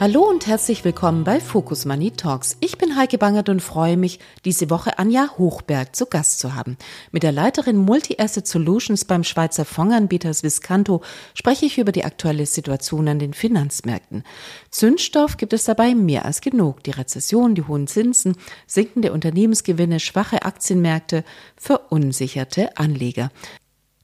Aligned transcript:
Hallo 0.00 0.28
und 0.28 0.46
herzlich 0.46 0.84
willkommen 0.84 1.24
bei 1.24 1.40
Focus 1.40 1.84
Money 1.84 2.12
Talks. 2.12 2.56
Ich 2.60 2.78
bin 2.78 2.94
Heike 2.94 3.18
Bangert 3.18 3.48
und 3.48 3.60
freue 3.60 3.96
mich, 3.96 4.20
diese 4.44 4.70
Woche 4.70 4.96
Anja 4.96 5.30
Hochberg 5.36 5.96
zu 5.96 6.06
Gast 6.06 6.38
zu 6.38 6.54
haben. 6.54 6.76
Mit 7.10 7.24
der 7.24 7.32
Leiterin 7.32 7.78
Multi-Asset 7.78 8.46
Solutions 8.46 9.06
beim 9.06 9.24
Schweizer 9.24 9.64
Fondsanbieter 9.64 10.32
Swisscanto 10.32 11.02
spreche 11.34 11.66
ich 11.66 11.78
über 11.78 11.90
die 11.90 12.04
aktuelle 12.04 12.46
Situation 12.46 13.08
an 13.08 13.18
den 13.18 13.34
Finanzmärkten. 13.34 14.22
Zündstoff 14.70 15.36
gibt 15.36 15.52
es 15.52 15.64
dabei 15.64 15.96
mehr 15.96 16.24
als 16.24 16.42
genug. 16.42 16.84
Die 16.84 16.92
Rezession, 16.92 17.56
die 17.56 17.64
hohen 17.64 17.88
Zinsen, 17.88 18.36
sinkende 18.68 19.12
Unternehmensgewinne, 19.12 19.98
schwache 19.98 20.44
Aktienmärkte, 20.44 21.24
verunsicherte 21.56 22.76
Anleger. 22.76 23.32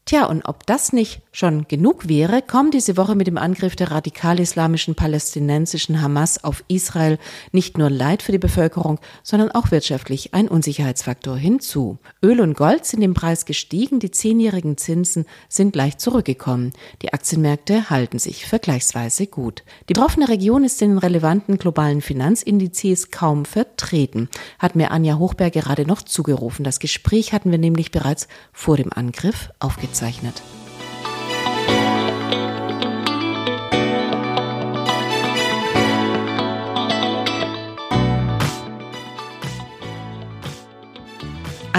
Tja, 0.07 0.27
und 0.27 0.45
ob 0.45 0.67
das 0.67 0.93
nicht 0.93 1.23
schon 1.35 1.67
genug 1.67 2.09
wäre, 2.09 2.43
kommt 2.43 2.75
diese 2.75 2.97
Woche 2.97 3.17
mit 3.17 3.27
dem 3.27 3.39
Angriff 3.39 3.75
der 3.75 3.91
radikal-islamischen 3.91 4.95
palästinensischen 4.95 6.01
Hamas 6.01 6.43
auf 6.45 6.65
Israel 6.69 7.19
nicht 7.51 7.77
nur 7.77 7.91
Leid 7.91 8.23
für 8.23 8.31
die 8.31 8.39
Bevölkerung, 8.39 9.01
sondern 9.25 9.51
auch 9.51 9.73
wirtschaftlich 9.73 10.33
ein 10.33 10.47
Unsicherheitsfaktor 10.47 11.37
hinzu. 11.37 11.99
Öl 12.23 12.41
und 12.41 12.55
Gold 12.55 12.87
sind 12.87 13.03
im 13.03 13.15
Preis 13.15 13.47
gestiegen, 13.47 13.99
die 13.99 14.13
zehnjährigen 14.13 14.77
Zinsen 14.77 15.27
sind 15.49 15.75
leicht 15.75 16.01
zurückgekommen. 16.01 16.73
Die 17.03 17.13
Aktienmärkte 17.13 17.91
halten 17.91 18.21
sich 18.21 18.47
vergleichsweise 18.47 19.27
gut. 19.27 19.65
Die 19.89 19.95
betroffene 19.95 20.29
Region 20.29 20.63
ist 20.63 20.81
in 20.83 20.91
den 20.91 20.99
relevanten 20.99 21.59
globalen 21.59 22.01
Finanzindizes 22.01 23.11
kaum 23.11 23.45
vertreten, 23.45 24.29
hat 24.61 24.77
mir 24.77 24.93
Anja 24.93 25.19
Hochberg 25.19 25.53
gerade 25.53 25.85
noch 25.85 26.03
zugerufen. 26.03 26.65
Das 26.65 26.79
Gespräch 26.79 27.33
hatten 27.33 27.51
wir 27.51 27.59
nämlich 27.59 27.91
bereits 27.91 28.29
vor 28.53 28.77
dem 28.77 28.93
Angriff 28.93 29.51
aufgezeichnet 29.59 30.41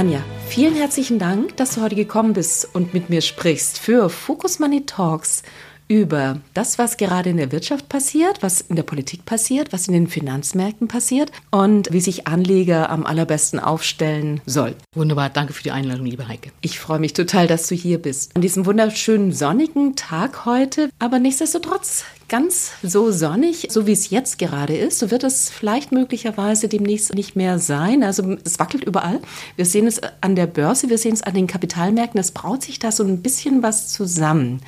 Anja, 0.06 0.24
vielen 0.48 0.76
herzlichen 0.76 1.18
Dank, 1.18 1.58
dass 1.58 1.74
du 1.74 1.82
heute 1.82 1.96
gekommen 1.96 2.34
bist 2.34 2.70
und 2.76 2.94
mit 2.94 3.10
mir 3.10 3.22
sprichst 3.22 3.80
für 3.80 4.08
Focus 4.08 4.60
Money 4.60 4.86
Talks 4.86 5.42
über 5.88 6.40
das, 6.54 6.78
was 6.80 6.98
gerade 6.98 7.30
in 7.30 7.38
der 7.38 7.52
Wirtschaft 7.52 7.90
passiert, 7.90 8.42
was 8.42 8.62
in 8.62 8.76
der 8.76 8.84
Politik 8.84 9.26
passiert, 9.26 9.72
was 9.72 9.88
in 9.88 9.94
den 9.94 10.08
Finanzmärkten 10.08 10.88
passiert 10.88 11.32
und 11.52 11.92
wie 11.92 12.02
sich 12.02 12.28
Anleger 12.28 12.90
am 12.90 13.06
allerbesten 13.06 13.60
aufstellen 13.60 14.42
soll. 14.46 14.76
Wunderbar, 14.94 15.30
danke 15.30 15.54
für 15.54 15.64
die 15.64 15.72
Einladung, 15.72 16.06
liebe 16.06 16.28
Heike. 16.28 16.52
Ich 16.62 16.80
freue 16.80 17.00
mich 17.00 17.14
total, 17.14 17.48
dass 17.48 17.68
du 17.68 17.76
hier 17.76 18.00
bist. 18.00 18.36
An 18.36 18.42
diesem 18.42 18.66
wunderschönen 18.66 19.32
sonnigen 19.32 19.96
Tag 19.96 20.46
heute, 20.46 20.90
aber 21.00 21.20
nichtsdestotrotz 21.20 22.06
ganz 22.28 22.72
so 22.82 23.12
sonnig, 23.12 23.68
so 23.70 23.86
wie 23.86 23.92
es 23.92 24.10
jetzt 24.10 24.40
gerade 24.40 24.76
ist, 24.76 25.00
so 25.00 25.12
wird 25.12 25.24
es 25.24 25.50
vielleicht 25.50 25.92
möglicherweise 25.92 26.68
demnächst 26.68 27.14
nicht 27.14 27.36
mehr 27.36 27.60
sein. 27.60 28.04
Also 28.04 28.38
es 28.44 28.60
wackelt 28.60 28.84
überall. 28.84 29.22
Wir 29.56 29.66
sehen 29.66 29.88
es 29.88 30.02
an 30.22 30.36
der 30.36 30.48
Börse, 30.48 30.90
wir 30.90 30.98
sehen 30.98 31.14
es 31.14 31.22
an 31.22 31.34
den 31.34 31.48
Kapitalmärkten. 31.48 32.20
Es 32.20 32.32
braut 32.32 32.64
sich 32.64 32.80
da 32.80 32.92
so 32.92 33.04
ein 33.04 33.22
bisschen 33.22 33.62
was 33.62 33.90
zusammen. 33.90 34.62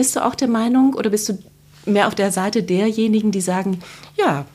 Bist 0.00 0.16
du 0.16 0.24
auch 0.24 0.34
der 0.34 0.48
Meinung 0.48 0.94
oder 0.94 1.10
bist 1.10 1.28
du 1.28 1.38
mehr 1.84 2.06
auf 2.06 2.14
der 2.14 2.32
Seite 2.32 2.62
derjenigen, 2.62 3.32
die 3.32 3.42
sagen, 3.42 3.80
ja, 4.16 4.46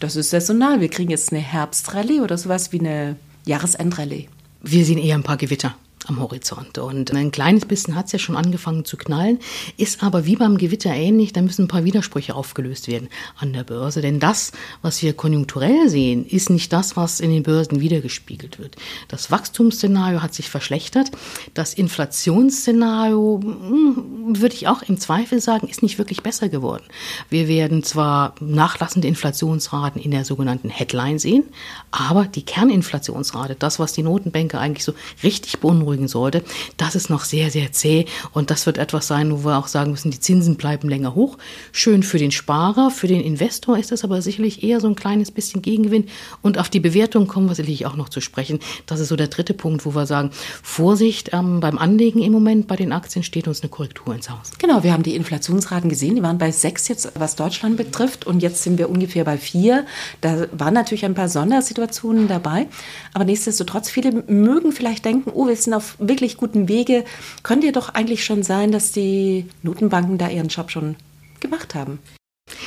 das 0.00 0.16
ist 0.16 0.30
saisonal, 0.30 0.80
wir 0.80 0.88
kriegen 0.88 1.10
jetzt 1.10 1.30
eine 1.30 1.42
Herbstrallye 1.42 2.22
oder 2.22 2.38
sowas 2.38 2.72
wie 2.72 2.80
eine 2.80 3.16
Jahresendrallye? 3.44 4.28
Wir 4.62 4.82
sehen 4.86 4.96
eher 4.96 5.16
ein 5.16 5.22
paar 5.22 5.36
Gewitter 5.36 5.74
am 6.06 6.20
Horizont. 6.20 6.78
Und 6.78 7.12
ein 7.12 7.30
kleines 7.30 7.64
bisschen 7.64 7.94
hat 7.94 8.06
es 8.06 8.12
ja 8.12 8.18
schon 8.18 8.36
angefangen 8.36 8.84
zu 8.84 8.96
knallen, 8.96 9.38
ist 9.76 10.02
aber 10.02 10.26
wie 10.26 10.36
beim 10.36 10.58
Gewitter 10.58 10.92
ähnlich, 10.92 11.32
da 11.32 11.42
müssen 11.42 11.64
ein 11.64 11.68
paar 11.68 11.84
Widersprüche 11.84 12.34
aufgelöst 12.34 12.88
werden 12.88 13.08
an 13.38 13.52
der 13.52 13.64
Börse. 13.64 14.00
Denn 14.02 14.20
das, 14.20 14.52
was 14.82 15.02
wir 15.02 15.14
konjunkturell 15.14 15.88
sehen, 15.88 16.26
ist 16.26 16.50
nicht 16.50 16.72
das, 16.72 16.96
was 16.96 17.20
in 17.20 17.30
den 17.30 17.42
Börsen 17.42 17.80
wiedergespiegelt 17.80 18.58
wird. 18.58 18.76
Das 19.08 19.30
Wachstumsszenario 19.30 20.22
hat 20.22 20.34
sich 20.34 20.50
verschlechtert. 20.50 21.10
Das 21.54 21.74
Inflationsszenario, 21.74 23.40
hm, 23.42 24.40
würde 24.40 24.54
ich 24.54 24.68
auch 24.68 24.82
im 24.82 24.98
Zweifel 24.98 25.40
sagen, 25.40 25.68
ist 25.68 25.82
nicht 25.82 25.98
wirklich 25.98 26.22
besser 26.22 26.48
geworden. 26.48 26.84
Wir 27.30 27.48
werden 27.48 27.82
zwar 27.82 28.34
nachlassende 28.40 29.08
Inflationsraten 29.08 30.00
in 30.00 30.10
der 30.10 30.24
sogenannten 30.24 30.68
Headline 30.68 31.18
sehen, 31.18 31.44
aber 31.90 32.24
die 32.24 32.44
Kerninflationsrate, 32.44 33.56
das, 33.58 33.78
was 33.78 33.92
die 33.92 34.02
Notenbanker 34.02 34.60
eigentlich 34.60 34.84
so 34.84 34.92
richtig 35.22 35.60
beunruhigt, 35.60 35.93
beunruhigen 35.94 36.08
sollte, 36.08 36.42
das 36.76 36.94
ist 36.94 37.10
noch 37.10 37.24
sehr, 37.24 37.50
sehr 37.50 37.72
zäh. 37.72 38.06
Und 38.32 38.50
das 38.50 38.66
wird 38.66 38.78
etwas 38.78 39.06
sein, 39.06 39.30
wo 39.32 39.44
wir 39.44 39.58
auch 39.58 39.68
sagen 39.68 39.92
müssen, 39.92 40.10
die 40.10 40.20
Zinsen 40.20 40.56
bleiben 40.56 40.88
länger 40.88 41.14
hoch. 41.14 41.38
Schön 41.72 42.02
für 42.02 42.18
den 42.18 42.30
Sparer, 42.30 42.90
für 42.90 43.06
den 43.06 43.20
Investor 43.20 43.78
ist 43.78 43.92
das 43.92 44.04
aber 44.04 44.22
sicherlich 44.22 44.62
eher 44.62 44.80
so 44.80 44.88
ein 44.88 44.94
kleines 44.94 45.30
bisschen 45.30 45.62
Gegengewinn. 45.62 46.06
Und 46.42 46.58
auf 46.58 46.68
die 46.68 46.80
Bewertung 46.80 47.26
kommen 47.26 47.48
wir 47.48 47.54
sicherlich 47.54 47.86
auch 47.86 47.96
noch 47.96 48.08
zu 48.08 48.20
sprechen. 48.20 48.58
Das 48.86 49.00
ist 49.00 49.08
so 49.08 49.16
der 49.16 49.28
dritte 49.28 49.54
Punkt, 49.54 49.86
wo 49.86 49.94
wir 49.94 50.06
sagen, 50.06 50.30
Vorsicht 50.62 51.30
ähm, 51.32 51.60
beim 51.60 51.78
Anlegen 51.78 52.22
im 52.22 52.32
Moment 52.32 52.66
bei 52.66 52.76
den 52.76 52.92
Aktien 52.92 53.22
steht 53.22 53.48
uns 53.48 53.62
eine 53.62 53.70
Korrektur 53.70 54.14
ins 54.14 54.30
Haus. 54.30 54.50
Genau, 54.58 54.82
wir 54.82 54.92
haben 54.92 55.02
die 55.02 55.14
Inflationsraten 55.14 55.88
gesehen, 55.88 56.16
die 56.16 56.22
waren 56.22 56.38
bei 56.38 56.50
sechs 56.50 56.88
jetzt, 56.88 57.12
was 57.14 57.36
Deutschland 57.36 57.76
betrifft. 57.76 58.26
Und 58.26 58.42
jetzt 58.42 58.62
sind 58.62 58.78
wir 58.78 58.90
ungefähr 58.90 59.24
bei 59.24 59.38
vier. 59.38 59.86
Da 60.20 60.46
waren 60.52 60.74
natürlich 60.74 61.04
ein 61.04 61.14
paar 61.14 61.28
Sondersituationen 61.28 62.28
dabei. 62.28 62.66
Aber 63.12 63.24
nichtsdestotrotz, 63.24 63.90
viele 63.90 64.24
mögen 64.26 64.72
vielleicht 64.72 65.04
denken, 65.04 65.30
oh, 65.34 65.46
wir 65.46 65.56
sind 65.56 65.74
auf 65.74 65.83
auf 65.84 65.96
wirklich 65.98 66.36
gutem 66.36 66.68
Wege. 66.68 67.04
Könnte 67.42 67.66
ja 67.66 67.72
doch 67.72 67.90
eigentlich 67.90 68.24
schon 68.24 68.42
sein, 68.42 68.72
dass 68.72 68.92
die 68.92 69.46
Notenbanken 69.62 70.16
da 70.18 70.28
ihren 70.28 70.48
Job 70.48 70.70
schon 70.70 70.96
gemacht 71.40 71.74
haben. 71.74 71.98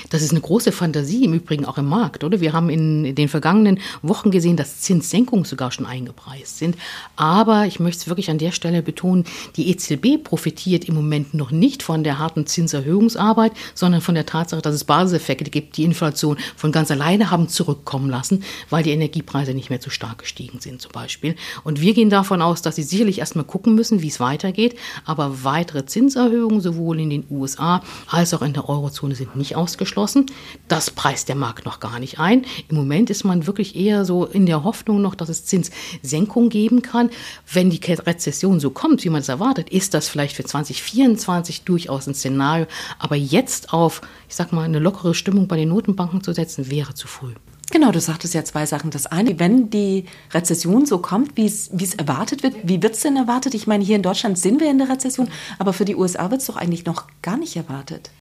Das 0.10 0.22
ist 0.22 0.32
eine 0.32 0.42
große 0.42 0.72
Fantasie 0.72 1.26
im 1.26 1.34
Übrigen 1.34 1.66
auch 1.66 1.78
im 1.78 1.88
Markt, 1.88 2.24
oder? 2.24 2.40
Wir 2.40 2.54
haben 2.54 2.70
in 2.70 3.16
den 3.16 3.28
vergangenen 3.28 3.80
Wochen 4.02 4.32
gesehen, 4.32 4.58
dass 4.58 4.82
Zinssenkungen 4.82 5.46
sogar 5.46 5.72
schon 5.72 5.86
eingepreist 5.86 6.58
sind. 6.58 6.78
Aber 7.16 7.66
ich 7.66 7.80
möchte 7.80 8.02
es 8.02 8.08
wirklich 8.08 8.30
an 8.30 8.38
der 8.38 8.52
Stelle 8.52 8.82
betonen, 8.82 9.26
die 9.56 9.70
EZB 9.70 10.24
profitiert 10.24 10.86
im 10.86 10.96
Moment 10.96 11.34
noch 11.34 11.52
nicht 11.52 11.84
von 11.84 12.04
der 12.04 12.20
harten 12.20 12.46
Zinserhöhungsarbeit, 12.46 13.52
sondern 13.74 14.02
von 14.02 14.16
der 14.16 14.26
Tatsache, 14.26 14.62
dass 14.62 14.76
es 14.76 14.86
Basiseffekte 14.86 15.50
gibt, 15.50 15.78
die 15.78 15.84
Inflation 15.84 16.38
von 16.56 16.72
ganz 16.72 16.90
alleine 16.92 17.30
haben 17.32 17.50
zurückkommen 17.50 18.10
lassen, 18.10 18.44
weil 18.70 18.84
die 18.84 18.92
Energiepreise 18.92 19.54
nicht 19.54 19.70
mehr 19.70 19.82
zu 19.82 19.90
stark 19.90 20.20
gestiegen 20.20 20.60
sind 20.60 20.82
zum 20.82 20.92
Beispiel. 20.92 21.36
Und 21.64 21.82
wir 21.82 21.94
gehen 21.94 22.10
davon 22.10 22.42
aus, 22.42 22.62
dass 22.62 22.76
sie 22.76 22.84
sicherlich 22.84 23.20
erstmal 23.20 23.46
gucken 23.46 23.76
müssen, 23.76 24.02
wie 24.02 24.08
es 24.08 24.20
weitergeht. 24.20 24.78
Aber 25.06 25.44
weitere 25.44 25.86
Zinserhöhungen 25.86 26.62
sowohl 26.62 27.00
in 27.00 27.10
den 27.10 27.26
USA 27.30 27.84
als 28.08 28.34
auch 28.34 28.42
in 28.42 28.54
der 28.54 28.70
Eurozone 28.70 29.16
sind 29.16 29.36
nicht 29.36 29.56
ausgeschlossen. 29.68 30.28
Das 30.70 30.92
preist 30.92 31.28
der 31.28 31.36
Markt 31.36 31.66
noch 31.66 31.82
gar 31.82 32.00
nicht 32.00 32.20
ein. 32.20 32.46
Im 32.70 32.78
Moment 32.78 33.10
ist 33.10 33.26
man 33.26 33.48
wirklich 33.48 33.76
eher 33.76 34.06
so 34.06 34.26
in 34.26 34.46
der 34.46 34.64
Hoffnung 34.64 35.02
noch, 35.02 35.14
dass 35.14 35.28
es 35.28 35.46
Zinssenkung 35.46 36.48
geben 36.48 36.82
kann. 36.82 37.10
Wenn 37.52 37.70
die 37.70 37.82
Rezession 37.86 38.62
so 38.62 38.70
kommt, 38.70 39.04
wie 39.04 39.10
man 39.10 39.22
es 39.22 39.28
erwartet, 39.28 39.70
ist 39.70 39.94
das 39.94 40.08
vielleicht 40.08 40.38
für 40.38 40.46
2024 40.46 41.64
durchaus 41.64 42.08
ein 42.08 42.16
Szenario. 42.16 42.66
Aber 42.98 43.18
jetzt 43.18 43.74
auf, 43.74 44.02
ich 44.30 44.36
sag 44.36 44.54
mal, 44.54 44.64
eine 44.64 44.80
lockere 44.80 45.14
Stimmung 45.14 45.50
bei 45.50 45.58
den 45.58 45.68
Notenbanken 45.68 46.24
zu 46.24 46.32
setzen, 46.32 46.72
wäre 46.72 46.94
zu 46.94 47.08
früh. 47.08 47.34
Genau, 47.70 47.92
du 47.92 48.00
sagtest 48.00 48.34
ja 48.34 48.46
zwei 48.46 48.66
Sachen. 48.66 48.92
Das 48.92 49.08
eine, 49.08 49.40
wenn 49.40 49.70
die 49.70 50.06
Rezession 50.34 50.86
so 50.86 51.00
kommt, 51.00 51.36
wie 51.36 51.46
es 51.46 51.68
erwartet 51.96 52.42
wird, 52.42 52.56
wie 52.64 52.82
wird 52.82 52.94
es 52.94 53.02
denn 53.02 53.18
erwartet? 53.18 53.54
Ich 53.54 53.68
meine, 53.68 53.84
hier 53.84 53.98
in 53.98 54.04
Deutschland 54.04 54.40
sind 54.40 54.62
wir 54.62 54.72
in 54.72 54.78
der 54.78 54.88
Rezession, 54.88 55.28
aber 55.60 55.74
für 55.74 55.84
die 55.84 55.98
USA 55.98 56.32
wird 56.32 56.40
es 56.40 56.48
doch 56.48 56.56
eigentlich 56.56 56.86
noch 56.86 57.08
gar 57.22 57.36
nicht 57.36 57.58
erwartet. 57.58 58.12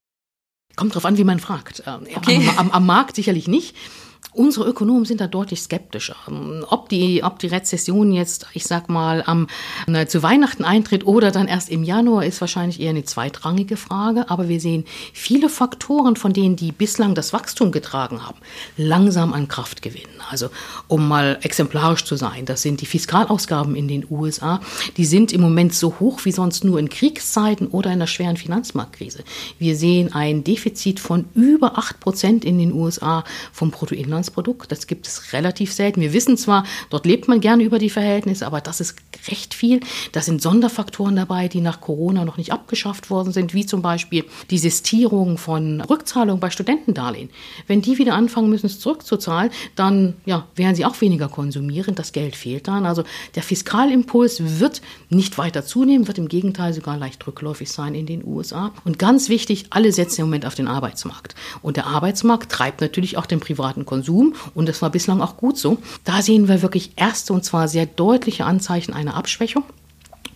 Kommt 0.76 0.94
drauf 0.94 1.05
an, 1.05 1.17
wie 1.17 1.25
man 1.25 1.40
fragt. 1.40 1.82
Ähm, 1.87 2.06
okay. 2.14 2.49
Am, 2.50 2.58
am, 2.58 2.70
am 2.70 2.87
Markt 2.87 3.17
sicherlich 3.17 3.49
nicht. 3.49 3.75
Unsere 4.36 4.68
Ökonomen 4.68 5.06
sind 5.06 5.22
da 5.22 5.28
deutlich 5.28 5.62
skeptischer. 5.62 6.16
Ob 6.68 6.90
die, 6.90 7.22
ob 7.24 7.38
die 7.38 7.46
Rezession 7.46 8.12
jetzt, 8.12 8.46
ich 8.52 8.64
sag 8.64 8.90
mal, 8.90 9.22
am, 9.24 9.46
na, 9.86 10.06
zu 10.06 10.22
Weihnachten 10.22 10.62
eintritt 10.62 11.06
oder 11.06 11.30
dann 11.30 11.48
erst 11.48 11.70
im 11.70 11.82
Januar, 11.82 12.26
ist 12.26 12.42
wahrscheinlich 12.42 12.78
eher 12.78 12.90
eine 12.90 13.04
zweitrangige 13.04 13.78
Frage. 13.78 14.28
Aber 14.28 14.50
wir 14.50 14.60
sehen 14.60 14.84
viele 15.14 15.48
Faktoren, 15.48 16.16
von 16.16 16.34
denen 16.34 16.54
die 16.54 16.70
bislang 16.70 17.14
das 17.14 17.32
Wachstum 17.32 17.72
getragen 17.72 18.26
haben, 18.26 18.36
langsam 18.76 19.32
an 19.32 19.48
Kraft 19.48 19.80
gewinnen. 19.80 20.20
Also, 20.30 20.50
um 20.86 21.08
mal 21.08 21.38
exemplarisch 21.40 22.04
zu 22.04 22.16
sein, 22.16 22.44
das 22.44 22.60
sind 22.60 22.82
die 22.82 22.86
Fiskalausgaben 22.86 23.74
in 23.74 23.88
den 23.88 24.04
USA. 24.10 24.60
Die 24.98 25.06
sind 25.06 25.32
im 25.32 25.40
Moment 25.40 25.72
so 25.72 25.98
hoch 25.98 26.26
wie 26.26 26.32
sonst 26.32 26.62
nur 26.62 26.78
in 26.78 26.90
Kriegszeiten 26.90 27.68
oder 27.68 27.90
in 27.90 28.00
der 28.00 28.06
schweren 28.06 28.36
Finanzmarktkrise. 28.36 29.24
Wir 29.58 29.76
sehen 29.76 30.12
ein 30.12 30.44
Defizit 30.44 31.00
von 31.00 31.24
über 31.34 31.78
acht 31.78 32.00
Prozent 32.00 32.44
in 32.44 32.58
den 32.58 32.74
USA 32.74 33.24
vom 33.50 33.70
Bruttoinlandsprodukt 33.70 34.15
Bruttoinlandsprodukt. 34.16 34.72
Das 34.72 34.86
gibt 34.86 35.06
es 35.06 35.32
relativ 35.32 35.72
selten. 35.72 36.00
Wir 36.00 36.12
wissen 36.12 36.36
zwar, 36.36 36.64
dort 36.90 37.06
lebt 37.06 37.28
man 37.28 37.40
gerne 37.40 37.62
über 37.62 37.78
die 37.78 37.90
Verhältnisse, 37.90 38.46
aber 38.46 38.60
das 38.60 38.80
ist 38.80 38.96
recht 39.28 39.54
viel. 39.54 39.80
Da 40.12 40.20
sind 40.20 40.42
Sonderfaktoren 40.42 41.16
dabei, 41.16 41.48
die 41.48 41.60
nach 41.60 41.80
Corona 41.80 42.24
noch 42.24 42.36
nicht 42.36 42.52
abgeschafft 42.52 43.10
worden 43.10 43.32
sind, 43.32 43.54
wie 43.54 43.66
zum 43.66 43.82
Beispiel 43.82 44.24
die 44.50 44.58
Sistierung 44.58 45.38
von 45.38 45.80
Rückzahlungen 45.80 46.40
bei 46.40 46.50
Studentendarlehen. 46.50 47.30
Wenn 47.66 47.82
die 47.82 47.98
wieder 47.98 48.14
anfangen 48.14 48.48
müssen, 48.50 48.66
es 48.66 48.80
zurückzuzahlen, 48.80 49.50
dann 49.74 50.14
ja, 50.24 50.46
werden 50.54 50.74
sie 50.74 50.84
auch 50.84 51.00
weniger 51.00 51.28
konsumieren. 51.28 51.94
Das 51.94 52.12
Geld 52.12 52.36
fehlt 52.36 52.68
dann. 52.68 52.86
Also 52.86 53.04
der 53.34 53.42
Fiskalimpuls 53.42 54.60
wird 54.60 54.80
nicht 55.10 55.38
weiter 55.38 55.64
zunehmen, 55.64 56.06
wird 56.06 56.18
im 56.18 56.28
Gegenteil 56.28 56.72
sogar 56.72 56.96
leicht 56.96 57.26
rückläufig 57.26 57.70
sein 57.70 57.94
in 57.94 58.06
den 58.06 58.24
USA. 58.24 58.72
Und 58.84 58.98
ganz 58.98 59.28
wichtig, 59.28 59.66
alle 59.70 59.92
setzen 59.92 60.22
im 60.22 60.28
Moment 60.28 60.46
auf 60.46 60.54
den 60.54 60.68
Arbeitsmarkt. 60.68 61.34
Und 61.62 61.76
der 61.76 61.86
Arbeitsmarkt 61.86 62.50
treibt 62.50 62.80
natürlich 62.80 63.16
auch 63.16 63.26
den 63.26 63.40
privaten 63.40 63.84
Konsum. 63.84 63.95
Und 64.54 64.69
das 64.69 64.82
war 64.82 64.90
bislang 64.90 65.20
auch 65.20 65.37
gut 65.37 65.58
so. 65.58 65.78
Da 66.04 66.22
sehen 66.22 66.48
wir 66.48 66.62
wirklich 66.62 66.93
erste 66.96 67.32
und 67.32 67.44
zwar 67.44 67.69
sehr 67.69 67.87
deutliche 67.87 68.44
Anzeichen 68.44 68.93
einer 68.93 69.14
Abschwächung. 69.14 69.64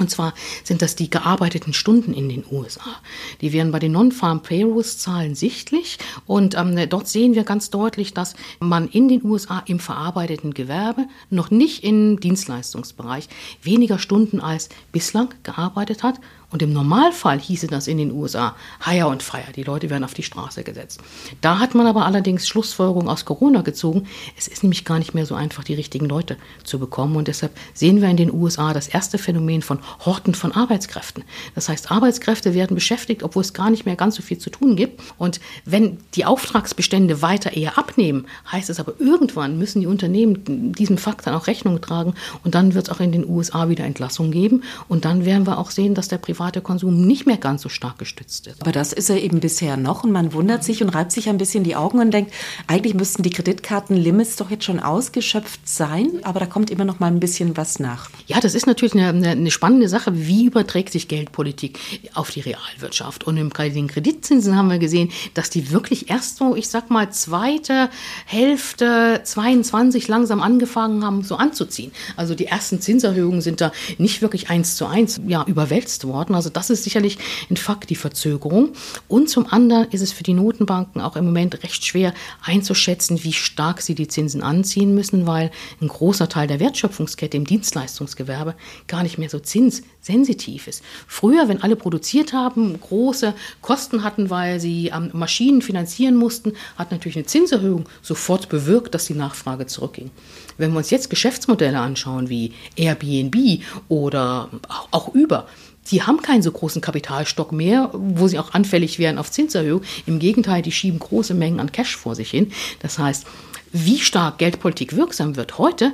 Und 0.00 0.10
zwar 0.10 0.32
sind 0.64 0.80
das 0.80 0.96
die 0.96 1.10
gearbeiteten 1.10 1.74
Stunden 1.74 2.14
in 2.14 2.30
den 2.30 2.42
USA. 2.50 2.96
Die 3.42 3.52
werden 3.52 3.70
bei 3.70 3.78
den 3.78 3.92
Non-Farm 3.92 4.42
Payrolls-Zahlen 4.42 5.34
sichtlich. 5.34 5.98
Und 6.26 6.56
ähm, 6.56 6.88
dort 6.88 7.06
sehen 7.06 7.34
wir 7.34 7.44
ganz 7.44 7.68
deutlich, 7.68 8.14
dass 8.14 8.34
man 8.60 8.88
in 8.88 9.08
den 9.08 9.22
USA 9.22 9.62
im 9.66 9.78
verarbeiteten 9.78 10.54
Gewerbe 10.54 11.06
noch 11.28 11.50
nicht 11.50 11.84
im 11.84 12.18
Dienstleistungsbereich 12.18 13.28
weniger 13.62 13.98
Stunden 13.98 14.40
als 14.40 14.70
bislang 14.90 15.28
gearbeitet 15.42 16.02
hat 16.02 16.18
und 16.50 16.62
im 16.62 16.72
Normalfall 16.72 17.38
hieße 17.38 17.68
das 17.68 17.86
in 17.86 17.98
den 17.98 18.10
USA 18.10 18.56
Hire 18.84 19.06
und 19.06 19.22
Fire. 19.22 19.52
Die 19.54 19.62
Leute 19.62 19.88
werden 19.88 20.02
auf 20.02 20.14
die 20.14 20.24
Straße 20.24 20.64
gesetzt. 20.64 21.00
Da 21.40 21.60
hat 21.60 21.74
man 21.76 21.86
aber 21.86 22.04
allerdings 22.06 22.48
Schlussfolgerungen 22.48 23.08
aus 23.08 23.24
Corona 23.24 23.62
gezogen. 23.62 24.08
Es 24.36 24.48
ist 24.48 24.64
nämlich 24.64 24.84
gar 24.84 24.98
nicht 24.98 25.14
mehr 25.14 25.26
so 25.26 25.36
einfach, 25.36 25.62
die 25.62 25.74
richtigen 25.74 26.06
Leute 26.06 26.36
zu 26.64 26.80
bekommen. 26.80 27.14
Und 27.14 27.28
deshalb 27.28 27.56
sehen 27.72 28.02
wir 28.02 28.08
in 28.08 28.16
den 28.16 28.32
USA 28.32 28.72
das 28.72 28.88
erste 28.88 29.16
Phänomen 29.16 29.62
von 29.62 29.78
Horten 30.04 30.34
von 30.34 30.50
Arbeitskräften. 30.50 31.22
Das 31.54 31.68
heißt, 31.68 31.92
Arbeitskräfte 31.92 32.52
werden 32.52 32.74
beschäftigt, 32.74 33.22
obwohl 33.22 33.42
es 33.42 33.52
gar 33.52 33.70
nicht 33.70 33.86
mehr 33.86 33.96
ganz 33.96 34.16
so 34.16 34.22
viel 34.22 34.38
zu 34.38 34.50
tun 34.50 34.74
gibt. 34.74 35.00
Und 35.18 35.40
wenn 35.64 35.98
die 36.14 36.24
Auftragsbestände 36.24 37.22
weiter 37.22 37.52
eher 37.52 37.78
abnehmen, 37.78 38.26
heißt 38.50 38.70
es 38.70 38.80
aber 38.80 38.94
irgendwann 38.98 39.56
müssen 39.56 39.80
die 39.80 39.86
Unternehmen 39.86 40.72
diesem 40.72 40.98
Fakt 40.98 41.28
dann 41.28 41.34
auch 41.34 41.46
Rechnung 41.46 41.80
tragen. 41.80 42.14
Und 42.42 42.56
dann 42.56 42.74
wird 42.74 42.88
es 42.88 42.94
auch 42.94 43.00
in 43.00 43.12
den 43.12 43.28
USA 43.28 43.68
wieder 43.68 43.84
Entlassungen 43.84 44.32
geben. 44.32 44.64
Und 44.88 45.04
dann 45.04 45.24
werden 45.24 45.46
wir 45.46 45.58
auch 45.58 45.70
sehen, 45.70 45.94
dass 45.94 46.08
der 46.08 46.18
Privat 46.18 46.39
private 46.40 46.62
Konsum 46.62 47.06
nicht 47.06 47.26
mehr 47.26 47.36
ganz 47.36 47.60
so 47.60 47.68
stark 47.68 47.98
gestützt 47.98 48.46
ist. 48.46 48.62
Aber 48.62 48.72
das 48.72 48.94
ist 48.94 49.10
er 49.10 49.22
eben 49.22 49.40
bisher 49.40 49.76
noch 49.76 50.04
und 50.04 50.10
man 50.10 50.32
wundert 50.32 50.64
sich 50.64 50.82
und 50.82 50.88
reibt 50.88 51.12
sich 51.12 51.28
ein 51.28 51.36
bisschen 51.36 51.64
die 51.64 51.76
Augen 51.76 52.00
und 52.00 52.12
denkt, 52.12 52.32
eigentlich 52.66 52.94
müssten 52.94 53.22
die 53.22 53.28
Kreditkartenlimits 53.28 54.36
doch 54.36 54.50
jetzt 54.50 54.64
schon 54.64 54.80
ausgeschöpft 54.80 55.68
sein, 55.68 56.08
aber 56.22 56.40
da 56.40 56.46
kommt 56.46 56.70
immer 56.70 56.86
noch 56.86 56.98
mal 56.98 57.08
ein 57.08 57.20
bisschen 57.20 57.58
was 57.58 57.78
nach. 57.78 58.08
Ja, 58.26 58.40
das 58.40 58.54
ist 58.54 58.66
natürlich 58.66 58.94
eine, 58.94 59.28
eine 59.28 59.50
spannende 59.50 59.90
Sache. 59.90 60.12
Wie 60.14 60.46
überträgt 60.46 60.92
sich 60.92 61.08
Geldpolitik 61.08 61.78
auf 62.14 62.30
die 62.30 62.40
Realwirtschaft? 62.40 63.24
Und 63.24 63.36
im, 63.36 63.50
bei 63.50 63.68
den 63.68 63.88
Kreditzinsen 63.88 64.56
haben 64.56 64.70
wir 64.70 64.78
gesehen, 64.78 65.10
dass 65.34 65.50
die 65.50 65.70
wirklich 65.72 66.08
erst 66.08 66.38
so, 66.38 66.56
ich 66.56 66.70
sag 66.70 66.88
mal, 66.88 67.10
zweite 67.10 67.90
Hälfte 68.24 69.20
22 69.24 70.08
langsam 70.08 70.40
angefangen 70.40 71.04
haben, 71.04 71.22
so 71.22 71.36
anzuziehen. 71.36 71.92
Also 72.16 72.34
die 72.34 72.46
ersten 72.46 72.80
Zinserhöhungen 72.80 73.42
sind 73.42 73.60
da 73.60 73.72
nicht 73.98 74.22
wirklich 74.22 74.48
eins 74.48 74.76
zu 74.76 74.86
eins 74.86 75.20
ja, 75.26 75.44
überwälzt 75.44 76.06
worden 76.06 76.29
Notenbanken. 76.30 76.34
Also 76.34 76.50
das 76.50 76.70
ist 76.70 76.84
sicherlich 76.84 77.18
ein 77.50 77.56
Fakt, 77.56 77.90
die 77.90 77.96
Verzögerung. 77.96 78.70
Und 79.08 79.28
zum 79.28 79.46
anderen 79.46 79.90
ist 79.90 80.00
es 80.00 80.12
für 80.12 80.22
die 80.22 80.34
Notenbanken 80.34 81.00
auch 81.00 81.16
im 81.16 81.26
Moment 81.26 81.62
recht 81.62 81.84
schwer 81.84 82.14
einzuschätzen, 82.42 83.22
wie 83.24 83.32
stark 83.32 83.82
sie 83.82 83.94
die 83.94 84.08
Zinsen 84.08 84.42
anziehen 84.42 84.94
müssen, 84.94 85.26
weil 85.26 85.50
ein 85.80 85.88
großer 85.88 86.28
Teil 86.28 86.46
der 86.46 86.60
Wertschöpfungskette 86.60 87.36
im 87.36 87.46
Dienstleistungsgewerbe 87.46 88.54
gar 88.86 89.02
nicht 89.02 89.18
mehr 89.18 89.30
so 89.30 89.38
zinssensitiv 89.38 90.66
ist. 90.66 90.82
Früher, 91.06 91.48
wenn 91.48 91.62
alle 91.62 91.76
produziert 91.76 92.32
haben, 92.32 92.80
große 92.80 93.34
Kosten 93.60 94.02
hatten, 94.02 94.30
weil 94.30 94.60
sie 94.60 94.88
ähm, 94.88 95.10
Maschinen 95.12 95.62
finanzieren 95.62 96.16
mussten, 96.16 96.52
hat 96.76 96.90
natürlich 96.90 97.16
eine 97.16 97.26
Zinserhöhung 97.26 97.88
sofort 98.02 98.48
bewirkt, 98.48 98.94
dass 98.94 99.06
die 99.06 99.14
Nachfrage 99.14 99.66
zurückging. 99.66 100.10
Wenn 100.58 100.72
wir 100.72 100.78
uns 100.78 100.90
jetzt 100.90 101.10
Geschäftsmodelle 101.10 101.78
anschauen 101.78 102.28
wie 102.28 102.52
Airbnb 102.76 103.62
oder 103.88 104.50
auch 104.90 105.14
Uber, 105.14 105.46
die 105.88 106.02
haben 106.02 106.22
keinen 106.22 106.42
so 106.42 106.52
großen 106.52 106.80
Kapitalstock 106.80 107.52
mehr, 107.52 107.90
wo 107.92 108.28
sie 108.28 108.38
auch 108.38 108.52
anfällig 108.52 108.98
wären 108.98 109.18
auf 109.18 109.30
Zinserhöhung. 109.30 109.82
Im 110.06 110.18
Gegenteil, 110.18 110.62
die 110.62 110.72
schieben 110.72 110.98
große 110.98 111.34
Mengen 111.34 111.60
an 111.60 111.72
Cash 111.72 111.96
vor 111.96 112.14
sich 112.14 112.30
hin. 112.30 112.52
Das 112.80 112.98
heißt, 112.98 113.26
wie 113.72 113.98
stark 113.98 114.38
Geldpolitik 114.38 114.96
wirksam 114.96 115.36
wird 115.36 115.58
heute, 115.58 115.92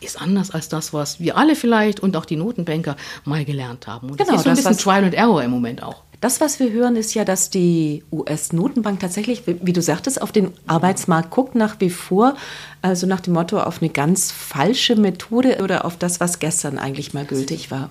ist 0.00 0.20
anders 0.20 0.50
als 0.50 0.68
das, 0.68 0.92
was 0.92 1.20
wir 1.20 1.36
alle 1.36 1.56
vielleicht 1.56 2.00
und 2.00 2.16
auch 2.16 2.26
die 2.26 2.36
Notenbanker 2.36 2.96
mal 3.24 3.44
gelernt 3.44 3.86
haben. 3.86 4.10
Und 4.10 4.18
genau, 4.18 4.32
das 4.32 4.40
ist 4.40 4.44
so 4.44 4.50
ein 4.50 4.56
das, 4.56 4.64
bisschen 4.64 4.84
Trial 4.84 5.04
and 5.04 5.14
Error 5.14 5.42
im 5.42 5.50
Moment 5.50 5.82
auch. 5.82 6.02
Das, 6.20 6.40
was 6.40 6.58
wir 6.58 6.70
hören, 6.70 6.96
ist 6.96 7.12
ja, 7.14 7.24
dass 7.24 7.50
die 7.50 8.02
US-Notenbank 8.10 9.00
tatsächlich, 9.00 9.42
wie 9.46 9.72
du 9.72 9.82
sagtest, 9.82 10.22
auf 10.22 10.32
den 10.32 10.52
Arbeitsmarkt 10.66 11.30
guckt 11.30 11.54
nach 11.54 11.80
wie 11.80 11.90
vor, 11.90 12.34
also 12.80 13.06
nach 13.06 13.20
dem 13.20 13.34
Motto 13.34 13.60
auf 13.60 13.82
eine 13.82 13.90
ganz 13.90 14.32
falsche 14.32 14.96
Methode 14.96 15.58
oder 15.62 15.84
auf 15.84 15.98
das, 15.98 16.20
was 16.20 16.38
gestern 16.38 16.78
eigentlich 16.78 17.12
mal 17.12 17.26
gültig 17.26 17.70
war. 17.70 17.90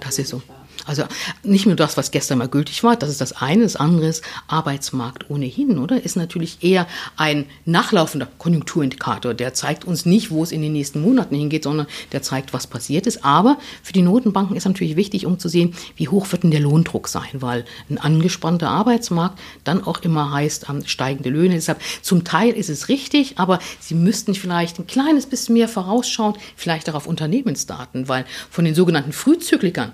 Das 0.00 0.18
ist 0.18 0.28
so. 0.28 0.42
Also 0.86 1.04
nicht 1.42 1.66
nur 1.66 1.76
das, 1.76 1.96
was 1.96 2.10
gestern 2.10 2.38
mal 2.38 2.48
gültig 2.48 2.82
war, 2.82 2.96
das 2.96 3.10
ist 3.10 3.20
das 3.20 3.32
eine. 3.32 3.62
Das 3.62 3.76
andere 3.76 4.08
ist 4.08 4.24
Arbeitsmarkt 4.48 5.30
ohnehin, 5.30 5.78
oder? 5.78 6.02
Ist 6.02 6.16
natürlich 6.16 6.62
eher 6.62 6.86
ein 7.16 7.46
nachlaufender 7.64 8.28
Konjunkturindikator. 8.38 9.34
Der 9.34 9.54
zeigt 9.54 9.84
uns 9.84 10.06
nicht, 10.06 10.30
wo 10.30 10.42
es 10.42 10.52
in 10.52 10.62
den 10.62 10.72
nächsten 10.72 11.00
Monaten 11.00 11.34
hingeht, 11.34 11.64
sondern 11.64 11.86
der 12.12 12.22
zeigt, 12.22 12.52
was 12.52 12.66
passiert 12.66 13.06
ist. 13.06 13.24
Aber 13.24 13.58
für 13.82 13.92
die 13.92 14.02
Notenbanken 14.02 14.56
ist 14.56 14.64
natürlich 14.64 14.96
wichtig, 14.96 15.26
um 15.26 15.38
zu 15.38 15.48
sehen, 15.48 15.74
wie 15.96 16.08
hoch 16.08 16.30
wird 16.32 16.42
denn 16.42 16.50
der 16.50 16.60
Lohndruck 16.60 17.08
sein, 17.08 17.30
weil 17.34 17.64
ein 17.88 17.98
angespannter 17.98 18.68
Arbeitsmarkt 18.68 19.38
dann 19.64 19.84
auch 19.84 20.00
immer 20.02 20.32
heißt 20.32 20.68
um, 20.68 20.84
steigende 20.86 21.30
Löhne. 21.30 21.54
Deshalb 21.54 21.80
zum 22.02 22.24
Teil 22.24 22.52
ist 22.52 22.70
es 22.70 22.88
richtig, 22.88 23.38
aber 23.38 23.58
sie 23.80 23.94
müssten 23.94 24.34
vielleicht 24.34 24.78
ein 24.78 24.86
kleines 24.86 25.26
bisschen 25.26 25.54
mehr 25.54 25.68
vorausschauen, 25.68 26.34
vielleicht 26.56 26.88
auch 26.90 26.94
auf 26.94 27.06
Unternehmensdaten, 27.06 28.08
weil 28.08 28.24
von 28.50 28.64
den 28.64 28.74
sogenannten 28.74 29.12
Frühzyklikern 29.12 29.92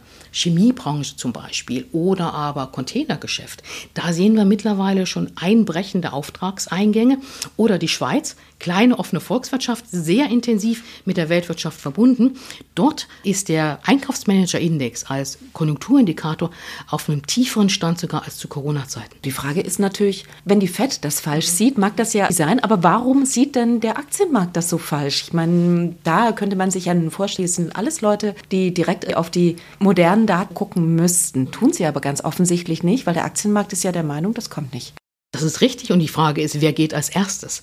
Chemiebranche 0.78 1.16
zum 1.16 1.32
Beispiel 1.32 1.86
oder 1.92 2.32
aber 2.32 2.68
Containergeschäft. 2.68 3.62
Da 3.94 4.12
sehen 4.12 4.34
wir 4.36 4.44
mittlerweile 4.44 5.06
schon 5.06 5.32
einbrechende 5.36 6.12
Auftragseingänge 6.12 7.18
oder 7.56 7.78
die 7.78 7.88
Schweiz 7.88 8.36
kleine 8.58 8.98
offene 8.98 9.20
Volkswirtschaft, 9.20 9.84
sehr 9.88 10.28
intensiv 10.30 10.82
mit 11.04 11.16
der 11.16 11.28
Weltwirtschaft 11.28 11.80
verbunden. 11.80 12.38
Dort 12.74 13.06
ist 13.22 13.48
der 13.48 13.78
Einkaufsmanager-Index 13.84 15.04
als 15.04 15.38
Konjunkturindikator 15.52 16.50
auf 16.88 17.08
einem 17.08 17.24
tieferen 17.26 17.68
Stand 17.68 18.00
sogar 18.00 18.24
als 18.24 18.36
zu 18.36 18.48
Corona-Zeiten. 18.48 19.16
Die 19.24 19.30
Frage 19.30 19.60
ist 19.60 19.78
natürlich, 19.78 20.24
wenn 20.44 20.60
die 20.60 20.68
FED 20.68 21.04
das 21.04 21.20
falsch 21.20 21.46
sieht, 21.46 21.78
mag 21.78 21.96
das 21.96 22.12
ja 22.14 22.32
sein, 22.32 22.62
aber 22.62 22.82
warum 22.82 23.24
sieht 23.24 23.54
denn 23.54 23.80
der 23.80 23.96
Aktienmarkt 23.96 24.56
das 24.56 24.68
so 24.68 24.78
falsch? 24.78 25.22
Ich 25.22 25.32
meine, 25.32 25.94
da 26.02 26.32
könnte 26.32 26.56
man 26.56 26.70
sich 26.70 26.86
ja 26.86 27.10
vorstellen, 27.10 27.46
es 27.46 27.54
sind 27.54 27.76
alles 27.76 28.00
Leute, 28.00 28.34
die 28.50 28.74
direkt 28.74 29.14
auf 29.16 29.30
die 29.30 29.56
modernen 29.78 30.26
Daten 30.26 30.54
gucken 30.54 30.67
müssten. 30.76 31.50
Tun 31.50 31.72
sie 31.72 31.86
aber 31.86 32.00
ganz 32.00 32.24
offensichtlich 32.24 32.82
nicht, 32.82 33.06
weil 33.06 33.14
der 33.14 33.24
Aktienmarkt 33.24 33.72
ist 33.72 33.84
ja 33.84 33.92
der 33.92 34.02
Meinung, 34.02 34.34
das 34.34 34.50
kommt 34.50 34.72
nicht. 34.72 34.94
Das 35.38 35.44
ist 35.44 35.60
richtig 35.60 35.92
und 35.92 36.00
die 36.00 36.08
Frage 36.08 36.42
ist, 36.42 36.60
wer 36.60 36.72
geht 36.72 36.92
als 36.92 37.10
erstes? 37.10 37.62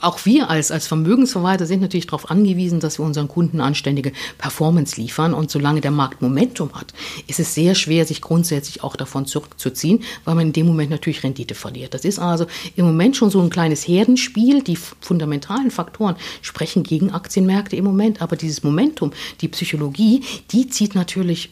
Auch 0.00 0.24
wir 0.24 0.50
als, 0.50 0.72
als 0.72 0.88
Vermögensverwalter 0.88 1.66
sind 1.66 1.80
natürlich 1.80 2.08
darauf 2.08 2.32
angewiesen, 2.32 2.80
dass 2.80 2.98
wir 2.98 3.04
unseren 3.04 3.28
Kunden 3.28 3.60
anständige 3.60 4.10
Performance 4.38 5.00
liefern 5.00 5.32
und 5.32 5.48
solange 5.48 5.80
der 5.80 5.92
Markt 5.92 6.20
Momentum 6.20 6.72
hat, 6.72 6.92
ist 7.28 7.38
es 7.38 7.54
sehr 7.54 7.76
schwer, 7.76 8.06
sich 8.06 8.22
grundsätzlich 8.22 8.82
auch 8.82 8.96
davon 8.96 9.26
zurückzuziehen, 9.26 10.02
weil 10.24 10.34
man 10.34 10.48
in 10.48 10.52
dem 10.52 10.66
Moment 10.66 10.90
natürlich 10.90 11.22
Rendite 11.22 11.54
verliert. 11.54 11.94
Das 11.94 12.04
ist 12.04 12.18
also 12.18 12.46
im 12.74 12.86
Moment 12.86 13.16
schon 13.16 13.30
so 13.30 13.40
ein 13.40 13.50
kleines 13.50 13.86
Herdenspiel. 13.86 14.64
Die 14.64 14.76
fundamentalen 15.00 15.70
Faktoren 15.70 16.16
sprechen 16.40 16.82
gegen 16.82 17.12
Aktienmärkte 17.12 17.76
im 17.76 17.84
Moment, 17.84 18.20
aber 18.20 18.34
dieses 18.34 18.64
Momentum, 18.64 19.12
die 19.42 19.48
Psychologie, 19.48 20.24
die 20.50 20.68
zieht 20.68 20.96
natürlich 20.96 21.50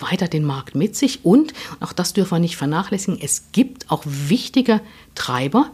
weiter 0.00 0.26
den 0.26 0.42
Markt 0.44 0.74
mit 0.74 0.96
sich 0.96 1.24
und 1.24 1.54
auch 1.78 1.92
das 1.92 2.12
dürfen 2.12 2.32
wir 2.32 2.40
nicht 2.40 2.56
vernachlässigen. 2.56 3.20
Es 3.22 3.52
gibt 3.52 3.88
auch 3.88 4.02
wichtige 4.04 4.80
Treiber, 5.14 5.70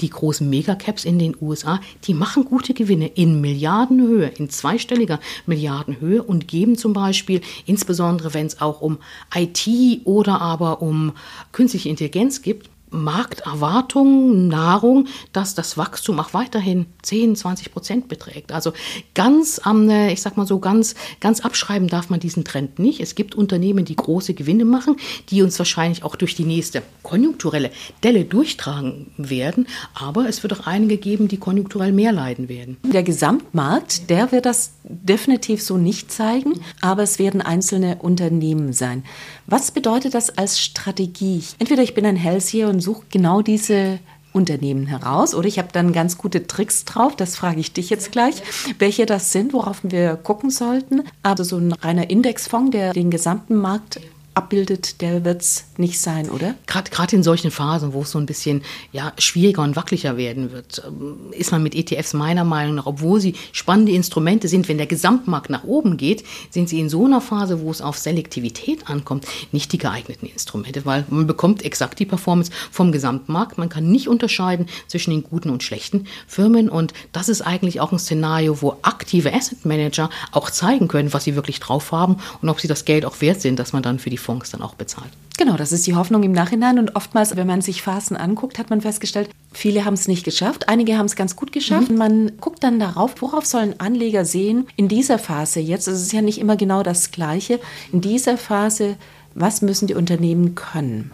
die 0.00 0.10
großen 0.10 0.48
Megacaps 0.48 1.04
in 1.04 1.18
den 1.18 1.36
USA, 1.40 1.80
die 2.04 2.14
machen 2.14 2.44
gute 2.44 2.74
Gewinne 2.74 3.06
in 3.06 3.40
Milliardenhöhe, 3.40 4.28
in 4.36 4.50
zweistelliger 4.50 5.20
Milliardenhöhe 5.46 6.22
und 6.22 6.48
geben 6.48 6.76
zum 6.76 6.92
Beispiel, 6.92 7.40
insbesondere 7.66 8.34
wenn 8.34 8.46
es 8.46 8.60
auch 8.60 8.80
um 8.80 8.98
IT 9.34 9.68
oder 10.04 10.40
aber 10.40 10.82
um 10.82 11.12
künstliche 11.52 11.88
Intelligenz 11.88 12.42
gibt, 12.42 12.68
Markterwartung, 12.92 14.48
Nahrung, 14.48 15.08
dass 15.32 15.54
das 15.54 15.76
Wachstum 15.76 16.20
auch 16.20 16.34
weiterhin 16.34 16.86
10, 17.02 17.36
20 17.36 17.72
Prozent 17.72 18.08
beträgt. 18.08 18.52
Also 18.52 18.72
ganz 19.14 19.60
am, 19.62 19.88
ich 19.88 20.22
sag 20.22 20.36
mal 20.36 20.46
so, 20.46 20.58
ganz, 20.58 20.94
ganz 21.20 21.40
abschreiben 21.40 21.88
darf 21.88 22.10
man 22.10 22.20
diesen 22.20 22.44
Trend 22.44 22.78
nicht. 22.78 23.00
Es 23.00 23.14
gibt 23.14 23.34
Unternehmen, 23.34 23.84
die 23.84 23.96
große 23.96 24.34
Gewinne 24.34 24.64
machen, 24.64 24.96
die 25.30 25.42
uns 25.42 25.58
wahrscheinlich 25.58 26.04
auch 26.04 26.16
durch 26.16 26.34
die 26.34 26.44
nächste 26.44 26.82
konjunkturelle 27.02 27.70
Delle 28.04 28.24
durchtragen 28.24 29.10
werden. 29.16 29.66
Aber 29.94 30.28
es 30.28 30.42
wird 30.42 30.52
auch 30.52 30.66
einige 30.66 30.98
geben, 30.98 31.28
die 31.28 31.38
konjunkturell 31.38 31.92
mehr 31.92 32.12
leiden 32.12 32.48
werden. 32.48 32.76
Der 32.84 33.02
Gesamtmarkt, 33.02 34.10
der 34.10 34.32
wird 34.32 34.46
das 34.46 34.72
definitiv 34.84 35.62
so 35.62 35.76
nicht 35.76 36.12
zeigen, 36.12 36.60
aber 36.80 37.02
es 37.02 37.18
werden 37.18 37.40
einzelne 37.40 37.96
Unternehmen 37.96 38.72
sein. 38.72 39.04
Was 39.46 39.70
bedeutet 39.70 40.14
das 40.14 40.36
als 40.36 40.60
Strategie? 40.60 41.42
Entweder 41.58 41.82
ich 41.82 41.94
bin 41.94 42.06
ein 42.06 42.16
Hellseher 42.16 42.68
und 42.68 42.80
suche 42.82 43.04
genau 43.10 43.40
diese 43.40 43.98
Unternehmen 44.32 44.86
heraus 44.86 45.34
oder 45.34 45.46
ich 45.46 45.58
habe 45.58 45.68
dann 45.72 45.92
ganz 45.92 46.16
gute 46.16 46.46
Tricks 46.46 46.84
drauf, 46.84 47.16
das 47.16 47.36
frage 47.36 47.60
ich 47.60 47.72
dich 47.72 47.90
jetzt 47.90 48.12
gleich, 48.12 48.42
welche 48.78 49.06
das 49.06 49.32
sind, 49.32 49.52
worauf 49.52 49.80
wir 49.82 50.16
gucken 50.16 50.50
sollten. 50.50 51.02
Also 51.22 51.44
so 51.44 51.58
ein 51.58 51.72
reiner 51.72 52.08
Indexfonds, 52.10 52.70
der 52.70 52.92
den 52.92 53.10
gesamten 53.10 53.56
Markt 53.56 54.00
abbildet, 54.34 55.02
der 55.02 55.24
wird 55.24 55.42
es 55.42 55.64
nicht 55.76 56.00
sein, 56.00 56.30
oder? 56.30 56.54
Gerade 56.66 57.16
in 57.16 57.22
solchen 57.22 57.50
Phasen, 57.50 57.92
wo 57.92 58.02
es 58.02 58.12
so 58.12 58.18
ein 58.18 58.26
bisschen 58.26 58.62
ja, 58.90 59.12
schwieriger 59.18 59.62
und 59.62 59.76
wackeliger 59.76 60.16
werden 60.16 60.52
wird, 60.52 60.82
ähm, 60.86 61.32
ist 61.32 61.52
man 61.52 61.62
mit 61.62 61.74
ETFs 61.74 62.14
meiner 62.14 62.44
Meinung 62.44 62.76
nach, 62.76 62.86
obwohl 62.86 63.20
sie 63.20 63.34
spannende 63.52 63.92
Instrumente 63.92 64.48
sind, 64.48 64.68
wenn 64.68 64.78
der 64.78 64.86
Gesamtmarkt 64.86 65.50
nach 65.50 65.64
oben 65.64 65.98
geht, 65.98 66.24
sind 66.50 66.68
sie 66.68 66.80
in 66.80 66.88
so 66.88 67.04
einer 67.04 67.20
Phase, 67.20 67.60
wo 67.60 67.70
es 67.70 67.82
auf 67.82 67.98
Selektivität 67.98 68.88
ankommt, 68.88 69.26
nicht 69.52 69.72
die 69.72 69.78
geeigneten 69.78 70.26
Instrumente, 70.26 70.86
weil 70.86 71.04
man 71.10 71.26
bekommt 71.26 71.62
exakt 71.64 71.98
die 71.98 72.06
Performance 72.06 72.50
vom 72.70 72.90
Gesamtmarkt. 72.90 73.58
Man 73.58 73.68
kann 73.68 73.90
nicht 73.90 74.08
unterscheiden 74.08 74.66
zwischen 74.88 75.10
den 75.10 75.24
guten 75.24 75.50
und 75.50 75.62
schlechten 75.62 76.06
Firmen 76.26 76.70
und 76.70 76.94
das 77.12 77.28
ist 77.28 77.42
eigentlich 77.42 77.80
auch 77.80 77.92
ein 77.92 77.98
Szenario, 77.98 78.62
wo 78.62 78.78
aktive 78.80 79.32
Asset 79.32 79.66
Manager 79.66 80.08
auch 80.30 80.50
zeigen 80.50 80.88
können, 80.88 81.12
was 81.12 81.24
sie 81.24 81.36
wirklich 81.36 81.60
drauf 81.60 81.92
haben 81.92 82.16
und 82.40 82.48
ob 82.48 82.60
sie 82.60 82.68
das 82.68 82.86
Geld 82.86 83.04
auch 83.04 83.20
wert 83.20 83.42
sind, 83.42 83.58
dass 83.58 83.74
man 83.74 83.82
dann 83.82 83.98
für 83.98 84.08
die 84.08 84.21
Fonds 84.22 84.50
dann 84.50 84.62
auch 84.62 84.74
bezahlt. 84.74 85.10
Genau, 85.38 85.56
das 85.56 85.72
ist 85.72 85.86
die 85.86 85.94
Hoffnung 85.94 86.22
im 86.22 86.32
Nachhinein. 86.32 86.78
Und 86.78 86.94
oftmals, 86.94 87.36
wenn 87.36 87.46
man 87.46 87.62
sich 87.62 87.82
Phasen 87.82 88.16
anguckt, 88.16 88.58
hat 88.58 88.70
man 88.70 88.80
festgestellt, 88.80 89.30
viele 89.52 89.84
haben 89.84 89.94
es 89.94 90.08
nicht 90.08 90.24
geschafft, 90.24 90.68
einige 90.68 90.96
haben 90.96 91.06
es 91.06 91.16
ganz 91.16 91.36
gut 91.36 91.52
geschafft. 91.52 91.90
Mhm. 91.90 91.96
Man 91.98 92.32
guckt 92.40 92.62
dann 92.62 92.78
darauf, 92.78 93.20
worauf 93.20 93.46
sollen 93.46 93.80
Anleger 93.80 94.24
sehen 94.24 94.66
in 94.76 94.88
dieser 94.88 95.18
Phase 95.18 95.60
jetzt. 95.60 95.88
Es 95.88 96.00
ist 96.00 96.12
ja 96.12 96.22
nicht 96.22 96.38
immer 96.38 96.56
genau 96.56 96.82
das 96.82 97.10
Gleiche. 97.10 97.60
In 97.92 98.00
dieser 98.00 98.38
Phase, 98.38 98.96
was 99.34 99.62
müssen 99.62 99.86
die 99.86 99.94
Unternehmen 99.94 100.54
können? 100.54 101.12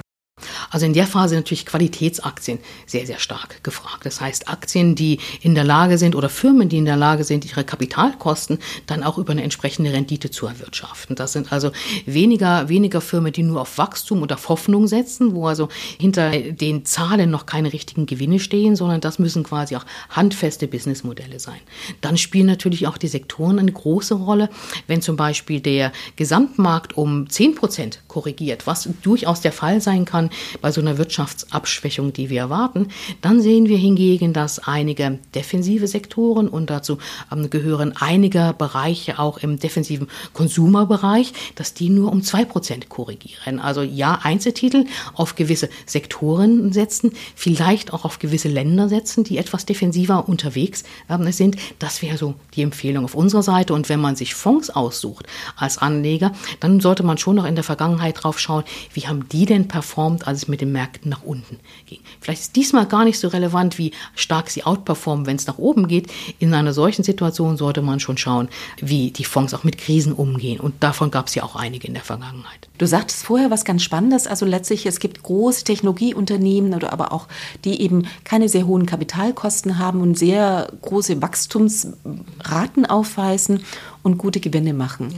Also 0.70 0.86
in 0.86 0.92
der 0.92 1.06
Phase 1.06 1.34
natürlich 1.34 1.66
Qualitätsaktien 1.66 2.58
sehr, 2.86 3.06
sehr 3.06 3.18
stark 3.18 3.62
gefragt. 3.64 4.04
Das 4.06 4.20
heißt 4.20 4.48
Aktien, 4.48 4.94
die 4.94 5.18
in 5.40 5.54
der 5.54 5.64
Lage 5.64 5.98
sind 5.98 6.14
oder 6.14 6.28
Firmen, 6.28 6.68
die 6.68 6.78
in 6.78 6.84
der 6.84 6.96
Lage 6.96 7.24
sind, 7.24 7.44
ihre 7.44 7.64
Kapitalkosten 7.64 8.58
dann 8.86 9.02
auch 9.02 9.18
über 9.18 9.32
eine 9.32 9.42
entsprechende 9.42 9.92
Rendite 9.92 10.30
zu 10.30 10.46
erwirtschaften. 10.46 11.16
Das 11.16 11.32
sind 11.32 11.52
also 11.52 11.70
weniger, 12.06 12.68
weniger 12.68 13.00
Firmen, 13.00 13.32
die 13.32 13.42
nur 13.42 13.60
auf 13.60 13.78
Wachstum 13.78 14.22
und 14.22 14.32
auf 14.32 14.48
Hoffnung 14.48 14.86
setzen, 14.86 15.34
wo 15.34 15.46
also 15.46 15.68
hinter 15.98 16.30
den 16.30 16.84
Zahlen 16.84 17.30
noch 17.30 17.46
keine 17.46 17.72
richtigen 17.72 18.06
Gewinne 18.06 18.40
stehen, 18.40 18.76
sondern 18.76 19.00
das 19.00 19.18
müssen 19.18 19.42
quasi 19.42 19.76
auch 19.76 19.84
handfeste 20.10 20.68
Businessmodelle 20.68 21.40
sein. 21.40 21.60
Dann 22.00 22.16
spielen 22.16 22.46
natürlich 22.46 22.86
auch 22.86 22.98
die 22.98 23.08
Sektoren 23.08 23.58
eine 23.58 23.72
große 23.72 24.14
Rolle. 24.14 24.50
Wenn 24.86 25.02
zum 25.02 25.16
Beispiel 25.16 25.60
der 25.60 25.92
Gesamtmarkt 26.16 26.96
um 26.96 27.28
10 27.28 27.54
Prozent 27.54 28.00
korrigiert, 28.08 28.66
was 28.66 28.88
durchaus 29.02 29.40
der 29.40 29.52
Fall 29.52 29.80
sein 29.80 30.04
kann, 30.04 30.27
bei 30.60 30.72
so 30.72 30.80
einer 30.80 30.98
Wirtschaftsabschwächung, 30.98 32.12
die 32.12 32.30
wir 32.30 32.40
erwarten. 32.40 32.88
Dann 33.20 33.40
sehen 33.40 33.68
wir 33.68 33.78
hingegen, 33.78 34.32
dass 34.32 34.58
einige 34.58 35.18
defensive 35.34 35.86
Sektoren 35.86 36.48
und 36.48 36.70
dazu 36.70 36.98
ähm, 37.32 37.50
gehören 37.50 37.94
einige 37.98 38.54
Bereiche 38.56 39.18
auch 39.18 39.38
im 39.38 39.58
defensiven 39.58 40.08
Konsumerbereich, 40.32 41.32
dass 41.54 41.74
die 41.74 41.90
nur 41.90 42.12
um 42.12 42.22
zwei 42.22 42.44
Prozent 42.44 42.88
korrigieren. 42.88 43.60
Also 43.60 43.82
ja, 43.82 44.20
Einzeltitel 44.22 44.84
auf 45.14 45.34
gewisse 45.34 45.68
Sektoren 45.86 46.72
setzen, 46.72 47.12
vielleicht 47.34 47.92
auch 47.92 48.04
auf 48.04 48.18
gewisse 48.18 48.48
Länder 48.48 48.88
setzen, 48.88 49.24
die 49.24 49.38
etwas 49.38 49.66
defensiver 49.66 50.28
unterwegs 50.28 50.84
ähm, 51.08 51.30
sind. 51.32 51.56
Das 51.78 52.02
wäre 52.02 52.18
so 52.18 52.34
die 52.54 52.62
Empfehlung 52.62 53.04
auf 53.04 53.14
unserer 53.14 53.42
Seite. 53.42 53.74
Und 53.74 53.88
wenn 53.88 54.00
man 54.00 54.16
sich 54.16 54.34
Fonds 54.34 54.70
aussucht 54.70 55.26
als 55.56 55.78
Anleger, 55.78 56.32
dann 56.60 56.80
sollte 56.80 57.02
man 57.02 57.18
schon 57.18 57.36
noch 57.36 57.44
in 57.44 57.54
der 57.54 57.64
Vergangenheit 57.64 58.22
drauf 58.22 58.38
schauen, 58.38 58.64
wie 58.92 59.06
haben 59.06 59.28
die 59.28 59.46
denn 59.46 59.68
performt, 59.68 60.17
als 60.26 60.38
es 60.38 60.48
mit 60.48 60.60
den 60.60 60.72
Märkten 60.72 61.10
nach 61.10 61.22
unten 61.22 61.58
ging. 61.86 62.00
Vielleicht 62.20 62.40
ist 62.40 62.56
diesmal 62.56 62.86
gar 62.86 63.04
nicht 63.04 63.18
so 63.18 63.28
relevant, 63.28 63.78
wie 63.78 63.92
stark 64.14 64.50
sie 64.50 64.64
outperformen, 64.64 65.26
wenn 65.26 65.36
es 65.36 65.46
nach 65.46 65.58
oben 65.58 65.88
geht. 65.88 66.08
In 66.38 66.54
einer 66.54 66.72
solchen 66.72 67.02
Situation 67.02 67.56
sollte 67.56 67.82
man 67.82 68.00
schon 68.00 68.18
schauen, 68.18 68.48
wie 68.80 69.10
die 69.10 69.24
Fonds 69.24 69.54
auch 69.54 69.64
mit 69.64 69.78
Krisen 69.78 70.12
umgehen. 70.12 70.60
Und 70.60 70.82
davon 70.82 71.10
gab 71.10 71.28
es 71.28 71.34
ja 71.34 71.42
auch 71.42 71.56
einige 71.56 71.86
in 71.86 71.94
der 71.94 72.02
Vergangenheit. 72.02 72.68
Du 72.78 72.86
sagtest 72.86 73.24
vorher 73.24 73.50
was 73.50 73.64
ganz 73.64 73.82
Spannendes. 73.82 74.26
Also 74.26 74.46
letztlich, 74.46 74.86
es 74.86 75.00
gibt 75.00 75.22
große 75.22 75.64
Technologieunternehmen 75.64 76.74
oder 76.74 76.92
aber 76.92 77.12
auch, 77.12 77.28
die 77.64 77.80
eben 77.80 78.06
keine 78.24 78.48
sehr 78.48 78.66
hohen 78.66 78.86
Kapitalkosten 78.86 79.78
haben 79.78 80.00
und 80.00 80.18
sehr 80.18 80.72
große 80.82 81.20
Wachstumsraten 81.20 82.86
aufweisen 82.86 83.60
und 84.02 84.18
gute 84.18 84.40
Gewinne 84.40 84.74
machen. 84.74 85.14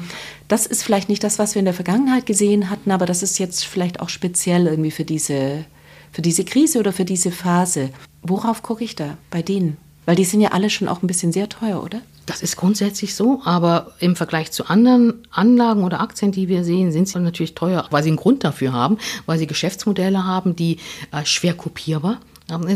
Das 0.49 0.67
ist 0.67 0.83
vielleicht 0.83 1.09
nicht 1.09 1.23
das, 1.25 1.39
was 1.39 1.55
wir 1.55 1.61
in 1.61 1.65
der 1.67 1.75
Vergangenheit 1.75 2.27
gesehen 2.27 2.71
hatten, 2.71 2.91
aber 2.91 3.07
das 3.07 3.23
ist 3.23 3.39
jetzt 3.39 3.65
vielleicht 3.65 4.01
auch 4.01 4.09
speziell 4.09 4.67
irgendwie 4.67 4.91
für 4.91 5.05
diese, 5.05 5.65
für 6.13 6.23
diese 6.23 6.45
Krise 6.45 6.79
oder 6.79 6.93
für 6.93 7.05
diese 7.05 7.31
Phase. 7.31 7.91
Worauf 8.23 8.63
gucke 8.63 8.85
ich 8.85 8.97
da 8.97 9.17
bei 9.31 9.43
denen? 9.43 9.77
Weil 10.07 10.17
die 10.17 10.25
sind 10.25 10.41
ja 10.41 10.53
alle 10.53 10.71
schon 10.71 10.89
auch 10.89 11.03
ein 11.03 11.07
bisschen 11.07 11.33
sehr 11.33 11.49
teuer, 11.49 11.83
oder? 11.83 12.01
Das 12.27 12.43
ist 12.43 12.57
grundsätzlich 12.57 13.15
so, 13.15 13.41
aber 13.45 13.93
im 13.99 14.15
Vergleich 14.15 14.53
zu 14.53 14.67
anderen 14.67 15.15
Anlagen 15.31 15.85
oder 15.85 16.01
Aktien, 16.01 16.33
die 16.33 16.49
wir 16.49 16.65
sehen, 16.65 16.93
sind 16.93 17.09
sie 17.09 17.19
natürlich 17.19 17.55
teuer, 17.55 17.87
weil 17.91 18.03
sie 18.03 18.11
einen 18.11 18.17
Grund 18.17 18.45
dafür 18.45 18.73
haben, 18.73 18.99
weil 19.27 19.39
sie 19.39 19.47
Geschäftsmodelle 19.47 20.25
haben, 20.25 20.55
die 20.55 20.79
äh, 21.13 21.25
schwer 21.25 21.55
kopierbar 21.55 22.21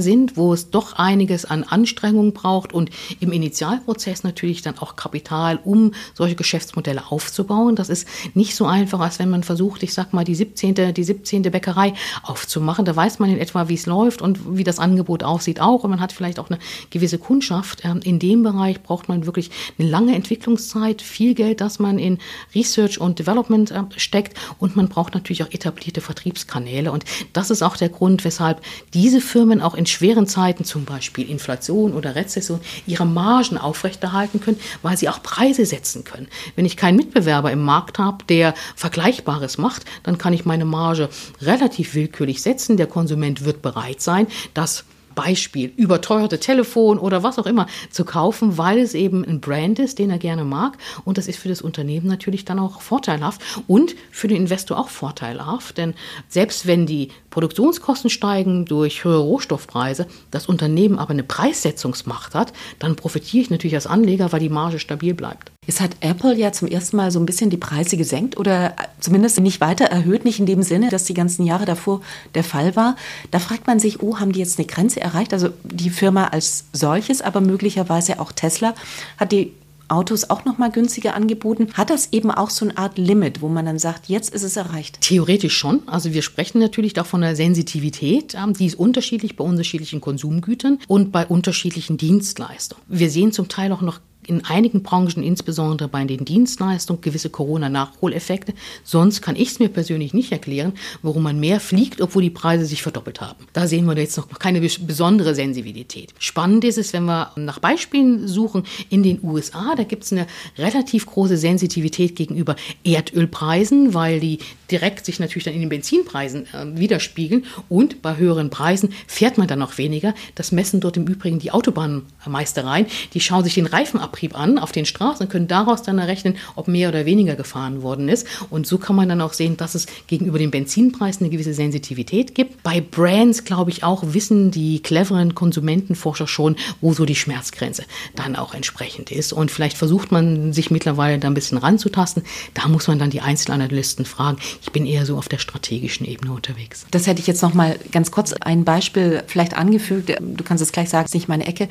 sind, 0.01 0.37
wo 0.37 0.53
es 0.53 0.71
doch 0.71 0.95
einiges 0.95 1.45
an 1.45 1.65
Anstrengung 1.65 2.33
braucht 2.33 2.73
und 2.73 2.91
im 3.21 3.33
Initialprozess 3.33 4.23
natürlich 4.23 4.63
dann 4.63 4.79
auch 4.79 4.97
Kapital, 4.97 5.59
um 5.63 5.93
solche 6.15 6.37
Geschäftsmodelle 6.37 7.11
aufzubauen. 7.11 7.77
Das 7.77 7.89
ist 7.89 8.07
nicht 8.35 8.55
so 8.55 8.67
einfach, 8.67 9.01
als 9.01 9.19
wenn 9.19 9.31
man 9.31 9.43
versucht, 9.43 9.83
ich 9.83 9.95
sag 9.95 10.13
mal, 10.13 10.25
die 10.25 10.35
17. 10.35 10.95
die 10.95 11.05
17. 11.05 11.43
Bäckerei 11.43 11.95
aufzumachen. 12.23 12.85
Da 12.85 12.95
weiß 12.95 13.19
man 13.19 13.31
in 13.31 13.39
etwa, 13.39 13.69
wie 13.69 13.75
es 13.75 13.87
läuft 13.87 14.23
und 14.23 14.57
wie 14.57 14.65
das 14.65 14.79
Angebot 14.79 15.23
aussieht 15.23 15.61
auch 15.61 15.85
und 15.85 15.91
man 15.91 16.01
hat 16.01 16.13
vielleicht 16.13 16.39
auch 16.39 16.51
eine 16.51 16.59
gewisse 16.91 17.19
Kundschaft. 17.19 17.85
Ähm, 17.85 18.01
in 18.05 18.19
dem 18.19 18.43
Bereich 18.43 18.83
braucht 18.83 19.09
man 19.09 19.27
wirklich 19.27 19.51
eine 19.79 19.89
lange 19.89 20.15
Entwicklungszeit, 20.15 21.03
viel 21.03 21.35
Geld, 21.35 21.61
das 21.61 21.79
man 21.79 21.99
in 21.99 22.19
Research 22.55 23.01
und 23.01 23.19
Development 23.19 23.71
ähm, 23.73 23.89
steckt 23.97 24.39
und 24.59 24.77
man 24.77 24.89
braucht 24.89 25.15
natürlich 25.15 25.43
auch 25.43 25.51
etablierte 25.51 26.01
Vertriebskanäle 26.01 26.93
und 26.93 27.05
das 27.33 27.51
ist 27.51 27.63
auch 27.63 27.77
der 27.77 27.89
Grund, 27.89 28.25
weshalb 28.25 28.63
diese 28.93 29.21
Firmen 29.21 29.61
auch 29.65 29.75
in 29.75 29.87
schweren 29.87 30.27
Zeiten, 30.27 30.65
zum 30.65 30.85
Beispiel 30.85 31.29
Inflation 31.29 31.95
oder 31.95 32.15
Rezession, 32.15 32.61
ihre 32.87 33.07
Margen 33.07 33.59
aufrechterhalten 33.59 34.41
können, 34.41 34.61
weil 34.83 34.97
sie 34.97 35.09
auch 35.09 35.23
Preise 35.23 35.67
setzen 35.67 36.05
können. 36.05 36.29
Wenn 36.57 36.65
ich 36.65 36.77
keinen 36.77 36.97
Mitbewerber 36.97 37.51
im 37.51 37.63
Markt 37.63 37.99
habe, 37.99 38.25
der 38.29 38.55
Vergleichbares 38.77 39.59
macht, 39.59 39.85
dann 40.03 40.19
kann 40.19 40.33
ich 40.33 40.45
meine 40.45 40.65
Marge 40.65 41.09
relativ 41.41 41.95
willkürlich 41.95 42.43
setzen. 42.43 42.77
Der 42.77 42.87
Konsument 42.87 43.45
wird 43.45 43.63
bereit 43.63 44.01
sein, 44.01 44.27
das 44.55 44.85
Beispiel 45.15 45.73
überteuerte 45.77 46.39
Telefon 46.41 46.99
oder 46.99 47.23
was 47.23 47.39
auch 47.39 47.47
immer 47.47 47.67
zu 47.91 48.05
kaufen, 48.05 48.59
weil 48.59 48.79
es 48.79 48.95
eben 48.95 49.25
ein 49.25 49.41
Brand 49.41 49.79
ist, 49.79 49.99
den 49.99 50.11
er 50.11 50.19
gerne 50.19 50.45
mag. 50.45 50.77
Und 51.05 51.19
das 51.19 51.29
ist 51.29 51.39
für 51.39 51.49
das 51.49 51.63
Unternehmen 51.63 52.07
natürlich 52.07 52.45
dann 52.45 52.59
auch 52.59 52.81
vorteilhaft 52.81 53.41
und 53.67 53.95
für 54.11 54.29
den 54.29 54.39
Investor 54.39 54.79
auch 54.79 54.89
vorteilhaft. 54.89 55.79
Denn 55.79 55.95
selbst 56.29 56.67
wenn 56.67 56.87
die 56.87 57.09
Produktionskosten 57.35 58.11
steigen 58.11 58.65
durch 58.65 59.03
höhere 59.03 59.19
Rohstoffpreise, 59.19 60.07
das 60.31 60.47
Unternehmen 60.47 61.01
aber 61.01 61.11
eine 61.11 61.25
Preissetzungsmacht 61.25 62.33
hat, 62.33 62.53
dann 62.79 62.95
profitiere 62.95 63.43
ich 63.43 63.51
natürlich 63.51 63.75
als 63.75 63.89
Anleger, 63.89 64.31
weil 64.31 64.39
die 64.39 64.49
Marge 64.49 64.79
stabil 64.79 65.15
bleibt. 65.15 65.51
Jetzt 65.67 65.81
hat 65.81 65.97
Apple 65.99 66.37
ja 66.37 66.53
zum 66.53 66.69
ersten 66.69 66.97
Mal 66.97 67.11
so 67.11 67.19
ein 67.19 67.27
bisschen 67.27 67.51
die 67.51 67.57
Preise 67.57 67.97
gesenkt 67.97 68.37
oder 68.37 68.77
zumindest 69.01 69.41
nicht 69.41 69.61
weiter 69.61 69.87
erhöht, 69.87 70.25
nicht 70.25 70.39
in 70.39 70.47
dem 70.47 70.63
Sinne, 70.63 70.91
dass 70.91 71.05
die 71.05 71.15
ganzen 71.15 71.45
Jahre 71.45 71.65
davor 71.65 72.03
der 72.37 72.45
Fall 72.45 72.77
war. 72.77 72.95
Da 73.33 73.41
fragt 73.41 73.67
man 73.67 73.81
sich, 73.81 74.01
oh, 74.01 74.21
haben 74.21 74.31
die 74.31 74.39
jetzt 74.39 74.61
eine 74.61 74.69
Grenze 74.69 75.01
erreicht? 75.01 75.33
Also 75.33 75.49
die 75.65 75.91
Firma 75.91 76.29
als 76.29 76.67
solches, 76.73 77.21
aber 77.21 77.41
möglicherweise 77.41 78.21
auch 78.21 78.31
Tesla 78.31 78.75
hat 79.19 79.33
die 79.33 79.51
Autos 79.89 80.31
auch 80.31 80.45
noch 80.45 80.59
mal 80.59 80.71
günstiger 80.71 81.15
angeboten. 81.15 81.69
Hat 81.75 81.91
das 81.91 82.13
eben 82.13 82.31
auch 82.31 82.51
so 82.51 82.65
eine 82.65 82.77
Art 82.79 82.99
Limit, 82.99 83.43
wo 83.43 83.49
man 83.49 83.67
dann 83.67 83.79
sagt, 83.79 84.07
jetzt 84.07 84.35
ist 84.35 84.43
es 84.43 84.57
erreicht? 84.57 85.01
Theoretisch 85.01 85.57
schon. 85.57 85.83
Also 85.87 86.13
wir 86.13 86.23
sprechen 86.23 86.59
natürlich 86.59 86.99
auch 87.01 87.07
von 87.07 87.21
der 87.21 87.37
Sensitivität. 87.37 88.35
Ähm, 88.35 88.55
die 88.55 88.67
ist 88.67 88.77
unterschiedlich 88.77 89.37
bei 89.37 89.45
unterschiedlichen 89.45 90.01
Konsumgütern 90.01 90.79
und 90.89 91.13
bei 91.13 91.27
unterschiedlichen 91.27 91.97
Dienstleistungen. 91.97 92.83
Wir 92.89 93.11
sehen 93.11 93.33
zum 93.33 93.49
Teil 93.49 93.73
auch 93.73 93.83
noch 93.83 94.01
in 94.27 94.45
einigen 94.45 94.83
Branchen, 94.83 95.23
insbesondere 95.23 95.89
bei 95.89 96.05
den 96.05 96.25
Dienstleistungen, 96.25 97.01
gewisse 97.01 97.31
Corona-Nachholeffekte. 97.31 98.55
Sonst 98.83 99.23
kann 99.23 99.37
ich 99.37 99.49
es 99.49 99.59
mir 99.59 99.69
persönlich 99.69 100.15
nicht 100.15 100.33
erklären, 100.33 100.73
warum 101.03 101.23
man 101.23 101.41
mehr 101.41 101.61
fliegt, 101.61 102.01
obwohl 102.01 102.23
die 102.23 102.31
Preise 102.31 102.67
sich 102.67 102.83
verdoppelt 102.83 103.21
haben. 103.21 103.47
Da 103.53 103.67
sehen 103.67 103.87
wir 103.87 103.97
jetzt 103.97 104.17
noch 104.17 104.29
keine 104.39 104.61
besondere 104.61 105.35
Sensibilität. 105.35 106.15
Spannend 106.19 106.65
ist 106.65 106.79
es, 106.79 106.93
wenn 106.93 107.05
wir 107.05 107.33
nach 107.37 107.59
Beispielen 107.59 108.27
suchen, 108.29 108.65
in 108.91 109.03
den 109.03 109.21
USA, 109.23 109.75
da 109.77 109.85
gibt 109.85 110.05
es 110.05 110.13
eine 110.13 110.27
relativ 110.59 111.07
große 111.07 111.37
Sensitivität 111.37 112.17
gegenüber 112.17 112.57
Erdölpreisen, 112.85 113.95
weil 113.95 114.21
die 114.21 114.39
direkt 114.71 115.05
sich 115.05 115.21
natürlich 115.21 115.45
dann 115.45 115.55
in 115.55 115.61
den 115.61 115.69
Benzinpreisen 115.69 116.47
äh, 116.47 116.79
widerspiegeln 116.79 117.45
und 117.69 118.03
bei 118.03 118.17
höheren 118.17 118.51
Preisen 118.51 118.91
fährt 119.07 119.39
man 119.39 119.47
dann 119.47 119.59
noch 119.59 119.79
weniger. 119.79 120.15
Das 120.35 120.53
messen 120.53 120.81
dort 120.81 120.97
im 120.97 121.07
Übrigen 121.07 121.39
die 121.39 121.51
Autobahnmeistereien. 121.51 122.87
Die 123.13 123.21
schauen 123.21 123.45
sich 123.45 123.55
den 123.55 123.67
Reifenabrieb 124.15 124.39
an 124.39 124.59
auf 124.59 124.73
den 124.73 124.87
Straßen 124.87 125.27
und 125.27 125.31
können 125.31 125.49
daraus 125.49 125.83
dann 125.83 125.99
errechnen, 125.99 126.37
ob 126.55 126.69
mehr 126.69 126.89
oder 126.89 127.07
weniger 127.07 127.35
gefahren 127.35 127.83
worden 127.83 128.09
ist. 128.09 128.27
Und 128.51 128.67
so 128.67 128.79
kann 128.79 128.97
man 128.97 129.09
dann 129.09 129.21
auch 129.21 129.33
sehen, 129.33 129.57
dass 129.57 129.75
es 129.75 129.87
gegenüber 130.07 130.39
den 130.39 130.51
Benzinpreisen 130.51 131.25
eine 131.25 131.31
gewisse 131.31 131.55
Sensitivität 131.55 132.35
gibt. 132.35 132.63
Bei 132.63 132.81
Brands, 132.81 133.45
glaube 133.45 133.71
ich, 133.71 133.85
auch 133.85 134.03
wissen 134.07 134.51
die 134.51 134.81
cleveren 134.83 135.35
Konsumentenforscher 135.35 136.27
schon, 136.27 136.57
wo 136.81 136.93
so 136.93 137.05
die 137.05 137.17
Schmerzgrenze 137.17 137.85
dann 138.15 138.37
auch 138.37 138.55
entsprechend 138.55 139.11
ist. 139.11 139.33
Und 139.33 139.51
vielleicht 139.51 139.77
versucht 139.77 140.13
man 140.13 140.53
sich 140.53 140.71
mittlerweile 140.71 141.19
da 141.19 141.29
ein 141.29 141.35
bisschen 141.35 141.59
ranzutasten. 141.59 142.23
Da 142.55 142.69
muss 142.69 142.87
man 142.87 142.99
dann 142.99 143.11
die 143.11 143.21
Einzelanalysten 143.21 144.05
fragen. 144.05 144.39
Ich 144.63 144.73
bin 144.73 144.87
eher 144.87 145.07
so 145.07 145.17
auf 145.17 145.29
der 145.29 145.39
strategischen 145.39 146.07
Ebene 146.07 146.33
unterwegs. 146.33 146.87
Das 146.91 147.07
hätte 147.07 147.21
ich 147.21 147.27
jetzt 147.27 147.43
noch 147.43 147.55
mal 147.55 147.79
ganz 147.93 148.11
kurz 148.11 148.33
ein 148.33 148.65
Beispiel 148.65 149.23
vielleicht 149.27 149.57
angefügt. 149.57 150.11
Du 150.21 150.45
kannst 150.45 150.63
es 150.63 150.73
gleich 150.73 150.89
sagen, 150.89 151.05
es 151.05 151.11
ist 151.11 151.15
nicht 151.15 151.29
meine 151.29 151.47
Ecke. 151.47 151.69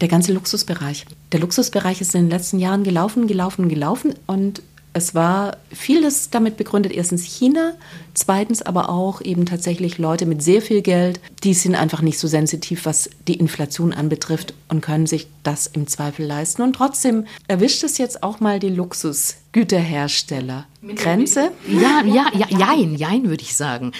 Der 0.00 0.08
ganze 0.08 0.32
Luxusbereich. 0.32 1.06
Der 1.32 1.40
Luxusbereich 1.40 2.00
ist 2.00 2.14
in 2.14 2.22
den 2.22 2.30
letzten 2.30 2.58
Jahren 2.58 2.84
gelaufen, 2.84 3.26
gelaufen, 3.26 3.68
gelaufen 3.68 4.14
und 4.26 4.62
es 4.96 5.12
war 5.12 5.56
vieles 5.72 6.30
damit 6.30 6.56
begründet, 6.56 6.92
erstens 6.92 7.24
China, 7.24 7.72
zweitens 8.14 8.62
aber 8.62 8.88
auch 8.88 9.20
eben 9.20 9.44
tatsächlich 9.44 9.98
Leute 9.98 10.24
mit 10.24 10.40
sehr 10.40 10.62
viel 10.62 10.82
Geld, 10.82 11.18
die 11.42 11.52
sind 11.52 11.74
einfach 11.74 12.00
nicht 12.00 12.16
so 12.16 12.28
sensitiv, 12.28 12.86
was 12.86 13.10
die 13.26 13.34
Inflation 13.34 13.92
anbetrifft 13.92 14.54
und 14.68 14.82
können 14.82 15.06
sich 15.06 15.26
das 15.42 15.66
im 15.66 15.88
Zweifel 15.88 16.24
leisten. 16.24 16.62
Und 16.62 16.74
trotzdem 16.74 17.26
erwischt 17.48 17.82
es 17.82 17.98
jetzt 17.98 18.22
auch 18.22 18.38
mal 18.38 18.60
die 18.60 18.68
Luxusgüterhersteller. 18.68 20.66
Grenze? 20.94 21.50
Ja, 21.66 22.04
ja, 22.06 22.26
ja, 22.32 22.46
jein, 22.56 22.94
jein 22.94 23.28
würde 23.28 23.42
ich 23.42 23.56
sagen 23.56 23.90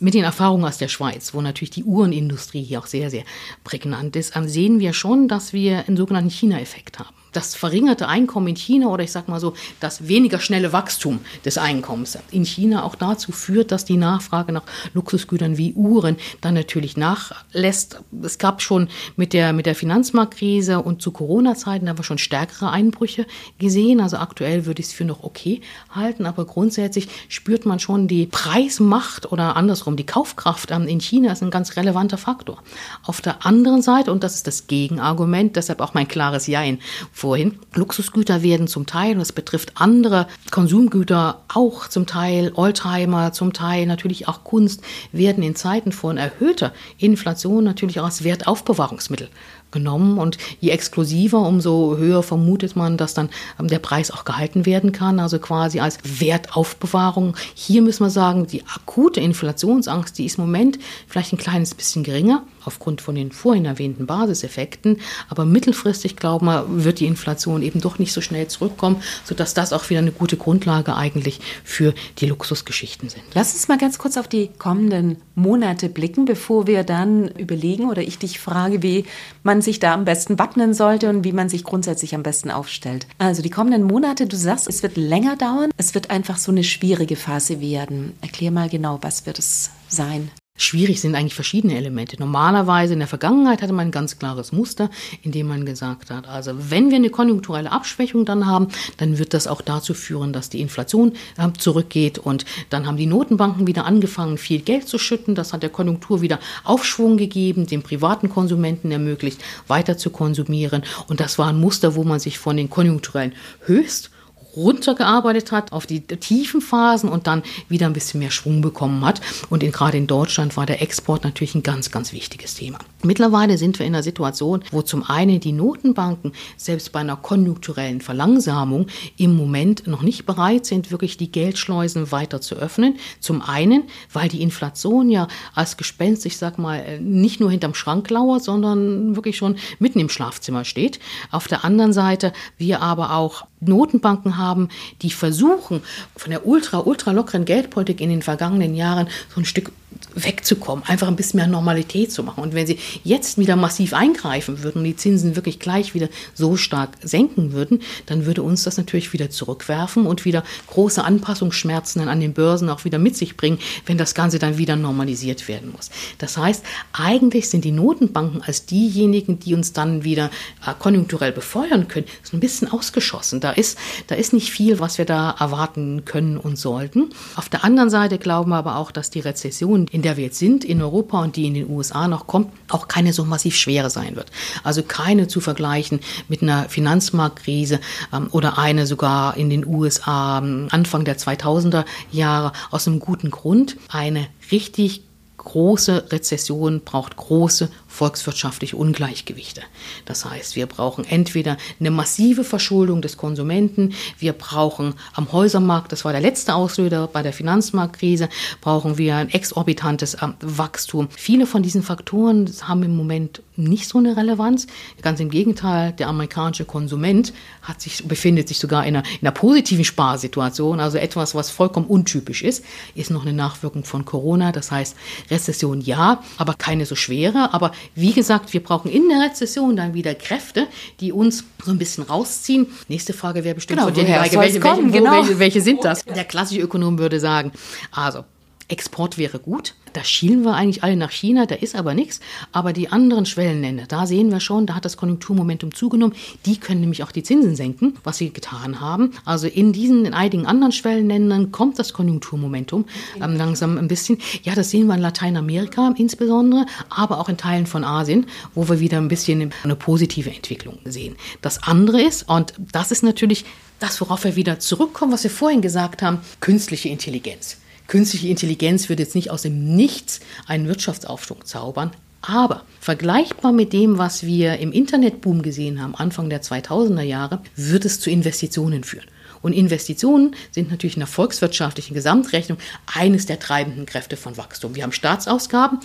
mit 0.00 0.14
den 0.14 0.24
Erfahrungen 0.24 0.64
aus 0.64 0.78
der 0.78 0.88
Schweiz, 0.88 1.34
wo 1.34 1.40
natürlich 1.40 1.70
die 1.70 1.84
Uhrenindustrie 1.84 2.62
hier 2.62 2.80
auch 2.80 2.86
sehr, 2.86 3.10
sehr 3.10 3.24
prägnant 3.62 4.16
ist, 4.16 4.34
sehen 4.46 4.80
wir 4.80 4.92
schon, 4.92 5.28
dass 5.28 5.52
wir 5.52 5.86
einen 5.86 5.96
sogenannten 5.96 6.30
China-Effekt 6.30 6.98
haben 6.98 7.14
das 7.34 7.54
verringerte 7.54 8.08
Einkommen 8.08 8.48
in 8.48 8.56
China 8.56 8.88
oder 8.88 9.04
ich 9.04 9.12
sage 9.12 9.30
mal 9.30 9.40
so, 9.40 9.54
das 9.80 10.08
weniger 10.08 10.40
schnelle 10.40 10.72
Wachstum 10.72 11.20
des 11.44 11.58
Einkommens 11.58 12.18
in 12.30 12.44
China 12.44 12.84
auch 12.84 12.94
dazu 12.94 13.32
führt, 13.32 13.72
dass 13.72 13.84
die 13.84 13.96
Nachfrage 13.96 14.52
nach 14.52 14.64
Luxusgütern 14.94 15.58
wie 15.58 15.72
Uhren 15.74 16.16
dann 16.40 16.54
natürlich 16.54 16.96
nachlässt. 16.96 18.00
Es 18.22 18.38
gab 18.38 18.62
schon 18.62 18.88
mit 19.16 19.32
der, 19.32 19.52
mit 19.52 19.66
der 19.66 19.74
Finanzmarktkrise 19.74 20.80
und 20.80 21.02
zu 21.02 21.10
Corona-Zeiten 21.10 21.88
haben 21.88 21.98
wir 21.98 22.04
schon 22.04 22.18
stärkere 22.18 22.70
Einbrüche 22.70 23.26
gesehen. 23.58 24.00
Also 24.00 24.18
aktuell 24.18 24.66
würde 24.66 24.80
ich 24.80 24.86
es 24.86 24.92
für 24.92 25.04
noch 25.04 25.22
okay 25.22 25.60
halten, 25.90 26.26
aber 26.26 26.44
grundsätzlich 26.44 27.08
spürt 27.28 27.66
man 27.66 27.80
schon 27.80 28.08
die 28.08 28.26
Preismacht 28.26 29.30
oder 29.30 29.56
andersrum 29.56 29.96
die 29.96 30.06
Kaufkraft 30.06 30.70
in 30.70 31.00
China 31.00 31.32
ist 31.32 31.42
ein 31.42 31.50
ganz 31.50 31.76
relevanter 31.76 32.18
Faktor. 32.18 32.62
Auf 33.02 33.20
der 33.20 33.46
anderen 33.46 33.82
Seite, 33.82 34.12
und 34.12 34.24
das 34.24 34.34
ist 34.34 34.46
das 34.46 34.66
Gegenargument, 34.66 35.56
deshalb 35.56 35.80
auch 35.80 35.94
mein 35.94 36.08
klares 36.08 36.46
Jein, 36.46 36.78
vorhin. 37.24 37.58
Luxusgüter 37.72 38.42
werden 38.42 38.68
zum 38.68 38.84
Teil, 38.84 39.14
und 39.14 39.22
es 39.22 39.32
betrifft 39.32 39.72
andere 39.76 40.26
Konsumgüter 40.50 41.40
auch 41.48 41.88
zum 41.88 42.04
Teil, 42.04 42.52
Oldtimer 42.54 43.32
zum 43.32 43.54
Teil, 43.54 43.86
natürlich 43.86 44.28
auch 44.28 44.44
Kunst, 44.44 44.82
werden 45.10 45.42
in 45.42 45.56
Zeiten 45.56 45.90
von 45.90 46.18
erhöhter 46.18 46.74
Inflation 46.98 47.64
natürlich 47.64 47.98
auch 47.98 48.04
als 48.04 48.24
Wertaufbewahrungsmittel 48.24 49.30
genommen 49.70 50.18
und 50.18 50.36
je 50.60 50.70
exklusiver, 50.70 51.40
umso 51.40 51.96
höher 51.96 52.22
vermutet 52.22 52.76
man, 52.76 52.98
dass 52.98 53.14
dann 53.14 53.30
ähm, 53.58 53.68
der 53.68 53.78
Preis 53.78 54.10
auch 54.10 54.26
gehalten 54.26 54.66
werden 54.66 54.92
kann, 54.92 55.18
also 55.18 55.38
quasi 55.38 55.80
als 55.80 55.98
Wertaufbewahrung. 56.04 57.36
Hier 57.54 57.80
müssen 57.80 58.04
wir 58.04 58.10
sagen, 58.10 58.46
die 58.46 58.66
akute 58.66 59.20
Inflationsangst, 59.20 60.18
die 60.18 60.26
ist 60.26 60.36
im 60.36 60.44
Moment 60.44 60.78
vielleicht 61.08 61.32
ein 61.32 61.38
kleines 61.38 61.74
bisschen 61.74 62.04
geringer 62.04 62.42
aufgrund 62.66 63.00
von 63.00 63.14
den 63.14 63.32
vorhin 63.32 63.64
erwähnten 63.64 64.06
Basiseffekten, 64.06 65.00
aber 65.28 65.44
mittelfristig 65.44 66.16
glauben 66.16 66.46
wir, 66.46 66.64
wird 66.68 67.00
die 67.00 67.06
Inflation 67.06 67.62
eben 67.62 67.80
doch 67.80 67.98
nicht 67.98 68.12
so 68.12 68.20
schnell 68.20 68.48
zurückkommen, 68.48 69.02
sodass 69.24 69.54
das 69.54 69.72
auch 69.72 69.88
wieder 69.90 70.00
eine 70.00 70.12
gute 70.12 70.36
Grundlage 70.36 70.96
eigentlich 70.96 71.40
für 71.64 71.94
die 72.18 72.26
Luxusgeschichten 72.26 73.08
sind. 73.08 73.22
Lass 73.34 73.54
uns 73.54 73.68
mal 73.68 73.78
ganz 73.78 73.98
kurz 73.98 74.16
auf 74.16 74.28
die 74.28 74.50
kommenden 74.58 75.16
Monate 75.34 75.88
blicken, 75.88 76.24
bevor 76.24 76.66
wir 76.66 76.84
dann 76.84 77.28
überlegen 77.28 77.88
oder 77.88 78.02
ich 78.02 78.18
dich 78.18 78.38
frage, 78.38 78.82
wie 78.82 79.04
man 79.42 79.62
sich 79.62 79.80
da 79.80 79.94
am 79.94 80.04
besten 80.04 80.38
wappnen 80.38 80.74
sollte 80.74 81.10
und 81.10 81.24
wie 81.24 81.32
man 81.32 81.48
sich 81.48 81.64
grundsätzlich 81.64 82.14
am 82.14 82.22
besten 82.22 82.50
aufstellt. 82.50 83.06
Also 83.18 83.42
die 83.42 83.50
kommenden 83.50 83.84
Monate, 83.84 84.26
du 84.26 84.36
sagst, 84.36 84.68
es 84.68 84.82
wird 84.82 84.96
länger 84.96 85.36
dauern, 85.36 85.70
es 85.76 85.94
wird 85.94 86.10
einfach 86.10 86.38
so 86.38 86.52
eine 86.52 86.64
schwierige 86.64 87.16
Phase 87.16 87.60
werden. 87.60 88.14
Erklär 88.20 88.50
mal 88.50 88.68
genau, 88.68 88.98
was 89.02 89.26
wird 89.26 89.38
es 89.38 89.70
sein? 89.88 90.30
Schwierig 90.56 91.00
sind 91.00 91.16
eigentlich 91.16 91.34
verschiedene 91.34 91.76
Elemente. 91.76 92.16
Normalerweise 92.16 92.92
in 92.92 93.00
der 93.00 93.08
Vergangenheit 93.08 93.60
hatte 93.60 93.72
man 93.72 93.88
ein 93.88 93.90
ganz 93.90 94.20
klares 94.20 94.52
Muster, 94.52 94.88
in 95.22 95.32
dem 95.32 95.48
man 95.48 95.66
gesagt 95.66 96.10
hat, 96.10 96.28
also 96.28 96.52
wenn 96.70 96.90
wir 96.90 96.96
eine 96.96 97.10
konjunkturelle 97.10 97.72
Abschwächung 97.72 98.24
dann 98.24 98.46
haben, 98.46 98.68
dann 98.98 99.18
wird 99.18 99.34
das 99.34 99.48
auch 99.48 99.62
dazu 99.62 99.94
führen, 99.94 100.32
dass 100.32 100.50
die 100.50 100.60
Inflation 100.60 101.14
äh, 101.38 101.48
zurückgeht 101.58 102.18
und 102.18 102.44
dann 102.70 102.86
haben 102.86 102.96
die 102.96 103.06
Notenbanken 103.06 103.66
wieder 103.66 103.84
angefangen, 103.84 104.38
viel 104.38 104.60
Geld 104.60 104.86
zu 104.86 104.96
schütten. 104.96 105.34
Das 105.34 105.52
hat 105.52 105.64
der 105.64 105.70
Konjunktur 105.70 106.20
wieder 106.20 106.38
Aufschwung 106.62 107.16
gegeben, 107.16 107.66
den 107.66 107.82
privaten 107.82 108.28
Konsumenten 108.28 108.92
ermöglicht, 108.92 109.42
weiter 109.66 109.98
zu 109.98 110.10
konsumieren. 110.10 110.84
Und 111.08 111.18
das 111.18 111.36
war 111.36 111.48
ein 111.48 111.58
Muster, 111.58 111.96
wo 111.96 112.04
man 112.04 112.20
sich 112.20 112.38
von 112.38 112.56
den 112.56 112.70
konjunkturellen 112.70 113.34
Höchst- 113.66 114.13
runtergearbeitet 114.56 115.52
hat 115.52 115.72
auf 115.72 115.86
die 115.86 116.00
tiefen 116.00 116.60
Phasen 116.60 117.08
und 117.08 117.26
dann 117.26 117.42
wieder 117.68 117.86
ein 117.86 117.92
bisschen 117.92 118.20
mehr 118.20 118.30
Schwung 118.30 118.60
bekommen 118.60 119.04
hat. 119.04 119.20
Und 119.50 119.62
in, 119.62 119.72
gerade 119.72 119.96
in 119.96 120.06
Deutschland 120.06 120.56
war 120.56 120.66
der 120.66 120.82
Export 120.82 121.24
natürlich 121.24 121.54
ein 121.54 121.62
ganz, 121.62 121.90
ganz 121.90 122.12
wichtiges 122.12 122.54
Thema. 122.54 122.78
Mittlerweile 123.02 123.58
sind 123.58 123.78
wir 123.78 123.86
in 123.86 123.94
einer 123.94 124.02
Situation, 124.02 124.62
wo 124.70 124.82
zum 124.82 125.02
einen 125.08 125.40
die 125.40 125.52
Notenbanken 125.52 126.32
selbst 126.56 126.92
bei 126.92 127.00
einer 127.00 127.16
konjunkturellen 127.16 128.00
Verlangsamung 128.00 128.86
im 129.16 129.36
Moment 129.36 129.86
noch 129.86 130.02
nicht 130.02 130.26
bereit 130.26 130.66
sind, 130.66 130.90
wirklich 130.90 131.16
die 131.16 131.30
Geldschleusen 131.30 132.12
weiter 132.12 132.40
zu 132.40 132.56
öffnen. 132.56 132.96
Zum 133.20 133.42
einen, 133.42 133.84
weil 134.12 134.28
die 134.28 134.42
Inflation 134.42 135.10
ja 135.10 135.28
als 135.54 135.76
Gespenst, 135.76 136.26
ich 136.26 136.36
sag 136.36 136.58
mal, 136.58 137.00
nicht 137.00 137.40
nur 137.40 137.50
hinterm 137.50 137.74
Schrank 137.74 138.08
lauert, 138.10 138.42
sondern 138.42 139.16
wirklich 139.16 139.36
schon 139.36 139.56
mitten 139.78 139.98
im 139.98 140.08
Schlafzimmer 140.08 140.64
steht. 140.64 140.98
Auf 141.30 141.48
der 141.48 141.64
anderen 141.64 141.92
Seite 141.92 142.32
wir 142.56 142.80
aber 142.80 143.14
auch 143.14 143.46
Notenbanken 143.68 144.36
haben, 144.36 144.68
die 145.02 145.10
versuchen, 145.10 145.82
von 146.16 146.30
der 146.30 146.46
ultra, 146.46 146.78
ultra 146.78 147.12
lockeren 147.12 147.44
Geldpolitik 147.44 148.00
in 148.00 148.10
den 148.10 148.22
vergangenen 148.22 148.74
Jahren 148.74 149.08
so 149.34 149.40
ein 149.40 149.44
Stück 149.44 149.72
wegzukommen, 150.14 150.84
einfach 150.86 151.08
ein 151.08 151.16
bisschen 151.16 151.38
mehr 151.38 151.46
Normalität 151.46 152.12
zu 152.12 152.22
machen. 152.22 152.42
Und 152.42 152.54
wenn 152.54 152.66
sie 152.66 152.78
jetzt 153.02 153.38
wieder 153.38 153.56
massiv 153.56 153.94
eingreifen 153.94 154.62
würden 154.62 154.78
und 154.78 154.84
die 154.84 154.96
Zinsen 154.96 155.36
wirklich 155.36 155.58
gleich 155.58 155.94
wieder 155.94 156.08
so 156.34 156.56
stark 156.56 156.90
senken 157.02 157.52
würden, 157.52 157.80
dann 158.06 158.26
würde 158.26 158.42
uns 158.42 158.64
das 158.64 158.76
natürlich 158.76 159.12
wieder 159.12 159.30
zurückwerfen 159.30 160.06
und 160.06 160.24
wieder 160.24 160.44
große 160.68 161.02
Anpassungsschmerzen 161.02 162.06
an 162.08 162.20
den 162.20 162.34
Börsen 162.34 162.68
auch 162.68 162.84
wieder 162.84 162.98
mit 162.98 163.16
sich 163.16 163.36
bringen, 163.36 163.58
wenn 163.86 163.98
das 163.98 164.14
Ganze 164.14 164.38
dann 164.38 164.58
wieder 164.58 164.76
normalisiert 164.76 165.48
werden 165.48 165.72
muss. 165.72 165.90
Das 166.18 166.36
heißt, 166.36 166.64
eigentlich 166.92 167.48
sind 167.48 167.64
die 167.64 167.72
Notenbanken 167.72 168.42
als 168.42 168.66
diejenigen, 168.66 169.38
die 169.38 169.54
uns 169.54 169.72
dann 169.72 170.04
wieder 170.04 170.30
äh, 170.66 170.72
konjunkturell 170.78 171.32
befeuern 171.32 171.88
können, 171.88 172.06
so 172.22 172.36
ein 172.36 172.40
bisschen 172.40 172.70
ausgeschossen. 172.70 173.40
Da 173.40 173.52
ist, 173.52 173.78
da 174.06 174.14
ist 174.14 174.32
nicht 174.32 174.50
viel, 174.50 174.78
was 174.78 174.98
wir 174.98 175.04
da 175.04 175.34
erwarten 175.38 176.04
können 176.04 176.36
und 176.36 176.56
sollten. 176.56 177.10
Auf 177.36 177.48
der 177.48 177.64
anderen 177.64 177.90
Seite 177.90 178.18
glauben 178.18 178.50
wir 178.50 178.56
aber 178.56 178.76
auch, 178.76 178.90
dass 178.90 179.10
die 179.10 179.20
Rezession, 179.20 179.86
in 179.94 180.02
der 180.02 180.16
wir 180.16 180.24
jetzt 180.24 180.40
sind, 180.40 180.64
in 180.64 180.82
Europa 180.82 181.22
und 181.22 181.36
die 181.36 181.46
in 181.46 181.54
den 181.54 181.70
USA 181.70 182.08
noch 182.08 182.26
kommt, 182.26 182.48
auch 182.68 182.88
keine 182.88 183.12
so 183.12 183.24
massiv 183.24 183.54
schwere 183.54 183.90
sein 183.90 184.16
wird. 184.16 184.26
Also 184.64 184.82
keine 184.82 185.28
zu 185.28 185.40
vergleichen 185.40 186.00
mit 186.28 186.42
einer 186.42 186.68
Finanzmarktkrise 186.68 187.78
ähm, 188.12 188.28
oder 188.32 188.58
eine 188.58 188.88
sogar 188.88 189.36
in 189.36 189.50
den 189.50 189.64
USA 189.64 190.38
ähm, 190.38 190.66
Anfang 190.72 191.04
der 191.04 191.16
2000er 191.16 191.84
Jahre 192.10 192.52
aus 192.72 192.88
einem 192.88 192.98
guten 192.98 193.30
Grund. 193.30 193.76
Eine 193.88 194.26
richtig 194.50 195.04
große 195.36 196.06
Rezession 196.10 196.80
braucht 196.80 197.16
große 197.16 197.68
volkswirtschaftliche 197.94 198.76
Ungleichgewichte. 198.76 199.62
Das 200.04 200.24
heißt, 200.24 200.56
wir 200.56 200.66
brauchen 200.66 201.04
entweder 201.04 201.56
eine 201.78 201.92
massive 201.92 202.42
Verschuldung 202.42 203.00
des 203.02 203.16
Konsumenten, 203.16 203.94
wir 204.18 204.32
brauchen 204.32 204.94
am 205.14 205.30
Häusermarkt, 205.30 205.92
das 205.92 206.04
war 206.04 206.12
der 206.12 206.20
letzte 206.20 206.54
Auslöser 206.54 207.06
bei 207.06 207.22
der 207.22 207.32
Finanzmarktkrise, 207.32 208.28
brauchen 208.60 208.98
wir 208.98 209.16
ein 209.16 209.30
exorbitantes 209.30 210.16
ähm, 210.20 210.34
Wachstum. 210.40 211.08
Viele 211.16 211.46
von 211.46 211.62
diesen 211.62 211.82
Faktoren 211.82 212.50
haben 212.62 212.82
im 212.82 212.96
Moment 212.96 213.42
nicht 213.56 213.88
so 213.88 213.98
eine 213.98 214.16
Relevanz. 214.16 214.66
Ganz 215.00 215.20
im 215.20 215.30
Gegenteil, 215.30 215.92
der 215.92 216.08
amerikanische 216.08 216.64
Konsument 216.64 217.32
hat 217.62 217.80
sich, 217.80 218.06
befindet 218.08 218.48
sich 218.48 218.58
sogar 218.58 218.84
in 218.84 218.96
einer, 218.96 219.06
in 219.20 219.26
einer 219.26 219.30
positiven 219.30 219.84
Sparsituation, 219.84 220.80
also 220.80 220.98
etwas, 220.98 221.36
was 221.36 221.50
vollkommen 221.50 221.86
untypisch 221.86 222.42
ist, 222.42 222.64
ist 222.96 223.12
noch 223.12 223.22
eine 223.22 223.32
Nachwirkung 223.32 223.84
von 223.84 224.04
Corona. 224.04 224.50
Das 224.50 224.72
heißt, 224.72 224.96
Rezession 225.30 225.80
ja, 225.80 226.22
aber 226.38 226.54
keine 226.54 226.86
so 226.86 226.96
schwere. 226.96 227.54
Aber 227.54 227.70
wie 227.94 228.12
gesagt, 228.12 228.52
wir 228.52 228.62
brauchen 228.62 228.90
in 228.90 229.08
der 229.08 229.20
Rezession 229.20 229.76
dann 229.76 229.94
wieder 229.94 230.14
Kräfte, 230.14 230.66
die 231.00 231.12
uns 231.12 231.44
so 231.64 231.70
ein 231.70 231.78
bisschen 231.78 232.04
rausziehen. 232.04 232.66
Nächste 232.88 233.12
Frage 233.12 233.44
wäre 233.44 233.54
bestimmt 233.54 233.80
genau, 233.80 233.92
von 233.92 233.94
dir, 233.94 234.08
welche, 234.08 234.38
welche, 234.38 234.60
genau. 234.60 235.12
welche, 235.12 235.38
welche 235.38 235.60
sind 235.60 235.84
das? 235.84 236.04
Der 236.04 236.24
klassische 236.24 236.60
Ökonom 236.60 236.98
würde 236.98 237.20
sagen, 237.20 237.52
also 237.90 238.24
Export 238.68 239.18
wäre 239.18 239.38
gut. 239.38 239.74
Da 239.92 240.02
schielen 240.02 240.42
wir 240.42 240.54
eigentlich 240.54 240.82
alle 240.82 240.96
nach 240.96 241.12
China, 241.12 241.46
da 241.46 241.54
ist 241.54 241.76
aber 241.76 241.94
nichts. 241.94 242.18
Aber 242.50 242.72
die 242.72 242.88
anderen 242.88 243.26
Schwellenländer, 243.26 243.84
da 243.86 244.06
sehen 244.06 244.32
wir 244.32 244.40
schon, 244.40 244.66
da 244.66 244.74
hat 244.74 244.84
das 244.84 244.96
Konjunkturmomentum 244.96 245.72
zugenommen. 245.72 246.16
Die 246.46 246.56
können 246.58 246.80
nämlich 246.80 247.04
auch 247.04 247.12
die 247.12 247.22
Zinsen 247.22 247.54
senken, 247.54 247.94
was 248.02 248.18
sie 248.18 248.32
getan 248.32 248.80
haben. 248.80 249.12
Also 249.24 249.46
in 249.46 249.72
diesen, 249.72 250.04
in 250.04 250.12
einigen 250.12 250.46
anderen 250.46 250.72
Schwellenländern 250.72 251.52
kommt 251.52 251.78
das 251.78 251.92
Konjunkturmomentum 251.92 252.86
ähm, 253.22 253.36
langsam 253.36 253.78
ein 253.78 253.86
bisschen. 253.86 254.18
Ja, 254.42 254.56
das 254.56 254.70
sehen 254.70 254.88
wir 254.88 254.94
in 254.94 255.00
Lateinamerika 255.00 255.94
insbesondere, 255.96 256.66
aber 256.90 257.20
auch 257.20 257.28
in 257.28 257.36
Teilen 257.36 257.66
von 257.66 257.84
Asien, 257.84 258.26
wo 258.54 258.68
wir 258.68 258.80
wieder 258.80 258.98
ein 258.98 259.08
bisschen 259.08 259.52
eine 259.62 259.76
positive 259.76 260.30
Entwicklung 260.30 260.78
sehen. 260.84 261.14
Das 261.40 261.62
andere 261.62 262.02
ist, 262.02 262.28
und 262.28 262.54
das 262.58 262.90
ist 262.90 263.04
natürlich 263.04 263.44
das, 263.78 264.00
worauf 264.00 264.24
wir 264.24 264.34
wieder 264.34 264.58
zurückkommen, 264.58 265.12
was 265.12 265.22
wir 265.22 265.30
vorhin 265.30 265.60
gesagt 265.60 266.02
haben, 266.02 266.18
künstliche 266.40 266.88
Intelligenz. 266.88 267.58
Künstliche 267.86 268.28
Intelligenz 268.28 268.88
wird 268.88 269.00
jetzt 269.00 269.14
nicht 269.14 269.30
aus 269.30 269.42
dem 269.42 269.76
Nichts 269.76 270.20
einen 270.46 270.66
Wirtschaftsaufschwung 270.66 271.44
zaubern, 271.44 271.90
aber 272.22 272.64
vergleichbar 272.80 273.52
mit 273.52 273.72
dem, 273.72 273.98
was 273.98 274.24
wir 274.24 274.58
im 274.58 274.72
Internetboom 274.72 275.42
gesehen 275.42 275.82
haben, 275.82 275.94
Anfang 275.94 276.30
der 276.30 276.42
2000er 276.42 277.02
Jahre, 277.02 277.40
wird 277.56 277.84
es 277.84 278.00
zu 278.00 278.10
Investitionen 278.10 278.84
führen. 278.84 279.06
Und 279.42 279.52
Investitionen 279.52 280.34
sind 280.52 280.70
natürlich 280.70 280.96
in 280.96 281.00
der 281.00 281.06
volkswirtschaftlichen 281.06 281.92
Gesamtrechnung 281.92 282.56
eines 282.86 283.26
der 283.26 283.38
treibenden 283.38 283.84
Kräfte 283.84 284.16
von 284.16 284.38
Wachstum. 284.38 284.74
Wir 284.74 284.84
haben 284.84 284.92
Staatsausgaben, 284.92 285.80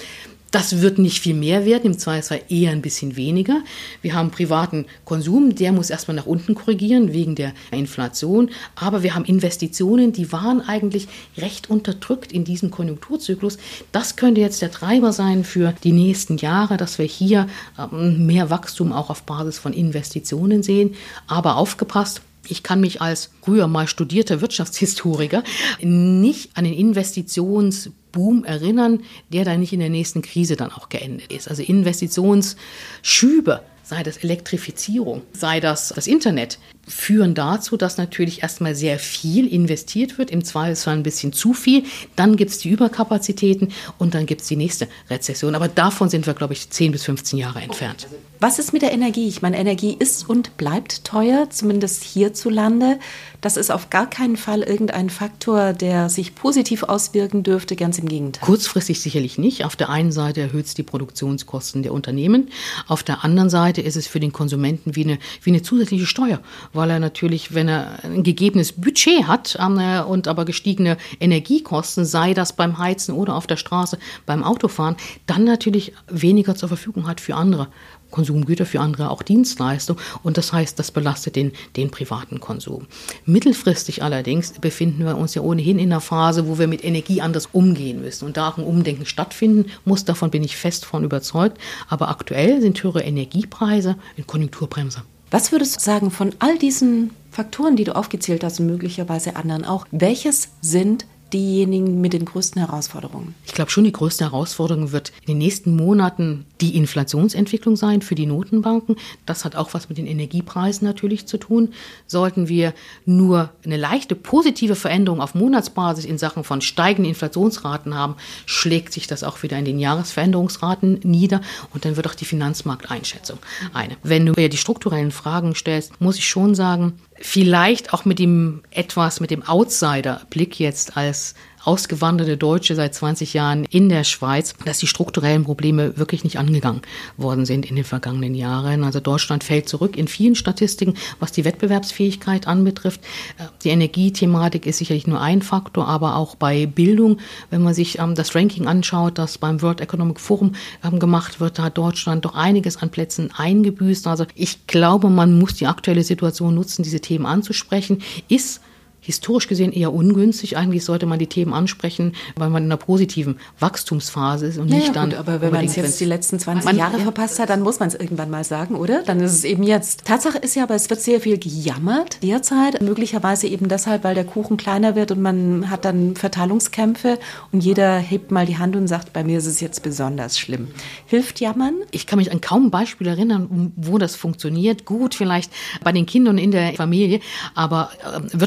das 0.51 0.81
wird 0.81 0.97
nicht 0.97 1.19
viel 1.19 1.35
mehr 1.35 1.65
werden, 1.65 1.91
im 1.91 1.97
Zweifelsfall 1.97 2.41
eher 2.49 2.71
ein 2.71 2.81
bisschen 2.81 3.15
weniger. 3.15 3.61
Wir 4.01 4.13
haben 4.13 4.31
privaten 4.31 4.85
Konsum, 5.05 5.55
der 5.55 5.71
muss 5.71 5.89
erstmal 5.89 6.15
nach 6.15 6.25
unten 6.25 6.55
korrigieren 6.55 7.13
wegen 7.13 7.35
der 7.35 7.53
Inflation. 7.71 8.49
Aber 8.75 9.03
wir 9.03 9.15
haben 9.15 9.25
Investitionen, 9.25 10.11
die 10.11 10.31
waren 10.31 10.61
eigentlich 10.61 11.07
recht 11.37 11.69
unterdrückt 11.69 12.31
in 12.31 12.43
diesem 12.43 12.71
Konjunkturzyklus. 12.71 13.57
Das 13.91 14.15
könnte 14.15 14.41
jetzt 14.41 14.61
der 14.61 14.71
Treiber 14.71 15.13
sein 15.13 15.43
für 15.43 15.73
die 15.83 15.91
nächsten 15.91 16.37
Jahre, 16.37 16.77
dass 16.77 16.97
wir 16.97 17.05
hier 17.05 17.47
ähm, 17.77 18.25
mehr 18.25 18.49
Wachstum 18.49 18.91
auch 18.91 19.09
auf 19.09 19.23
Basis 19.23 19.59
von 19.59 19.73
Investitionen 19.73 20.63
sehen. 20.63 20.95
Aber 21.27 21.57
aufgepasst, 21.57 22.21
ich 22.49 22.63
kann 22.63 22.81
mich 22.81 23.01
als 23.01 23.31
früher 23.41 23.67
mal 23.67 23.87
studierter 23.87 24.41
Wirtschaftshistoriker 24.41 25.43
nicht 25.81 26.55
an 26.55 26.63
den 26.65 26.73
Investitionsboom 26.73 28.43
erinnern, 28.43 29.01
der 29.29 29.45
dann 29.45 29.59
nicht 29.59 29.73
in 29.73 29.79
der 29.79 29.89
nächsten 29.89 30.21
Krise 30.21 30.55
dann 30.55 30.71
auch 30.71 30.89
geendet 30.89 31.31
ist. 31.31 31.47
Also 31.47 31.63
Investitionsschübe 31.63 33.61
sei 33.83 34.03
das 34.03 34.17
Elektrifizierung, 34.17 35.23
sei 35.33 35.59
das 35.59 35.89
das 35.89 36.07
Internet, 36.07 36.59
führen 36.89 37.35
dazu, 37.35 37.77
dass 37.77 37.97
natürlich 37.97 38.41
erstmal 38.41 38.75
sehr 38.75 38.99
viel 38.99 39.47
investiert 39.47 40.17
wird, 40.17 40.31
im 40.31 40.43
Zweifelsfall 40.43 40.95
ein 40.95 41.03
bisschen 41.03 41.33
zu 41.33 41.53
viel. 41.53 41.83
Dann 42.15 42.35
gibt 42.35 42.51
es 42.51 42.57
die 42.57 42.69
Überkapazitäten 42.69 43.69
und 43.97 44.13
dann 44.13 44.25
gibt 44.25 44.41
es 44.41 44.47
die 44.47 44.55
nächste 44.55 44.87
Rezession. 45.09 45.55
Aber 45.55 45.67
davon 45.67 46.09
sind 46.09 46.25
wir, 46.25 46.33
glaube 46.33 46.53
ich, 46.53 46.69
10 46.69 46.91
bis 46.91 47.03
15 47.05 47.39
Jahre 47.39 47.61
entfernt. 47.61 48.07
Was 48.41 48.57
ist 48.57 48.71
mit 48.71 48.83
der 48.83 48.93
Energie? 48.93 49.27
Ich 49.27 49.41
meine, 49.41 49.57
Energie 49.57 49.93
ist 49.99 50.29
und 50.29 50.55
bleibt 50.55 51.03
teuer, 51.03 51.49
zumindest 51.49 52.05
hierzulande. 52.05 52.97
Das 53.41 53.57
ist 53.57 53.69
auf 53.69 53.89
gar 53.89 54.09
keinen 54.09 54.37
Fall 54.37 54.63
irgendein 54.63 55.09
Faktor, 55.09 55.73
der 55.73 56.07
sich 56.07 56.35
positiv 56.35 56.83
auswirken 56.83 57.43
dürfte, 57.43 57.75
ganz 57.75 57.99
im 57.99 58.07
Gegenteil. 58.07 58.45
Kurzfristig 58.45 59.01
sicherlich 59.01 59.37
nicht. 59.37 59.65
Auf 59.65 59.75
der 59.75 59.89
einen 59.89 60.13
Seite 60.13 60.39
erhöht 60.39 60.67
es 60.67 60.73
die 60.73 60.83
Produktionskosten 60.83 61.83
der 61.83 61.91
Unternehmen. 61.91 62.47
Auf 62.87 63.03
der 63.03 63.25
anderen 63.25 63.49
Seite 63.49 63.81
ist 63.81 63.97
es 63.97 64.07
für 64.07 64.21
den 64.21 64.31
Konsumenten 64.31 64.95
wie 64.95 65.03
eine, 65.03 65.19
wie 65.43 65.49
eine 65.49 65.61
zusätzliche 65.61 66.05
Steuer, 66.05 66.39
weil 66.79 66.91
er 66.91 66.99
natürlich, 66.99 67.53
wenn 67.53 67.67
er 67.67 68.05
ein 68.05 68.23
gegebenes 68.23 68.71
Budget 68.71 69.27
hat 69.27 69.57
äh, 69.59 69.99
und 70.01 70.29
aber 70.29 70.45
gestiegene 70.45 70.95
Energiekosten, 71.19 72.05
sei 72.05 72.33
das 72.33 72.53
beim 72.53 72.77
Heizen 72.77 73.13
oder 73.13 73.35
auf 73.35 73.47
der 73.47 73.57
Straße 73.57 73.99
beim 74.25 74.45
Autofahren, 74.45 74.95
dann 75.27 75.43
natürlich 75.43 75.91
weniger 76.07 76.55
zur 76.55 76.69
Verfügung 76.69 77.05
hat 77.05 77.19
für 77.19 77.35
andere 77.35 77.67
Konsumgüter, 78.11 78.65
für 78.65 78.79
andere 78.79 79.09
auch 79.09 79.23
Dienstleistungen. 79.23 80.01
Und 80.23 80.37
das 80.37 80.53
heißt, 80.53 80.79
das 80.79 80.91
belastet 80.91 81.35
den, 81.35 81.51
den 81.75 81.91
privaten 81.91 82.39
Konsum. 82.39 82.87
Mittelfristig 83.25 84.01
allerdings 84.01 84.53
befinden 84.53 85.03
wir 85.03 85.17
uns 85.17 85.35
ja 85.35 85.41
ohnehin 85.41 85.79
in 85.79 85.91
einer 85.91 85.99
Phase, 85.99 86.47
wo 86.47 86.59
wir 86.59 86.67
mit 86.67 86.85
Energie 86.85 87.19
anders 87.19 87.49
umgehen 87.51 87.99
müssen. 87.99 88.23
Und 88.23 88.37
da 88.37 88.47
auch 88.47 88.57
ein 88.57 88.63
Umdenken 88.63 89.05
stattfinden 89.05 89.69
muss, 89.83 90.05
davon 90.05 90.31
bin 90.31 90.45
ich 90.45 90.55
fest 90.55 90.85
von 90.85 91.03
überzeugt. 91.03 91.57
Aber 91.89 92.07
aktuell 92.07 92.61
sind 92.61 92.81
höhere 92.81 93.03
Energiepreise 93.03 93.97
eine 94.15 94.25
Konjunkturbremse. 94.25 95.03
Was 95.31 95.51
würdest 95.51 95.75
du 95.75 95.79
sagen 95.79 96.11
von 96.11 96.33
all 96.39 96.57
diesen 96.57 97.11
Faktoren, 97.31 97.75
die 97.75 97.83
du 97.83 97.95
aufgezählt 97.95 98.43
hast 98.43 98.59
und 98.59 98.65
möglicherweise 98.65 99.35
anderen 99.35 99.65
auch, 99.65 99.85
welches 99.91 100.49
sind 100.61 101.05
diejenigen 101.33 102.01
mit 102.01 102.13
den 102.13 102.25
größten 102.25 102.59
Herausforderungen? 102.65 103.35
Ich 103.45 103.53
glaube 103.53 103.71
schon, 103.71 103.83
die 103.83 103.91
größte 103.91 104.25
Herausforderung 104.25 104.91
wird 104.91 105.11
in 105.21 105.27
den 105.27 105.37
nächsten 105.37 105.75
Monaten 105.75 106.45
die 106.61 106.75
Inflationsentwicklung 106.75 107.75
sein 107.75 108.01
für 108.01 108.15
die 108.15 108.25
Notenbanken. 108.25 108.95
Das 109.25 109.45
hat 109.45 109.55
auch 109.55 109.73
was 109.73 109.89
mit 109.89 109.97
den 109.97 110.07
Energiepreisen 110.07 110.87
natürlich 110.87 111.25
zu 111.25 111.37
tun. 111.37 111.73
Sollten 112.07 112.47
wir 112.47 112.73
nur 113.05 113.49
eine 113.63 113.77
leichte 113.77 114.15
positive 114.15 114.75
Veränderung 114.75 115.21
auf 115.21 115.35
Monatsbasis 115.35 116.05
in 116.05 116.17
Sachen 116.17 116.43
von 116.43 116.61
steigenden 116.61 117.09
Inflationsraten 117.09 117.95
haben, 117.95 118.15
schlägt 118.45 118.93
sich 118.93 119.07
das 119.07 119.23
auch 119.23 119.41
wieder 119.43 119.57
in 119.57 119.65
den 119.65 119.79
Jahresveränderungsraten 119.79 121.01
nieder 121.03 121.41
und 121.73 121.85
dann 121.85 121.95
wird 121.95 122.07
auch 122.07 122.15
die 122.15 122.25
Finanzmarkteinschätzung 122.25 123.39
eine. 123.73 123.97
Wenn 124.03 124.25
du 124.25 124.33
mir 124.35 124.49
die 124.49 124.57
strukturellen 124.57 125.11
Fragen 125.11 125.55
stellst, 125.55 125.99
muss 126.01 126.17
ich 126.17 126.27
schon 126.27 126.55
sagen, 126.55 126.93
vielleicht 127.21 127.93
auch 127.93 128.05
mit 128.05 128.19
dem 128.19 128.63
etwas, 128.71 129.19
mit 129.19 129.31
dem 129.31 129.43
Outsider-Blick 129.43 130.59
jetzt 130.59 130.97
als 130.97 131.35
ausgewanderte 131.63 132.37
Deutsche 132.37 132.75
seit 132.75 132.93
20 132.93 133.33
Jahren 133.33 133.65
in 133.65 133.89
der 133.89 134.03
Schweiz, 134.03 134.53
dass 134.65 134.79
die 134.79 134.87
strukturellen 134.87 135.43
Probleme 135.43 135.97
wirklich 135.97 136.23
nicht 136.23 136.37
angegangen 136.37 136.81
worden 137.17 137.45
sind 137.45 137.65
in 137.65 137.75
den 137.75 137.85
vergangenen 137.85 138.35
Jahren. 138.35 138.83
Also 138.83 138.99
Deutschland 138.99 139.43
fällt 139.43 139.69
zurück 139.69 139.97
in 139.97 140.07
vielen 140.07 140.35
Statistiken, 140.35 140.95
was 141.19 141.31
die 141.31 141.45
Wettbewerbsfähigkeit 141.45 142.47
anbetrifft. 142.47 143.01
Äh, 143.37 143.43
die 143.63 143.69
Energiethematik 143.69 144.65
ist 144.65 144.77
sicherlich 144.77 145.07
nur 145.07 145.21
ein 145.21 145.41
Faktor, 145.41 145.87
aber 145.87 146.15
auch 146.15 146.35
bei 146.35 146.65
Bildung, 146.65 147.19
wenn 147.49 147.63
man 147.63 147.73
sich 147.73 147.99
ähm, 147.99 148.15
das 148.15 148.35
Ranking 148.35 148.67
anschaut, 148.67 149.17
das 149.17 149.37
beim 149.37 149.61
World 149.61 149.81
Economic 149.81 150.19
Forum 150.19 150.53
ähm, 150.83 150.99
gemacht 150.99 151.39
wird, 151.39 151.59
da 151.59 151.63
hat 151.63 151.77
Deutschland 151.77 152.25
doch 152.25 152.35
einiges 152.35 152.77
an 152.77 152.89
Plätzen 152.89 153.31
eingebüßt. 153.35 154.07
Also 154.07 154.25
ich 154.35 154.67
glaube, 154.67 155.09
man 155.09 155.37
muss 155.37 155.55
die 155.55 155.67
aktuelle 155.67 156.03
Situation 156.03 156.55
nutzen, 156.55 156.83
diese 156.83 156.99
Themen 156.99 157.25
anzusprechen. 157.25 158.01
Ist 158.27 158.61
historisch 159.09 159.47
gesehen 159.47 159.71
eher 159.71 159.91
ungünstig. 159.91 160.55
Eigentlich 160.55 160.85
sollte 160.85 161.07
man 161.07 161.17
die 161.17 161.25
Themen 161.25 161.51
ansprechen, 161.51 162.13
weil 162.35 162.51
man 162.51 162.63
in 162.63 162.71
einer 162.71 162.77
positiven 162.77 163.39
Wachstumsphase 163.59 164.45
ist 164.45 164.59
und 164.59 164.69
nicht 164.69 164.87
ja, 164.87 164.93
dann. 164.93 165.09
Gut, 165.09 165.19
aber 165.19 165.41
wenn 165.41 165.51
man 165.51 165.65
es 165.65 165.75
jetzt 165.75 165.99
die 165.99 166.05
letzten 166.05 166.37
20 166.37 166.63
man, 166.63 166.77
Jahre 166.77 166.97
ja. 166.97 167.03
verpasst 167.03 167.39
hat, 167.39 167.49
dann 167.49 167.61
muss 167.61 167.79
man 167.79 167.89
es 167.89 167.95
irgendwann 167.95 168.29
mal 168.29 168.43
sagen, 168.43 168.75
oder? 168.75 169.01
Dann 169.01 169.19
ist 169.19 169.33
es 169.33 169.43
eben 169.45 169.63
jetzt. 169.63 170.05
Tatsache 170.05 170.37
ist 170.37 170.55
ja, 170.55 170.63
aber 170.63 170.75
es 170.75 170.91
wird 170.91 171.01
sehr 171.01 171.21
viel 171.21 171.39
gejammert 171.39 172.21
derzeit. 172.21 172.81
Möglicherweise 172.83 173.47
eben 173.47 173.67
deshalb, 173.67 174.03
weil 174.03 174.13
der 174.13 174.25
Kuchen 174.25 174.57
kleiner 174.57 174.95
wird 174.95 175.11
und 175.11 175.21
man 175.21 175.71
hat 175.71 175.85
dann 175.85 176.15
Verteilungskämpfe 176.15 177.17
und 177.51 177.63
jeder 177.63 177.97
hebt 177.97 178.31
mal 178.31 178.45
die 178.45 178.57
Hand 178.57 178.75
und 178.75 178.87
sagt, 178.87 179.11
bei 179.11 179.23
mir 179.23 179.39
ist 179.39 179.47
es 179.47 179.59
jetzt 179.59 179.81
besonders 179.81 180.37
schlimm. 180.37 180.67
Hilft 181.07 181.39
Jammern? 181.39 181.75
Ich 181.89 182.05
kann 182.05 182.19
mich 182.19 182.31
an 182.31 182.41
kaum 182.41 182.67
ein 182.67 182.71
Beispiel 182.71 183.07
erinnern, 183.07 183.73
wo 183.75 183.97
das 183.97 184.15
funktioniert. 184.15 184.85
Gut, 184.85 185.15
vielleicht 185.15 185.51
bei 185.83 185.91
den 185.91 186.05
Kindern 186.05 186.37
in 186.37 186.51
der 186.51 186.73
Familie, 186.73 187.21
aber 187.55 187.89
äh, 188.03 188.39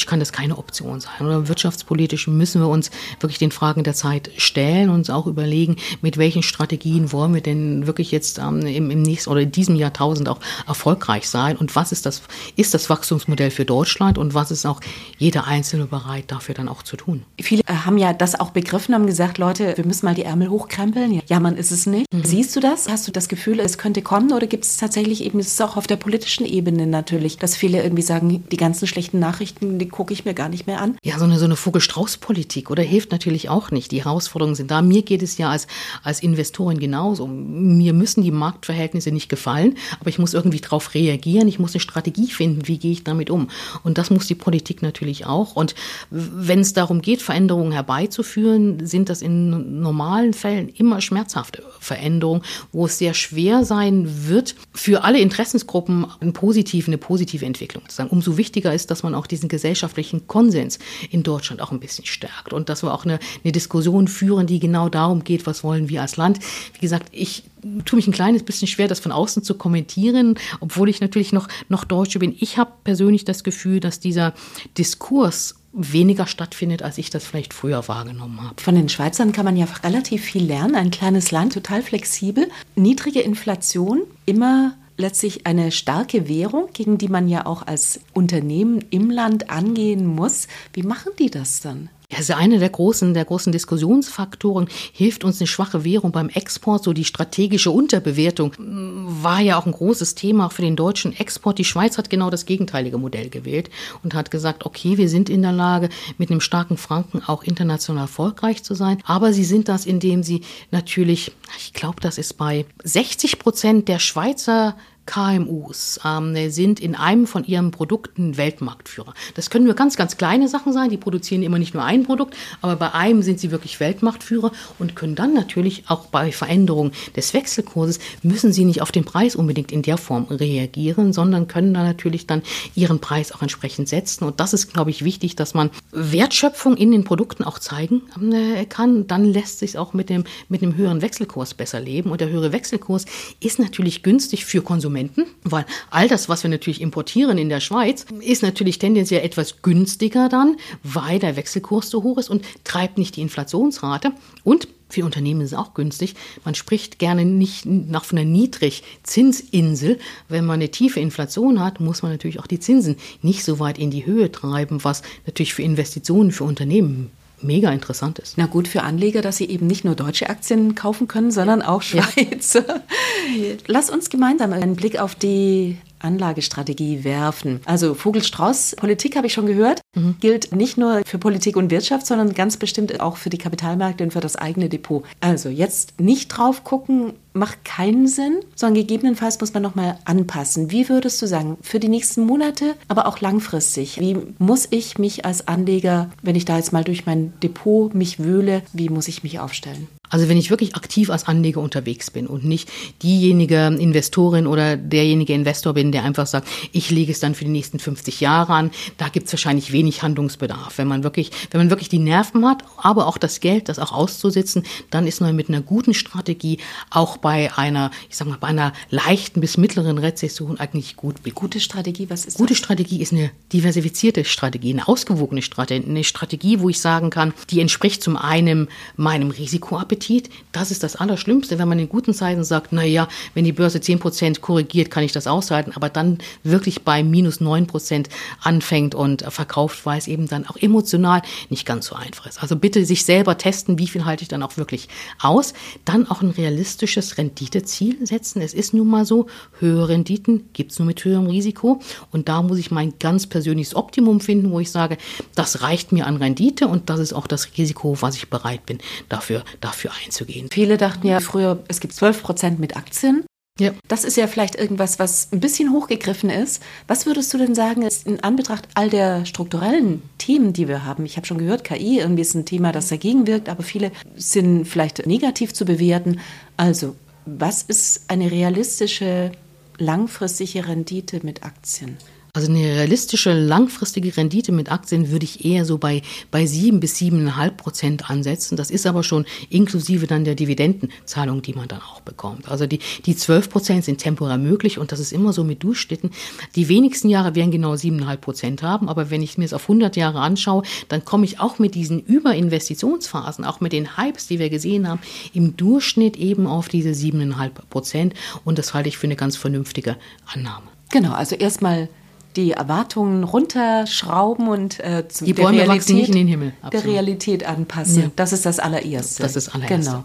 wirtschaftspolitisch 0.00 0.06
politisch 0.06 0.06
kann 0.06 0.20
das 0.20 0.32
keine 0.32 0.58
Option 0.58 1.00
sein. 1.00 1.26
Oder 1.26 1.48
wirtschaftspolitisch 1.48 2.28
müssen 2.28 2.60
wir 2.60 2.68
uns 2.68 2.90
wirklich 3.20 3.38
den 3.38 3.52
Fragen 3.52 3.84
der 3.84 3.94
Zeit 3.94 4.30
stellen 4.36 4.88
und 4.88 4.96
uns 4.96 5.10
auch 5.10 5.26
überlegen, 5.26 5.76
mit 6.02 6.16
welchen 6.16 6.42
Strategien 6.42 7.12
wollen 7.12 7.34
wir 7.34 7.40
denn 7.40 7.86
wirklich 7.86 8.10
jetzt 8.10 8.38
ähm, 8.38 8.60
im, 8.60 8.90
im 8.90 9.02
nächsten 9.02 9.30
oder 9.30 9.40
in 9.40 9.52
diesem 9.52 9.76
Jahrtausend 9.76 10.28
auch 10.28 10.40
erfolgreich 10.66 11.28
sein 11.28 11.56
und 11.56 11.74
was 11.76 11.92
ist 11.92 12.06
das, 12.06 12.22
ist 12.56 12.74
das 12.74 12.90
Wachstumsmodell 12.90 13.50
für 13.50 13.64
Deutschland 13.64 14.18
und 14.18 14.34
was 14.34 14.50
ist 14.50 14.66
auch 14.66 14.80
jeder 15.18 15.46
Einzelne 15.46 15.86
bereit 15.86 16.24
dafür 16.28 16.54
dann 16.54 16.68
auch 16.68 16.82
zu 16.82 16.96
tun. 16.96 17.22
Viele 17.40 17.62
äh, 17.66 17.72
haben 17.72 17.98
ja 17.98 18.12
das 18.12 18.38
auch 18.38 18.50
begriffen, 18.50 18.94
haben 18.94 19.06
gesagt, 19.06 19.38
Leute, 19.38 19.76
wir 19.76 19.86
müssen 19.86 20.06
mal 20.06 20.14
die 20.14 20.24
Ärmel 20.24 20.50
hochkrempeln. 20.50 21.22
Ja, 21.26 21.40
man 21.40 21.56
ist 21.56 21.70
es 21.70 21.86
nicht. 21.86 22.06
Mhm. 22.12 22.24
Siehst 22.24 22.54
du 22.56 22.60
das? 22.60 22.88
Hast 22.88 23.06
du 23.08 23.12
das 23.12 23.28
Gefühl, 23.28 23.60
es 23.60 23.78
könnte 23.78 24.02
kommen 24.02 24.32
oder 24.32 24.46
gibt 24.46 24.64
es 24.64 24.76
tatsächlich 24.76 25.24
eben, 25.24 25.38
es 25.40 25.48
ist 25.48 25.62
auch 25.62 25.76
auf 25.76 25.86
der 25.86 25.96
politischen 25.96 26.46
Ebene 26.46 26.86
natürlich, 26.86 27.38
dass 27.38 27.56
viele 27.56 27.82
irgendwie 27.82 28.02
sagen, 28.02 28.44
die 28.50 28.56
ganzen 28.56 28.86
schlechten 28.86 29.18
Nachrichten, 29.18 29.78
die 29.78 29.88
gucke 29.90 30.12
ich 30.12 30.24
mir 30.24 30.34
gar 30.34 30.48
nicht 30.48 30.66
mehr 30.66 30.80
an? 30.80 30.96
Ja, 31.02 31.18
so 31.18 31.24
eine, 31.24 31.38
so 31.38 31.44
eine 31.44 31.56
Vogel-Strauß-Politik 31.56 32.70
oder 32.70 32.82
hilft 32.82 33.12
natürlich 33.12 33.48
auch 33.48 33.70
nicht. 33.70 33.92
Die 33.92 34.04
Herausforderungen 34.04 34.54
sind 34.54 34.70
da. 34.70 34.82
Mir 34.82 35.02
geht 35.02 35.22
es 35.22 35.38
ja 35.38 35.50
als, 35.50 35.66
als 36.02 36.22
Investorin 36.22 36.78
genauso. 36.78 37.26
Mir 37.26 37.92
müssen 37.92 38.22
die 38.22 38.30
Marktverhältnisse 38.30 39.10
nicht 39.10 39.28
gefallen, 39.28 39.76
aber 40.00 40.10
ich 40.10 40.18
muss 40.18 40.34
irgendwie 40.34 40.60
darauf 40.60 40.94
reagieren. 40.94 41.48
Ich 41.48 41.58
muss 41.58 41.74
eine 41.74 41.80
Strategie 41.80 42.28
finden, 42.28 42.68
wie 42.68 42.78
gehe 42.78 42.92
ich 42.92 43.04
damit 43.04 43.30
um. 43.30 43.48
Und 43.82 43.98
das 43.98 44.10
muss 44.10 44.26
die 44.26 44.34
Politik 44.34 44.82
natürlich 44.82 45.26
auch. 45.26 45.56
Und 45.56 45.74
wenn 46.10 46.60
es 46.60 46.72
darum 46.72 47.02
geht, 47.02 47.22
Veränderungen 47.22 47.72
herbeizuführen, 47.72 48.86
sind 48.86 49.08
das 49.08 49.22
in 49.22 49.80
normalen 49.80 50.32
Fällen 50.32 50.68
immer 50.68 51.00
schmerzhafte 51.00 51.62
Veränderungen, 51.80 52.42
wo 52.72 52.86
es 52.86 52.98
sehr 52.98 53.14
schwer 53.14 53.64
sein 53.64 54.28
wird, 54.28 54.54
für 54.72 55.04
alle 55.04 55.18
Interessensgruppen 55.18 56.06
eine 56.20 56.32
positive, 56.32 56.86
eine 56.86 56.98
positive 56.98 57.44
Entwicklung 57.44 57.88
zu 57.88 57.96
sagen. 57.96 58.10
Umso 58.10 58.36
wichtiger 58.36 58.74
ist, 58.74 58.90
dass 58.90 59.02
man 59.02 59.14
auch 59.14 59.26
diesen 59.26 59.48
gesellschaftlichen 59.70 60.26
Konsens 60.26 60.78
in 61.10 61.22
Deutschland 61.22 61.62
auch 61.62 61.70
ein 61.70 61.78
bisschen 61.78 62.04
stärkt 62.04 62.52
und 62.52 62.68
dass 62.68 62.82
wir 62.82 62.92
auch 62.92 63.04
eine, 63.04 63.20
eine 63.44 63.52
Diskussion 63.52 64.08
führen, 64.08 64.46
die 64.46 64.58
genau 64.58 64.88
darum 64.88 65.22
geht, 65.22 65.46
was 65.46 65.62
wollen 65.62 65.88
wir 65.88 66.02
als 66.02 66.16
Land. 66.16 66.40
Wie 66.74 66.80
gesagt, 66.80 67.08
ich 67.12 67.44
tue 67.84 67.96
mich 67.96 68.08
ein 68.08 68.12
kleines 68.12 68.42
bisschen 68.42 68.66
schwer, 68.66 68.88
das 68.88 68.98
von 69.00 69.12
außen 69.12 69.44
zu 69.44 69.54
kommentieren, 69.54 70.38
obwohl 70.60 70.88
ich 70.88 71.00
natürlich 71.00 71.32
noch, 71.32 71.46
noch 71.68 71.84
Deutsche 71.84 72.18
bin. 72.18 72.34
Ich 72.40 72.58
habe 72.58 72.72
persönlich 72.82 73.24
das 73.24 73.44
Gefühl, 73.44 73.78
dass 73.78 74.00
dieser 74.00 74.34
Diskurs 74.76 75.54
weniger 75.72 76.26
stattfindet, 76.26 76.82
als 76.82 76.98
ich 76.98 77.10
das 77.10 77.24
vielleicht 77.24 77.54
früher 77.54 77.86
wahrgenommen 77.86 78.42
habe. 78.42 78.60
Von 78.60 78.74
den 78.74 78.88
Schweizern 78.88 79.30
kann 79.30 79.44
man 79.44 79.56
ja 79.56 79.66
relativ 79.84 80.24
viel 80.24 80.44
lernen. 80.44 80.74
Ein 80.74 80.90
kleines 80.90 81.30
Land, 81.30 81.52
total 81.52 81.82
flexibel, 81.82 82.48
niedrige 82.74 83.20
Inflation, 83.20 84.02
immer 84.26 84.74
letztlich 85.00 85.46
eine 85.46 85.72
starke 85.72 86.28
Währung, 86.28 86.68
gegen 86.72 86.98
die 86.98 87.08
man 87.08 87.28
ja 87.28 87.46
auch 87.46 87.66
als 87.66 88.00
Unternehmen 88.14 88.84
im 88.90 89.10
Land 89.10 89.50
angehen 89.50 90.06
muss. 90.06 90.46
Wie 90.72 90.82
machen 90.82 91.12
die 91.18 91.30
das 91.30 91.60
dann? 91.60 91.88
Ja, 92.10 92.18
also 92.18 92.34
eine 92.34 92.58
der 92.58 92.70
großen, 92.70 93.14
der 93.14 93.24
großen 93.24 93.52
Diskussionsfaktoren 93.52 94.68
hilft 94.92 95.22
uns 95.22 95.40
eine 95.40 95.46
schwache 95.46 95.84
Währung 95.84 96.10
beim 96.10 96.28
Export. 96.28 96.82
So 96.82 96.92
die 96.92 97.04
strategische 97.04 97.70
Unterbewertung 97.70 98.52
war 98.58 99.40
ja 99.40 99.58
auch 99.58 99.66
ein 99.66 99.72
großes 99.72 100.16
Thema 100.16 100.50
für 100.50 100.62
den 100.62 100.76
deutschen 100.76 101.16
Export. 101.16 101.58
Die 101.58 101.64
Schweiz 101.64 101.98
hat 101.98 102.10
genau 102.10 102.30
das 102.30 102.46
gegenteilige 102.46 102.98
Modell 102.98 103.30
gewählt 103.30 103.70
und 104.02 104.14
hat 104.14 104.30
gesagt, 104.30 104.66
okay, 104.66 104.98
wir 104.98 105.08
sind 105.08 105.30
in 105.30 105.42
der 105.42 105.52
Lage, 105.52 105.88
mit 106.18 106.30
einem 106.30 106.40
starken 106.40 106.76
Franken 106.76 107.22
auch 107.26 107.44
international 107.44 108.04
erfolgreich 108.04 108.64
zu 108.64 108.74
sein. 108.74 109.00
Aber 109.04 109.32
sie 109.32 109.44
sind 109.44 109.68
das, 109.68 109.86
indem 109.86 110.22
sie 110.22 110.42
natürlich, 110.72 111.32
ich 111.58 111.72
glaube, 111.72 112.00
das 112.00 112.18
ist 112.18 112.34
bei 112.36 112.66
60 112.82 113.38
Prozent 113.38 113.88
der 113.88 114.00
Schweizer 114.00 114.74
KMUs 115.10 115.98
ähm, 116.04 116.50
sind 116.50 116.78
in 116.78 116.94
einem 116.94 117.26
von 117.26 117.44
ihren 117.44 117.72
Produkten 117.72 118.36
Weltmarktführer. 118.36 119.12
Das 119.34 119.50
können 119.50 119.64
nur 119.64 119.74
ganz, 119.74 119.96
ganz 119.96 120.16
kleine 120.16 120.46
Sachen 120.46 120.72
sein. 120.72 120.88
Die 120.88 120.96
produzieren 120.96 121.42
immer 121.42 121.58
nicht 121.58 121.74
nur 121.74 121.82
ein 121.82 122.04
Produkt, 122.04 122.36
aber 122.62 122.76
bei 122.76 122.94
einem 122.94 123.22
sind 123.22 123.40
sie 123.40 123.50
wirklich 123.50 123.80
Weltmarktführer 123.80 124.52
und 124.78 124.94
können 124.94 125.16
dann 125.16 125.34
natürlich 125.34 125.84
auch 125.88 126.06
bei 126.06 126.30
Veränderungen 126.30 126.92
des 127.16 127.34
Wechselkurses 127.34 127.98
müssen 128.22 128.52
sie 128.52 128.64
nicht 128.64 128.82
auf 128.82 128.92
den 128.92 129.04
Preis 129.04 129.34
unbedingt 129.34 129.72
in 129.72 129.82
der 129.82 129.96
Form 129.98 130.26
reagieren, 130.30 131.12
sondern 131.12 131.48
können 131.48 131.74
dann 131.74 131.86
natürlich 131.86 132.28
dann 132.28 132.42
ihren 132.76 133.00
Preis 133.00 133.32
auch 133.32 133.42
entsprechend 133.42 133.88
setzen. 133.88 134.24
Und 134.24 134.38
das 134.38 134.52
ist, 134.52 134.72
glaube 134.72 134.90
ich, 134.90 135.04
wichtig, 135.04 135.34
dass 135.34 135.54
man 135.54 135.70
Wertschöpfung 135.90 136.76
in 136.76 136.92
den 136.92 137.02
Produkten 137.02 137.42
auch 137.42 137.58
zeigen 137.58 138.02
äh, 138.32 138.64
kann. 138.64 139.08
Dann 139.08 139.24
lässt 139.24 139.58
sich 139.58 139.76
auch 139.76 139.92
mit 139.92 140.08
dem, 140.08 140.22
mit 140.48 140.62
dem 140.62 140.76
höheren 140.76 141.02
Wechselkurs 141.02 141.54
besser 141.54 141.80
leben. 141.80 142.12
Und 142.12 142.20
der 142.20 142.28
höhere 142.28 142.52
Wechselkurs 142.52 143.06
ist 143.40 143.58
natürlich 143.58 144.04
günstig 144.04 144.44
für 144.44 144.62
Konsumenten 144.62 144.99
Konsumenten, 145.00 145.26
weil 145.44 145.66
all 145.90 146.08
das, 146.08 146.28
was 146.28 146.42
wir 146.42 146.50
natürlich 146.50 146.80
importieren 146.80 147.38
in 147.38 147.48
der 147.48 147.60
Schweiz, 147.60 148.06
ist 148.20 148.42
natürlich 148.42 148.78
tendenziell 148.78 149.24
etwas 149.24 149.62
günstiger 149.62 150.28
dann, 150.28 150.56
weil 150.82 151.18
der 151.18 151.36
Wechselkurs 151.36 151.90
so 151.90 152.02
hoch 152.02 152.18
ist 152.18 152.30
und 152.30 152.44
treibt 152.64 152.98
nicht 152.98 153.16
die 153.16 153.22
Inflationsrate. 153.22 154.12
Und 154.44 154.68
für 154.88 155.04
Unternehmen 155.04 155.40
ist 155.40 155.52
es 155.52 155.58
auch 155.58 155.74
günstig. 155.74 156.16
Man 156.44 156.56
spricht 156.56 156.98
gerne 156.98 157.24
nicht 157.24 157.64
nach 157.64 158.10
einer 158.10 158.24
Niedrigzinsinsel. 158.24 160.00
Wenn 160.28 160.44
man 160.44 160.54
eine 160.54 160.70
tiefe 160.70 160.98
Inflation 160.98 161.60
hat, 161.60 161.78
muss 161.78 162.02
man 162.02 162.10
natürlich 162.10 162.40
auch 162.40 162.48
die 162.48 162.58
Zinsen 162.58 162.96
nicht 163.22 163.44
so 163.44 163.60
weit 163.60 163.78
in 163.78 163.90
die 163.90 164.04
Höhe 164.04 164.32
treiben, 164.32 164.82
was 164.82 165.02
natürlich 165.26 165.54
für 165.54 165.62
Investitionen 165.62 166.32
für 166.32 166.44
Unternehmen 166.44 167.12
mega 167.42 167.70
interessant 167.70 168.18
ist. 168.18 168.38
Na 168.38 168.46
gut 168.46 168.68
für 168.68 168.82
Anleger, 168.82 169.22
dass 169.22 169.36
sie 169.36 169.46
eben 169.46 169.66
nicht 169.66 169.84
nur 169.84 169.94
deutsche 169.94 170.28
Aktien 170.28 170.74
kaufen 170.74 171.08
können, 171.08 171.30
sondern 171.30 171.62
auch 171.62 171.82
Schweizer. 171.82 172.64
Ja. 172.66 173.56
Lass 173.66 173.90
uns 173.90 174.10
gemeinsam 174.10 174.52
einen 174.52 174.76
Blick 174.76 175.00
auf 175.00 175.14
die 175.14 175.78
Anlagestrategie 176.00 177.04
werfen. 177.04 177.60
Also 177.64 177.94
Vogelstrauß, 177.94 178.76
Politik 178.76 179.16
habe 179.16 179.26
ich 179.26 179.32
schon 179.32 179.46
gehört, 179.46 179.80
mhm. 179.94 180.16
gilt 180.20 180.54
nicht 180.54 180.76
nur 180.76 181.02
für 181.06 181.18
Politik 181.18 181.56
und 181.56 181.70
Wirtschaft, 181.70 182.06
sondern 182.06 182.34
ganz 182.34 182.56
bestimmt 182.56 183.00
auch 183.00 183.16
für 183.16 183.30
die 183.30 183.38
Kapitalmärkte 183.38 184.04
und 184.04 184.12
für 184.12 184.20
das 184.20 184.36
eigene 184.36 184.68
Depot. 184.68 185.04
Also 185.20 185.48
jetzt 185.48 186.00
nicht 186.00 186.28
drauf 186.28 186.64
gucken, 186.64 187.12
macht 187.32 187.64
keinen 187.64 188.08
Sinn, 188.08 188.40
sondern 188.56 188.82
gegebenenfalls 188.82 189.40
muss 189.40 189.54
man 189.54 189.62
nochmal 189.62 189.98
anpassen. 190.04 190.70
Wie 190.70 190.88
würdest 190.88 191.20
du 191.22 191.26
sagen, 191.26 191.58
für 191.62 191.78
die 191.78 191.88
nächsten 191.88 192.24
Monate, 192.24 192.74
aber 192.88 193.06
auch 193.06 193.20
langfristig, 193.20 194.00
wie 194.00 194.16
muss 194.38 194.66
ich 194.70 194.98
mich 194.98 195.24
als 195.24 195.46
Anleger, 195.46 196.10
wenn 196.22 196.36
ich 196.36 196.44
da 196.44 196.56
jetzt 196.56 196.72
mal 196.72 196.84
durch 196.84 197.06
mein 197.06 197.32
Depot 197.42 197.94
mich 197.94 198.18
wühle, 198.18 198.62
wie 198.72 198.88
muss 198.88 199.08
ich 199.08 199.22
mich 199.22 199.38
aufstellen? 199.38 199.88
Also 200.10 200.28
wenn 200.28 200.36
ich 200.36 200.50
wirklich 200.50 200.74
aktiv 200.74 201.08
als 201.08 201.26
Anleger 201.26 201.60
unterwegs 201.60 202.10
bin 202.10 202.26
und 202.26 202.44
nicht 202.44 202.68
diejenige 203.02 203.66
Investorin 203.66 204.46
oder 204.46 204.76
derjenige 204.76 205.32
Investor 205.32 205.72
bin, 205.72 205.92
der 205.92 206.04
einfach 206.04 206.26
sagt, 206.26 206.48
ich 206.72 206.90
lege 206.90 207.12
es 207.12 207.20
dann 207.20 207.34
für 207.34 207.44
die 207.44 207.50
nächsten 207.50 207.78
50 207.78 208.20
Jahre 208.20 208.52
an, 208.52 208.70
da 208.98 209.08
gibt 209.08 209.28
es 209.28 209.32
wahrscheinlich 209.32 209.72
wenig 209.72 210.02
Handlungsbedarf. 210.02 210.78
Wenn 210.78 210.88
man 210.88 211.04
wirklich, 211.04 211.30
wenn 211.50 211.60
man 211.60 211.70
wirklich 211.70 211.88
die 211.88 212.00
Nerven 212.00 212.44
hat, 212.44 212.64
aber 212.76 213.06
auch 213.06 213.18
das 213.18 213.40
Geld, 213.40 213.68
das 213.68 213.78
auch 213.78 213.92
auszusitzen, 213.92 214.64
dann 214.90 215.06
ist 215.06 215.20
man 215.20 215.34
mit 215.36 215.48
einer 215.48 215.60
guten 215.60 215.94
Strategie 215.94 216.58
auch 216.90 217.16
bei 217.16 217.56
einer, 217.56 217.92
ich 218.08 218.16
sag 218.16 218.26
mal, 218.26 218.38
bei 218.38 218.48
einer 218.48 218.72
leichten 218.90 219.40
bis 219.40 219.56
mittleren 219.56 219.98
Rezession 219.98 220.58
eigentlich 220.58 220.96
gut. 220.96 221.16
Gute 221.34 221.60
Strategie, 221.60 222.10
was 222.10 222.24
ist 222.24 222.36
Gute 222.36 222.54
das? 222.54 222.58
Strategie 222.58 223.00
ist 223.00 223.12
eine 223.12 223.30
diversifizierte 223.52 224.24
Strategie, 224.24 224.72
eine 224.72 224.88
ausgewogene 224.88 225.42
Strategie, 225.42 225.88
eine 225.88 226.04
Strategie, 226.04 226.60
wo 226.60 226.68
ich 226.68 226.80
sagen 226.80 227.10
kann, 227.10 227.32
die 227.50 227.60
entspricht 227.60 228.02
zum 228.02 228.16
einen 228.16 228.68
meinem 228.96 229.30
Risikoappetit, 229.30 229.99
Appetit, 230.00 230.30
das 230.52 230.70
ist 230.70 230.82
das 230.82 230.96
Allerschlimmste, 230.96 231.58
wenn 231.58 231.68
man 231.68 231.78
in 231.78 231.88
guten 231.88 232.14
Zeiten 232.14 232.42
sagt, 232.42 232.72
na 232.72 232.84
ja, 232.84 233.06
wenn 233.34 233.44
die 233.44 233.52
Börse 233.52 233.78
10% 233.78 234.40
korrigiert, 234.40 234.90
kann 234.90 235.04
ich 235.04 235.12
das 235.12 235.26
aushalten, 235.26 235.72
aber 235.74 235.90
dann 235.90 236.18
wirklich 236.42 236.82
bei 236.82 237.02
minus 237.02 237.40
9% 237.42 238.06
anfängt 238.40 238.94
und 238.94 239.22
verkauft, 239.28 239.84
weil 239.84 239.98
es 239.98 240.08
eben 240.08 240.26
dann 240.26 240.46
auch 240.46 240.56
emotional 240.56 241.20
nicht 241.50 241.66
ganz 241.66 241.86
so 241.86 241.96
einfach 241.96 242.26
ist. 242.26 242.40
Also 242.40 242.56
bitte 242.56 242.86
sich 242.86 243.04
selber 243.04 243.36
testen, 243.36 243.78
wie 243.78 243.88
viel 243.88 244.06
halte 244.06 244.22
ich 244.22 244.28
dann 244.28 244.42
auch 244.42 244.56
wirklich 244.56 244.88
aus. 245.20 245.52
Dann 245.84 246.08
auch 246.08 246.22
ein 246.22 246.30
realistisches 246.30 247.18
Renditeziel 247.18 248.06
setzen. 248.06 248.40
Es 248.40 248.54
ist 248.54 248.72
nun 248.72 248.88
mal 248.88 249.04
so, 249.04 249.26
höhere 249.58 249.88
Renditen 249.88 250.48
gibt 250.54 250.72
es 250.72 250.78
nur 250.78 250.86
mit 250.86 251.04
höherem 251.04 251.26
Risiko 251.26 251.82
und 252.10 252.30
da 252.30 252.40
muss 252.40 252.58
ich 252.58 252.70
mein 252.70 252.94
ganz 252.98 253.26
persönliches 253.26 253.74
Optimum 253.74 254.20
finden, 254.20 254.50
wo 254.50 254.60
ich 254.60 254.70
sage, 254.70 254.96
das 255.34 255.60
reicht 255.60 255.92
mir 255.92 256.06
an 256.06 256.16
Rendite 256.16 256.68
und 256.68 256.88
das 256.88 257.00
ist 257.00 257.12
auch 257.12 257.26
das 257.26 257.48
Risiko, 257.58 258.00
was 258.00 258.16
ich 258.16 258.30
bereit 258.30 258.64
bin, 258.64 258.78
dafür, 259.10 259.44
dafür 259.60 259.89
einzugehen. 260.04 260.48
Viele 260.50 260.76
dachten 260.76 261.06
ja 261.06 261.20
früher, 261.20 261.62
es 261.68 261.80
gibt 261.80 261.94
12 261.94 262.22
Prozent 262.22 262.58
mit 262.58 262.76
Aktien. 262.76 263.24
Ja. 263.58 263.72
Das 263.88 264.04
ist 264.04 264.16
ja 264.16 264.26
vielleicht 264.26 264.54
irgendwas, 264.54 264.98
was 264.98 265.28
ein 265.32 265.40
bisschen 265.40 265.72
hochgegriffen 265.72 266.30
ist. 266.30 266.62
Was 266.88 267.04
würdest 267.04 267.32
du 267.34 267.38
denn 267.38 267.54
sagen, 267.54 267.82
ist 267.82 268.06
in 268.06 268.20
Anbetracht 268.24 268.66
all 268.74 268.88
der 268.88 269.26
strukturellen 269.26 270.02
Themen, 270.16 270.54
die 270.54 270.66
wir 270.66 270.84
haben? 270.84 271.04
Ich 271.04 271.16
habe 271.16 271.26
schon 271.26 271.38
gehört, 271.38 271.64
KI 271.64 271.98
irgendwie 271.98 272.22
ist 272.22 272.34
ein 272.34 272.46
Thema, 272.46 272.72
das 272.72 272.88
dagegen 272.88 273.26
wirkt, 273.26 273.50
aber 273.50 273.62
viele 273.62 273.92
sind 274.16 274.64
vielleicht 274.64 275.06
negativ 275.06 275.52
zu 275.52 275.66
bewerten. 275.66 276.20
Also, 276.56 276.96
was 277.26 277.62
ist 277.62 278.04
eine 278.08 278.30
realistische 278.30 279.32
langfristige 279.76 280.66
Rendite 280.66 281.20
mit 281.22 281.42
Aktien? 281.42 281.98
Also 282.32 282.50
eine 282.50 282.60
realistische 282.60 283.32
langfristige 283.32 284.16
Rendite 284.16 284.52
mit 284.52 284.70
Aktien 284.70 285.10
würde 285.10 285.24
ich 285.24 285.44
eher 285.44 285.64
so 285.64 285.78
bei, 285.78 286.02
bei 286.30 286.46
sieben 286.46 286.78
bis 286.78 286.96
siebeneinhalb 286.96 287.56
Prozent 287.56 288.08
ansetzen. 288.08 288.56
Das 288.56 288.70
ist 288.70 288.86
aber 288.86 289.02
schon 289.02 289.24
inklusive 289.48 290.06
dann 290.06 290.24
der 290.24 290.36
Dividendenzahlung, 290.36 291.42
die 291.42 291.54
man 291.54 291.66
dann 291.66 291.82
auch 291.82 292.00
bekommt. 292.00 292.48
Also 292.48 292.66
die, 292.66 292.78
die 293.04 293.16
zwölf 293.16 293.50
Prozent 293.50 293.84
sind 293.84 293.98
temporär 293.98 294.38
möglich 294.38 294.78
und 294.78 294.92
das 294.92 295.00
ist 295.00 295.12
immer 295.12 295.32
so 295.32 295.42
mit 295.42 295.62
Durchschnitten. 295.62 296.10
Die 296.54 296.68
wenigsten 296.68 297.08
Jahre 297.08 297.34
werden 297.34 297.50
genau 297.50 297.74
siebeneinhalb 297.74 298.20
Prozent 298.20 298.62
haben, 298.62 298.88
aber 298.88 299.10
wenn 299.10 299.22
ich 299.22 299.36
mir 299.36 299.44
es 299.44 299.52
auf 299.52 299.62
100 299.62 299.96
Jahre 299.96 300.20
anschaue, 300.20 300.62
dann 300.88 301.04
komme 301.04 301.24
ich 301.24 301.40
auch 301.40 301.58
mit 301.58 301.74
diesen 301.74 302.00
Überinvestitionsphasen, 302.00 303.44
auch 303.44 303.60
mit 303.60 303.72
den 303.72 303.96
Hypes, 303.96 304.28
die 304.28 304.38
wir 304.38 304.50
gesehen 304.50 304.88
haben, 304.88 305.00
im 305.34 305.56
Durchschnitt 305.56 306.16
eben 306.16 306.46
auf 306.46 306.68
diese 306.68 306.94
siebeneinhalb 306.94 307.68
Prozent 307.70 308.14
und 308.44 308.58
das 308.58 308.72
halte 308.72 308.88
ich 308.88 308.98
für 308.98 309.06
eine 309.06 309.16
ganz 309.16 309.36
vernünftige 309.36 309.96
Annahme. 310.32 310.66
Genau, 310.92 311.12
also 311.12 311.36
erstmal 311.36 311.88
die 312.36 312.52
Erwartungen 312.52 313.24
runterschrauben 313.24 314.48
und 314.48 314.80
äh, 314.80 315.06
zum, 315.08 315.26
die 315.26 315.32
Bäume 315.32 315.58
Realität, 315.58 315.96
nicht 315.96 316.08
in 316.08 316.14
den 316.14 316.28
Himmel. 316.28 316.52
Absolut. 316.62 316.72
der 316.84 316.92
Realität 316.92 317.44
anpassen. 317.44 318.02
Ja. 318.02 318.10
Das 318.16 318.32
ist 318.32 318.46
das 318.46 318.58
allererste. 318.58 319.22
Das 319.22 319.36
ist 319.36 319.48
allererste. 319.48 319.90
Genau. 319.90 320.02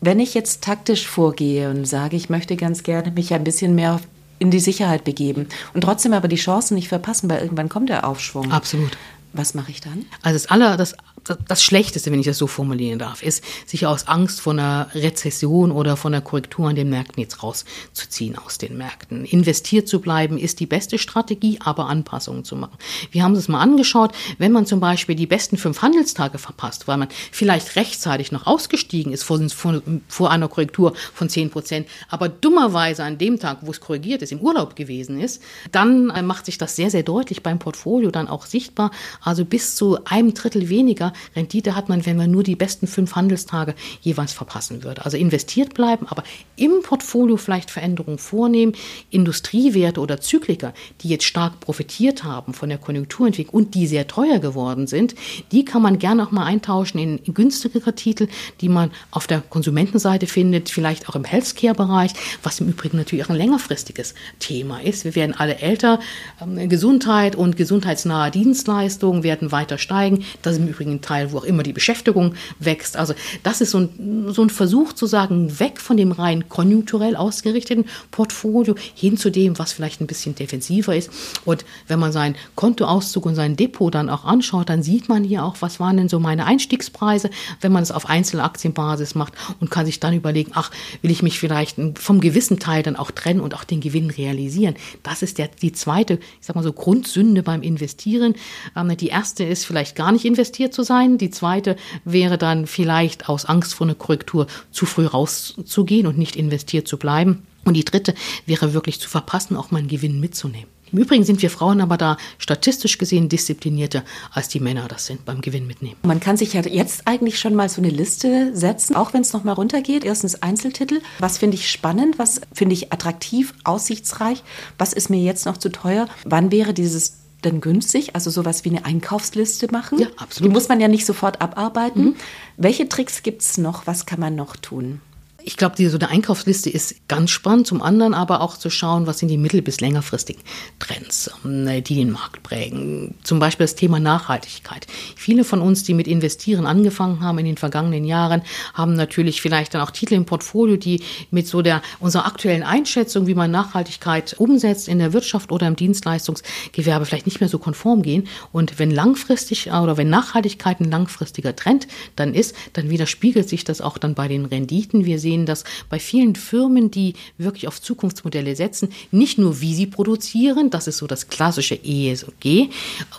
Wenn 0.00 0.20
ich 0.20 0.32
jetzt 0.34 0.62
taktisch 0.62 1.06
vorgehe 1.06 1.70
und 1.70 1.86
sage, 1.86 2.16
ich 2.16 2.30
möchte 2.30 2.56
ganz 2.56 2.82
gerne 2.82 3.10
mich 3.10 3.34
ein 3.34 3.44
bisschen 3.44 3.74
mehr 3.74 4.00
in 4.38 4.50
die 4.50 4.60
Sicherheit 4.60 5.04
begeben 5.04 5.48
und 5.74 5.82
trotzdem 5.82 6.14
aber 6.14 6.28
die 6.28 6.36
Chancen 6.36 6.74
nicht 6.74 6.88
verpassen, 6.88 7.28
weil 7.28 7.42
irgendwann 7.42 7.68
kommt 7.68 7.90
der 7.90 8.08
Aufschwung. 8.08 8.50
Absolut. 8.50 8.96
Was 9.32 9.54
mache 9.54 9.70
ich 9.70 9.80
dann? 9.80 10.06
Also 10.22 10.34
das 10.34 10.46
aller, 10.46 10.76
das 10.76 10.96
das 11.24 11.62
Schlechteste, 11.62 12.10
wenn 12.10 12.20
ich 12.20 12.26
das 12.26 12.38
so 12.38 12.46
formulieren 12.46 12.98
darf, 12.98 13.22
ist, 13.22 13.44
sich 13.66 13.86
aus 13.86 14.08
Angst 14.08 14.40
vor 14.40 14.52
einer 14.52 14.88
Rezession 14.94 15.70
oder 15.70 15.96
von 15.96 16.14
einer 16.14 16.22
Korrektur 16.22 16.68
an 16.68 16.76
den 16.76 16.90
Märkten 16.90 17.20
jetzt 17.20 17.42
rauszuziehen 17.42 18.36
aus 18.38 18.58
den 18.58 18.76
Märkten. 18.76 19.24
Investiert 19.24 19.88
zu 19.88 20.00
bleiben 20.00 20.38
ist 20.38 20.60
die 20.60 20.66
beste 20.66 20.98
Strategie, 20.98 21.58
aber 21.62 21.86
Anpassungen 21.86 22.44
zu 22.44 22.56
machen. 22.56 22.76
Wir 23.10 23.22
haben 23.22 23.34
es 23.34 23.48
mal 23.48 23.60
angeschaut, 23.60 24.12
wenn 24.38 24.52
man 24.52 24.66
zum 24.66 24.80
Beispiel 24.80 25.14
die 25.14 25.26
besten 25.26 25.56
fünf 25.56 25.82
Handelstage 25.82 26.38
verpasst, 26.38 26.88
weil 26.88 26.96
man 26.96 27.08
vielleicht 27.30 27.76
rechtzeitig 27.76 28.32
noch 28.32 28.46
ausgestiegen 28.46 29.12
ist 29.12 29.22
vor, 29.22 29.40
vor, 29.50 29.82
vor 30.08 30.30
einer 30.30 30.48
Korrektur 30.48 30.94
von 31.14 31.28
zehn 31.28 31.50
Prozent, 31.50 31.86
aber 32.08 32.28
dummerweise 32.28 33.04
an 33.04 33.18
dem 33.18 33.38
Tag, 33.38 33.58
wo 33.62 33.70
es 33.70 33.80
korrigiert 33.80 34.22
ist, 34.22 34.32
im 34.32 34.40
Urlaub 34.40 34.76
gewesen 34.76 35.20
ist, 35.20 35.42
dann 35.72 36.10
äh, 36.10 36.22
macht 36.22 36.46
sich 36.46 36.58
das 36.58 36.76
sehr, 36.76 36.90
sehr 36.90 37.02
deutlich 37.02 37.42
beim 37.42 37.58
Portfolio 37.58 38.10
dann 38.10 38.28
auch 38.28 38.46
sichtbar. 38.46 38.90
Also 39.20 39.44
bis 39.44 39.74
zu 39.74 39.98
einem 40.04 40.34
Drittel 40.34 40.68
weniger 40.68 41.09
Rendite 41.36 41.74
hat 41.74 41.88
man, 41.88 42.06
wenn 42.06 42.16
man 42.16 42.30
nur 42.30 42.42
die 42.42 42.56
besten 42.56 42.86
fünf 42.86 43.14
Handelstage 43.14 43.74
jeweils 44.00 44.32
verpassen 44.32 44.82
würde. 44.82 45.04
Also 45.04 45.16
investiert 45.16 45.74
bleiben, 45.74 46.06
aber 46.08 46.24
im 46.56 46.82
Portfolio 46.82 47.36
vielleicht 47.36 47.70
Veränderungen 47.70 48.18
vornehmen. 48.18 48.72
Industriewerte 49.10 50.00
oder 50.00 50.20
Zykliker, 50.20 50.74
die 51.02 51.08
jetzt 51.08 51.24
stark 51.24 51.60
profitiert 51.60 52.24
haben 52.24 52.54
von 52.54 52.68
der 52.68 52.78
Konjunkturentwicklung 52.78 53.54
und 53.54 53.74
die 53.74 53.86
sehr 53.86 54.06
teuer 54.06 54.38
geworden 54.38 54.86
sind, 54.86 55.14
die 55.52 55.64
kann 55.64 55.82
man 55.82 55.98
gerne 55.98 56.26
auch 56.26 56.30
mal 56.30 56.44
eintauschen 56.44 56.98
in 56.98 57.34
günstigere 57.34 57.94
Titel, 57.94 58.28
die 58.60 58.68
man 58.68 58.90
auf 59.10 59.26
der 59.26 59.40
Konsumentenseite 59.40 60.26
findet, 60.26 60.68
vielleicht 60.70 61.08
auch 61.08 61.16
im 61.16 61.24
Healthcare-Bereich, 61.24 62.12
was 62.42 62.60
im 62.60 62.68
Übrigen 62.68 62.96
natürlich 62.96 63.24
auch 63.24 63.30
ein 63.30 63.36
längerfristiges 63.36 64.14
Thema 64.38 64.82
ist. 64.82 65.04
Wir 65.04 65.14
werden 65.14 65.34
alle 65.36 65.58
älter, 65.58 66.00
ähm, 66.40 66.68
Gesundheit 66.68 67.36
und 67.36 67.56
gesundheitsnahe 67.56 68.30
Dienstleistungen 68.30 69.22
werden 69.22 69.52
weiter 69.52 69.78
steigen. 69.78 70.24
Das 70.42 70.54
ist 70.54 70.60
im 70.60 70.68
Übrigen 70.68 70.99
Teil, 71.00 71.32
wo 71.32 71.38
auch 71.38 71.44
immer 71.44 71.62
die 71.62 71.72
Beschäftigung 71.72 72.34
wächst. 72.58 72.96
Also 72.96 73.14
das 73.42 73.60
ist 73.60 73.70
so 73.70 73.78
ein, 73.78 74.32
so 74.32 74.42
ein 74.42 74.50
Versuch 74.50 74.92
zu 74.92 75.06
sagen, 75.06 75.58
weg 75.60 75.80
von 75.80 75.96
dem 75.96 76.12
rein 76.12 76.48
konjunkturell 76.48 77.16
ausgerichteten 77.16 77.86
Portfolio 78.10 78.74
hin 78.94 79.16
zu 79.16 79.30
dem, 79.30 79.58
was 79.58 79.72
vielleicht 79.72 80.00
ein 80.00 80.06
bisschen 80.06 80.34
defensiver 80.34 80.94
ist. 80.94 81.10
Und 81.44 81.64
wenn 81.88 81.98
man 81.98 82.12
seinen 82.12 82.36
Kontoauszug 82.54 83.26
und 83.26 83.34
sein 83.34 83.56
Depot 83.56 83.94
dann 83.94 84.10
auch 84.10 84.24
anschaut, 84.24 84.68
dann 84.68 84.82
sieht 84.82 85.08
man 85.08 85.24
hier 85.24 85.44
auch, 85.44 85.56
was 85.60 85.80
waren 85.80 85.96
denn 85.96 86.08
so 86.08 86.20
meine 86.20 86.46
Einstiegspreise, 86.46 87.30
wenn 87.60 87.72
man 87.72 87.82
es 87.82 87.90
auf 87.90 88.08
Einzelaktienbasis 88.08 89.14
macht 89.14 89.34
und 89.60 89.70
kann 89.70 89.86
sich 89.86 90.00
dann 90.00 90.14
überlegen, 90.14 90.52
ach, 90.54 90.70
will 91.02 91.10
ich 91.10 91.22
mich 91.22 91.38
vielleicht 91.38 91.76
vom 91.94 92.20
gewissen 92.20 92.58
Teil 92.58 92.82
dann 92.82 92.96
auch 92.96 93.10
trennen 93.10 93.40
und 93.40 93.54
auch 93.54 93.64
den 93.64 93.80
Gewinn 93.80 94.10
realisieren. 94.10 94.74
Das 95.02 95.22
ist 95.22 95.38
der, 95.38 95.48
die 95.48 95.72
zweite, 95.72 96.14
ich 96.14 96.46
sag 96.46 96.56
mal 96.56 96.62
so, 96.62 96.72
Grundsünde 96.72 97.42
beim 97.42 97.62
Investieren. 97.62 98.34
Ähm, 98.76 98.96
die 98.96 99.08
erste 99.08 99.44
ist 99.44 99.64
vielleicht 99.64 99.96
gar 99.96 100.12
nicht 100.12 100.24
investiert 100.24 100.74
zu 100.74 100.82
sein 100.82 100.89
sein. 100.90 101.18
Die 101.18 101.30
zweite 101.30 101.76
wäre 102.04 102.36
dann 102.36 102.66
vielleicht 102.66 103.28
aus 103.28 103.44
Angst 103.44 103.74
vor 103.74 103.86
einer 103.86 103.94
Korrektur 103.94 104.48
zu 104.72 104.86
früh 104.86 105.06
rauszugehen 105.06 106.08
und 106.08 106.18
nicht 106.18 106.34
investiert 106.34 106.88
zu 106.88 106.98
bleiben. 106.98 107.46
Und 107.64 107.74
die 107.74 107.84
dritte 107.84 108.12
wäre 108.44 108.72
wirklich 108.72 108.98
zu 108.98 109.08
verpassen, 109.08 109.56
auch 109.56 109.70
mal 109.70 109.78
einen 109.78 109.86
Gewinn 109.86 110.18
mitzunehmen. 110.18 110.68
Im 110.92 110.98
Übrigen 110.98 111.24
sind 111.24 111.40
wir 111.42 111.50
Frauen 111.50 111.80
aber 111.80 111.96
da 111.96 112.16
statistisch 112.38 112.98
gesehen 112.98 113.28
disziplinierter 113.28 114.02
als 114.32 114.48
die 114.48 114.58
Männer 114.58 114.88
das 114.88 115.06
sind 115.06 115.24
beim 115.24 115.40
Gewinn 115.40 115.68
mitnehmen. 115.68 115.94
Man 116.02 116.18
kann 116.18 116.36
sich 116.36 116.54
ja 116.54 116.62
jetzt 116.62 117.06
eigentlich 117.06 117.38
schon 117.38 117.54
mal 117.54 117.68
so 117.68 117.80
eine 117.80 117.90
Liste 117.90 118.50
setzen, 118.56 118.96
auch 118.96 119.12
wenn 119.12 119.20
es 119.20 119.32
nochmal 119.32 119.54
runtergeht. 119.54 120.04
Erstens 120.04 120.42
Einzeltitel. 120.42 121.00
Was 121.20 121.38
finde 121.38 121.56
ich 121.56 121.70
spannend? 121.70 122.18
Was 122.18 122.40
finde 122.52 122.74
ich 122.74 122.92
attraktiv, 122.92 123.54
aussichtsreich? 123.62 124.42
Was 124.78 124.92
ist 124.92 125.10
mir 125.10 125.20
jetzt 125.20 125.46
noch 125.46 125.58
zu 125.58 125.70
teuer? 125.70 126.08
Wann 126.24 126.50
wäre 126.50 126.74
dieses 126.74 127.20
denn 127.40 127.60
günstig? 127.60 128.14
Also 128.14 128.30
sowas 128.30 128.64
wie 128.64 128.70
eine 128.70 128.84
Einkaufsliste 128.84 129.68
machen? 129.70 129.98
Ja, 129.98 130.08
absolut. 130.16 130.48
Die 130.48 130.52
muss 130.52 130.68
man 130.68 130.80
ja 130.80 130.88
nicht 130.88 131.06
sofort 131.06 131.40
abarbeiten. 131.40 132.04
Mhm. 132.04 132.16
Welche 132.56 132.88
Tricks 132.88 133.22
gibt 133.22 133.42
es 133.42 133.58
noch? 133.58 133.86
Was 133.86 134.06
kann 134.06 134.20
man 134.20 134.34
noch 134.34 134.56
tun? 134.56 135.00
Ich 135.42 135.56
glaube, 135.56 135.76
so 135.88 135.96
eine 135.96 136.08
Einkaufsliste 136.08 136.70
ist 136.70 137.08
ganz 137.08 137.30
spannend. 137.30 137.66
Zum 137.66 137.82
anderen 137.82 138.14
aber 138.14 138.40
auch 138.40 138.56
zu 138.56 138.70
schauen, 138.70 139.06
was 139.06 139.18
sind 139.18 139.28
die 139.28 139.38
mittel- 139.38 139.62
bis 139.62 139.80
längerfristigen 139.80 140.42
Trends, 140.78 141.30
ähm, 141.44 141.82
die 141.84 141.94
den 141.94 142.12
Markt 142.12 142.42
prägen. 142.42 143.14
Zum 143.22 143.38
Beispiel 143.38 143.64
das 143.64 143.74
Thema 143.74 144.00
Nachhaltigkeit. 144.00 144.86
Viele 145.16 145.44
von 145.44 145.60
uns, 145.60 145.82
die 145.84 145.94
mit 145.94 146.06
Investieren 146.08 146.66
angefangen 146.66 147.20
haben 147.20 147.38
in 147.38 147.46
den 147.46 147.56
vergangenen 147.56 148.04
Jahren, 148.04 148.42
haben 148.74 148.94
natürlich 148.94 149.40
vielleicht 149.40 149.74
dann 149.74 149.80
auch 149.80 149.90
Titel 149.90 150.14
im 150.14 150.26
Portfolio, 150.26 150.76
die 150.76 151.02
mit 151.30 151.46
so 151.46 151.62
der 151.62 151.82
unserer 152.00 152.26
aktuellen 152.26 152.62
Einschätzung, 152.62 153.26
wie 153.26 153.34
man 153.34 153.50
Nachhaltigkeit 153.50 154.34
umsetzt 154.38 154.88
in 154.88 154.98
der 154.98 155.12
Wirtschaft 155.12 155.52
oder 155.52 155.66
im 155.66 155.76
Dienstleistungsgewerbe, 155.76 157.06
vielleicht 157.06 157.26
nicht 157.26 157.40
mehr 157.40 157.48
so 157.48 157.58
konform 157.58 158.02
gehen. 158.02 158.28
Und 158.52 158.78
wenn 158.78 158.90
langfristig 158.90 159.68
äh, 159.68 159.70
oder 159.70 159.96
wenn 159.96 160.10
Nachhaltigkeit 160.10 160.80
ein 160.80 160.90
langfristiger 160.90 161.56
Trend 161.56 161.88
dann 162.16 162.34
ist, 162.34 162.54
dann 162.74 162.90
widerspiegelt 162.90 163.48
sich 163.48 163.64
das 163.64 163.80
auch 163.80 163.98
dann 163.98 164.14
bei 164.14 164.28
den 164.28 164.44
Renditen. 164.44 165.04
Wir 165.04 165.18
sehen 165.18 165.29
sehen 165.30 165.46
das 165.46 165.62
bei 165.88 166.00
vielen 166.00 166.34
Firmen, 166.34 166.90
die 166.90 167.14
wirklich 167.38 167.68
auf 167.68 167.80
Zukunftsmodelle 167.80 168.56
setzen, 168.56 168.88
nicht 169.12 169.38
nur 169.38 169.60
wie 169.60 169.74
sie 169.74 169.86
produzieren, 169.86 170.70
das 170.70 170.88
ist 170.88 170.98
so 170.98 171.06
das 171.06 171.28
klassische 171.28 171.78
ESG, 171.82 172.68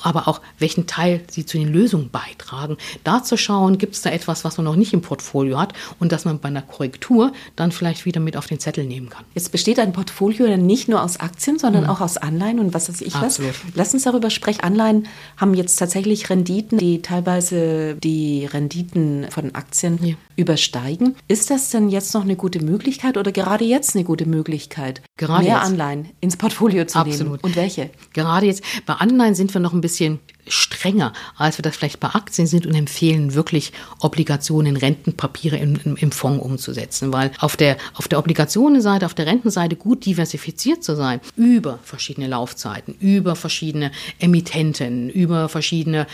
aber 0.01 0.27
auch 0.27 0.41
welchen 0.59 0.87
Teil 0.87 1.21
sie 1.29 1.45
zu 1.45 1.57
den 1.57 1.71
Lösungen 1.71 2.09
beitragen. 2.09 2.75
Da 3.05 3.23
zu 3.23 3.37
schauen, 3.37 3.77
gibt 3.77 3.95
es 3.95 4.01
da 4.01 4.09
etwas, 4.09 4.43
was 4.43 4.57
man 4.57 4.65
noch 4.65 4.75
nicht 4.75 4.91
im 4.91 5.01
Portfolio 5.01 5.57
hat 5.57 5.73
und 5.99 6.11
das 6.11 6.25
man 6.25 6.39
bei 6.39 6.49
einer 6.49 6.61
Korrektur 6.61 7.31
dann 7.55 7.71
vielleicht 7.71 8.05
wieder 8.05 8.19
mit 8.19 8.35
auf 8.35 8.47
den 8.47 8.59
Zettel 8.59 8.83
nehmen 8.83 9.09
kann. 9.09 9.23
Jetzt 9.33 9.51
besteht 9.53 9.79
ein 9.79 9.93
Portfolio 9.93 10.47
dann 10.47 10.65
nicht 10.65 10.89
nur 10.89 11.01
aus 11.01 11.17
Aktien, 11.17 11.59
sondern 11.59 11.83
mhm. 11.83 11.89
auch 11.89 12.01
aus 12.01 12.17
Anleihen 12.17 12.59
und 12.59 12.73
was 12.73 12.89
weiß 12.89 12.99
ich 13.01 13.15
Absolut. 13.15 13.53
was. 13.53 13.73
Lass 13.75 13.93
uns 13.93 14.03
darüber 14.03 14.29
sprechen. 14.29 14.61
Anleihen 14.61 15.07
haben 15.37 15.53
jetzt 15.53 15.77
tatsächlich 15.77 16.29
Renditen, 16.29 16.77
die 16.77 17.01
teilweise 17.01 17.95
die 17.95 18.45
Renditen 18.45 19.27
von 19.29 19.55
Aktien 19.55 19.97
ja. 20.03 20.15
Übersteigen. 20.41 21.15
Ist 21.27 21.49
das 21.49 21.69
denn 21.69 21.89
jetzt 21.89 22.13
noch 22.13 22.23
eine 22.23 22.35
gute 22.35 22.63
Möglichkeit 22.63 23.17
oder 23.17 23.31
gerade 23.31 23.63
jetzt 23.63 23.95
eine 23.95 24.03
gute 24.03 24.25
Möglichkeit, 24.25 25.01
gerade 25.17 25.43
mehr 25.43 25.57
jetzt. 25.57 25.65
Anleihen 25.65 26.09
ins 26.19 26.35
Portfolio 26.35 26.85
zu 26.85 26.99
Absolut. 26.99 27.19
nehmen? 27.19 27.39
Und 27.41 27.55
welche? 27.55 27.89
Gerade 28.13 28.47
jetzt 28.47 28.63
bei 28.85 28.93
Anleihen 28.95 29.35
sind 29.35 29.53
wir 29.53 29.61
noch 29.61 29.73
ein 29.73 29.81
bisschen 29.81 30.19
strenger, 30.47 31.13
als 31.37 31.57
wir 31.57 31.63
das 31.63 31.75
vielleicht 31.75 31.99
bei 31.99 32.09
Aktien 32.09 32.47
sind 32.47 32.65
und 32.65 32.73
empfehlen 32.73 33.33
wirklich 33.35 33.71
Obligationen, 33.99 34.75
Rentenpapiere 34.75 35.57
im, 35.57 35.79
im, 35.85 35.95
im 35.95 36.11
Fonds 36.11 36.43
umzusetzen, 36.43 37.13
weil 37.13 37.31
auf 37.39 37.55
der, 37.55 37.77
auf 37.93 38.07
der 38.07 38.19
Obligationenseite, 38.19 39.05
auf 39.05 39.13
der 39.13 39.27
Rentenseite 39.27 39.75
gut 39.75 40.05
diversifiziert 40.05 40.83
zu 40.83 40.95
sein, 40.95 41.21
über 41.35 41.79
verschiedene 41.83 42.27
Laufzeiten, 42.27 42.95
über 42.99 43.35
verschiedene 43.35 43.91
Emittenten, 44.19 45.09
über 45.09 45.47
verschiedene 45.47 46.07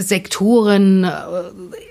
Sektoren 0.00 1.04
äh, 1.04 1.10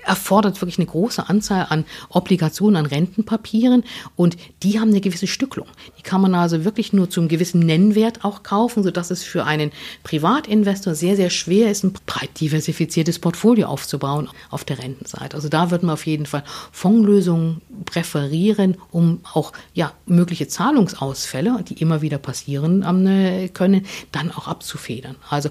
erfordert 0.04 0.60
wirklich 0.60 0.78
eine 0.78 0.86
große 0.86 1.28
Anzahl 1.28 1.66
an 1.68 1.84
Obligationen, 2.08 2.76
an 2.76 2.86
Rentenpapieren 2.86 3.84
und 4.14 4.36
die 4.62 4.78
haben 4.78 4.90
eine 4.90 5.00
gewisse 5.00 5.26
Stücklung. 5.26 5.66
Die 5.98 6.02
kann 6.02 6.20
man 6.20 6.34
also 6.34 6.64
wirklich 6.64 6.92
nur 6.92 7.10
zum 7.10 7.28
gewissen 7.28 7.60
Nennwert 7.60 8.24
auch 8.24 8.42
kaufen, 8.42 8.82
sodass 8.82 9.10
es 9.10 9.22
für 9.24 9.44
einen 9.44 9.72
Privatinvestor 10.04 10.94
sehr, 10.94 11.16
sehr 11.16 11.30
schwer 11.30 11.70
ist, 11.70 11.84
ein 11.84 11.92
breit 12.06 12.40
diversifiziertes 12.40 13.18
Portfolio 13.18 13.66
aufzubauen 13.66 14.28
auf 14.50 14.64
der 14.64 14.78
Rentenseite. 14.78 15.36
Also 15.36 15.48
da 15.48 15.70
würden 15.70 15.88
wir 15.88 15.94
auf 15.94 16.06
jeden 16.06 16.26
Fall 16.26 16.44
Fondslösungen 16.72 17.60
präferieren, 17.84 18.76
um 18.90 19.20
auch 19.32 19.52
ja, 19.74 19.92
mögliche 20.06 20.48
Zahlungsausfälle, 20.48 21.64
die 21.68 21.80
immer 21.80 22.02
wieder 22.02 22.18
passieren 22.18 22.82
können, 23.52 23.86
dann 24.12 24.30
auch 24.30 24.46
abzufedern. 24.46 25.16
Also 25.28 25.50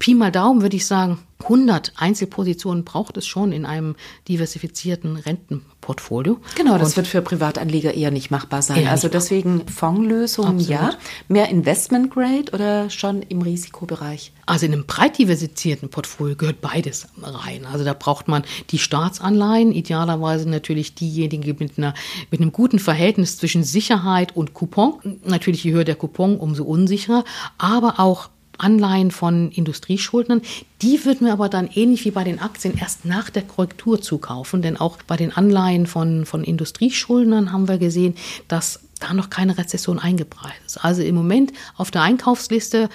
Pi 0.00 0.14
mal 0.14 0.32
Daumen 0.32 0.62
würde 0.62 0.76
ich 0.76 0.86
sagen, 0.86 1.18
100 1.42 1.92
Einzelpositionen 1.96 2.84
braucht 2.84 3.18
es 3.18 3.26
schon 3.26 3.52
in 3.52 3.66
einem 3.66 3.96
diversifizierten 4.28 5.16
Rentenportfolio. 5.16 6.38
Genau, 6.54 6.78
das 6.78 6.88
und 6.90 6.96
wird 6.96 7.06
für 7.06 7.20
Privatanleger 7.20 7.92
eher 7.92 8.10
nicht 8.10 8.30
machbar 8.30 8.62
sein. 8.62 8.88
Also 8.88 9.08
deswegen 9.08 9.68
Fondslösungen 9.68 10.58
ja. 10.58 10.94
Mehr 11.28 11.50
Investment 11.50 12.10
Grade 12.10 12.50
oder 12.52 12.88
schon 12.88 13.20
im 13.20 13.42
Risikobereich? 13.42 14.32
Also 14.46 14.64
in 14.64 14.72
einem 14.72 14.86
breit 14.86 15.18
diversifizierten 15.18 15.90
Portfolio 15.90 16.34
gehört 16.34 16.62
beides 16.62 17.06
rein. 17.22 17.66
Also 17.66 17.84
da 17.84 17.92
braucht 17.92 18.26
man 18.26 18.42
die 18.70 18.78
Staatsanleihen, 18.78 19.72
idealerweise 19.72 20.48
natürlich 20.48 20.94
diejenigen 20.94 21.56
mit, 21.58 21.76
einer, 21.76 21.92
mit 22.30 22.40
einem 22.40 22.52
guten 22.52 22.78
Verhältnis 22.78 23.36
zwischen 23.36 23.64
Sicherheit 23.64 24.34
und 24.34 24.54
Coupon. 24.54 25.20
Natürlich 25.24 25.62
je 25.62 25.72
höher 25.72 25.84
der 25.84 25.96
Coupon, 25.96 26.38
umso 26.38 26.64
unsicherer, 26.64 27.24
aber 27.58 28.00
auch 28.00 28.30
Anleihen 28.60 29.10
von 29.10 29.50
Industrieschuldnern. 29.50 30.42
Die 30.82 31.04
würden 31.04 31.26
wir 31.26 31.32
aber 31.32 31.48
dann 31.48 31.68
ähnlich 31.74 32.04
wie 32.04 32.10
bei 32.10 32.24
den 32.24 32.40
Aktien 32.40 32.76
erst 32.78 33.04
nach 33.04 33.30
der 33.30 33.42
Korrektur 33.42 34.00
zukaufen, 34.00 34.62
denn 34.62 34.76
auch 34.76 34.98
bei 35.06 35.16
den 35.16 35.32
Anleihen 35.32 35.86
von, 35.86 36.26
von 36.26 36.44
Industrieschuldnern 36.44 37.52
haben 37.52 37.68
wir 37.68 37.78
gesehen, 37.78 38.14
dass 38.48 38.80
da 39.00 39.14
noch 39.14 39.30
keine 39.30 39.58
Rezession 39.58 39.98
eingepreist 39.98 40.60
ist. 40.66 40.84
Also 40.84 41.02
im 41.02 41.14
Moment 41.14 41.52
auf 41.76 41.90
der 41.90 42.02
Einkaufsliste 42.02 42.88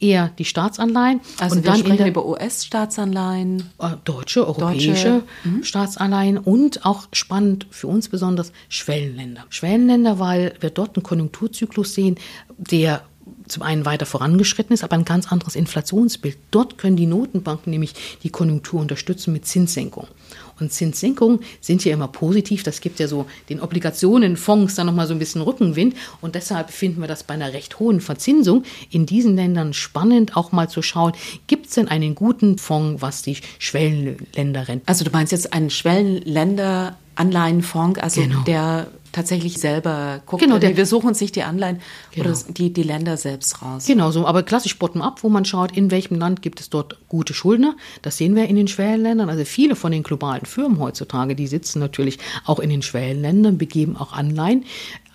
eher 0.00 0.30
die 0.38 0.44
Staatsanleihen. 0.44 1.20
Also 1.38 1.56
und 1.56 1.64
wir 1.64 1.70
dann 1.70 1.80
sprechen 1.80 2.06
über 2.06 2.26
US-Staatsanleihen. 2.26 3.70
Äh, 3.78 3.90
deutsche, 4.04 4.46
europäische 4.46 4.88
Deutsche. 4.88 5.22
Mhm. 5.44 5.64
Staatsanleihen 5.64 6.38
und 6.38 6.86
auch 6.86 7.08
spannend 7.12 7.66
für 7.70 7.86
uns 7.86 8.08
besonders 8.08 8.52
Schwellenländer. 8.68 9.44
Schwellenländer, 9.50 10.18
weil 10.18 10.54
wir 10.60 10.70
dort 10.70 10.96
einen 10.96 11.02
Konjunkturzyklus 11.02 11.94
sehen, 11.94 12.16
der 12.56 13.02
zum 13.50 13.62
einen 13.62 13.84
weiter 13.84 14.06
vorangeschritten 14.06 14.74
ist, 14.74 14.84
aber 14.84 14.96
ein 14.96 15.04
ganz 15.04 15.30
anderes 15.30 15.56
Inflationsbild. 15.56 16.36
Dort 16.50 16.78
können 16.78 16.96
die 16.96 17.06
Notenbanken 17.06 17.70
nämlich 17.70 17.94
die 18.22 18.30
Konjunktur 18.30 18.80
unterstützen 18.80 19.32
mit 19.32 19.46
Zinssenkung. 19.46 20.06
Und 20.60 20.72
Zinssenkungen 20.72 21.40
sind 21.60 21.84
ja 21.84 21.92
immer 21.92 22.08
positiv. 22.08 22.62
Das 22.62 22.80
gibt 22.80 23.00
ja 23.00 23.08
so 23.08 23.26
den 23.48 23.60
Obligationenfonds 23.60 24.74
dann 24.74 24.86
nochmal 24.86 25.06
so 25.06 25.14
ein 25.14 25.18
bisschen 25.18 25.40
Rückenwind. 25.42 25.96
Und 26.20 26.34
deshalb 26.34 26.70
finden 26.70 27.00
wir 27.00 27.08
das 27.08 27.24
bei 27.24 27.34
einer 27.34 27.52
recht 27.52 27.78
hohen 27.78 28.00
Verzinsung 28.00 28.64
in 28.90 29.06
diesen 29.06 29.36
Ländern 29.36 29.72
spannend, 29.72 30.36
auch 30.36 30.52
mal 30.52 30.68
zu 30.68 30.82
schauen, 30.82 31.12
gibt 31.46 31.66
es 31.66 31.74
denn 31.74 31.88
einen 31.88 32.14
guten 32.14 32.58
Fonds, 32.58 33.02
was 33.02 33.22
die 33.22 33.38
Schwellenländer 33.58 34.68
rennt? 34.68 34.82
Also 34.86 35.04
du 35.04 35.10
meinst 35.10 35.32
jetzt 35.32 35.52
einen 35.52 35.70
Schwellenländer 35.70 36.98
Anleihenfonds, 37.14 38.00
also 38.00 38.22
genau. 38.22 38.40
der 38.42 38.86
tatsächlich 39.12 39.58
selber 39.58 40.22
guckt. 40.26 40.42
Genau, 40.42 40.58
der, 40.58 40.76
wir 40.76 40.86
suchen 40.86 41.14
sich 41.14 41.32
die 41.32 41.42
Anleihen 41.42 41.80
genau. 42.12 42.30
oder 42.30 42.38
die, 42.48 42.72
die 42.72 42.82
Länder 42.82 43.16
selbst 43.16 43.62
raus. 43.62 43.86
Genau 43.86 44.10
so, 44.10 44.26
aber 44.26 44.42
klassisch 44.42 44.78
bottom-up, 44.78 45.22
wo 45.22 45.28
man 45.28 45.44
schaut, 45.44 45.76
in 45.76 45.90
welchem 45.90 46.16
Land 46.16 46.42
gibt 46.42 46.60
es 46.60 46.70
dort 46.70 46.96
gute 47.08 47.34
Schuldner. 47.34 47.76
Das 48.02 48.16
sehen 48.16 48.36
wir 48.36 48.46
in 48.46 48.56
den 48.56 48.68
Schwellenländern. 48.68 49.28
Also 49.28 49.44
viele 49.44 49.76
von 49.76 49.92
den 49.92 50.02
globalen 50.02 50.46
Firmen 50.46 50.78
heutzutage, 50.78 51.34
die 51.34 51.46
sitzen 51.46 51.80
natürlich 51.80 52.18
auch 52.44 52.58
in 52.58 52.70
den 52.70 52.82
Schwellenländern, 52.82 53.58
begeben 53.58 53.96
auch 53.96 54.12
Anleihen 54.12 54.64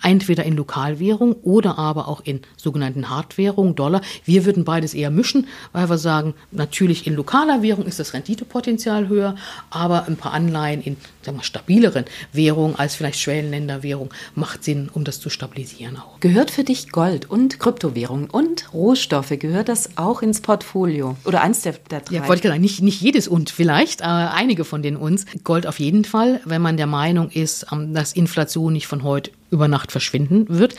entweder 0.02 0.44
in 0.44 0.56
Lokalwährung 0.56 1.36
oder 1.42 1.78
aber 1.78 2.08
auch 2.08 2.20
in 2.24 2.40
sogenannten 2.56 3.10
Hardwährungen, 3.10 3.74
Dollar. 3.74 4.00
Wir 4.24 4.44
würden 4.44 4.64
beides 4.64 4.94
eher 4.94 5.10
mischen, 5.10 5.46
weil 5.72 5.88
wir 5.88 5.98
sagen, 5.98 6.34
natürlich 6.50 7.06
in 7.06 7.14
lokaler 7.14 7.62
Währung 7.62 7.86
ist 7.86 7.98
das 7.98 8.14
Renditepotenzial 8.14 9.08
höher, 9.08 9.36
aber 9.70 10.06
ein 10.06 10.16
paar 10.16 10.32
Anleihen 10.32 10.82
in 10.82 10.96
sagen 11.26 11.38
wir, 11.38 11.44
stabileren 11.44 12.04
Währungen 12.32 12.76
als 12.76 12.94
vielleicht 12.94 13.20
Schwellenländerwährung 13.20 14.10
macht 14.34 14.64
Sinn, 14.64 14.88
um 14.92 15.04
das 15.04 15.20
zu 15.20 15.28
stabilisieren 15.28 15.98
auch. 15.98 16.20
Gehört 16.20 16.50
für 16.50 16.64
dich 16.64 16.90
Gold 16.90 17.28
und 17.28 17.58
Kryptowährungen 17.58 18.30
und 18.30 18.72
Rohstoffe, 18.72 19.32
gehört 19.38 19.68
das 19.68 19.98
auch 19.98 20.22
ins 20.22 20.40
Portfolio? 20.40 21.16
Oder 21.24 21.42
eins 21.42 21.62
der, 21.62 21.74
der 21.90 22.00
drei? 22.00 22.14
Ja, 22.14 22.28
wollte 22.28 22.46
ich 22.46 22.48
sagen, 22.48 22.62
nicht, 22.62 22.80
nicht 22.80 23.02
jedes 23.02 23.28
und 23.28 23.50
vielleicht, 23.50 24.02
aber 24.02 24.32
einige 24.34 24.64
von 24.64 24.82
den 24.82 24.96
uns. 24.96 25.26
Gold 25.44 25.66
auf 25.66 25.80
jeden 25.80 26.04
Fall, 26.04 26.40
wenn 26.44 26.62
man 26.62 26.76
der 26.76 26.86
Meinung 26.86 27.30
ist, 27.30 27.66
ähm, 27.72 27.92
dass 27.92 28.12
Inflation 28.12 28.72
nicht 28.72 28.86
von 28.86 29.02
heute 29.02 29.30
über 29.50 29.68
Nacht 29.68 29.92
verschwinden 29.92 30.46
wird. 30.48 30.74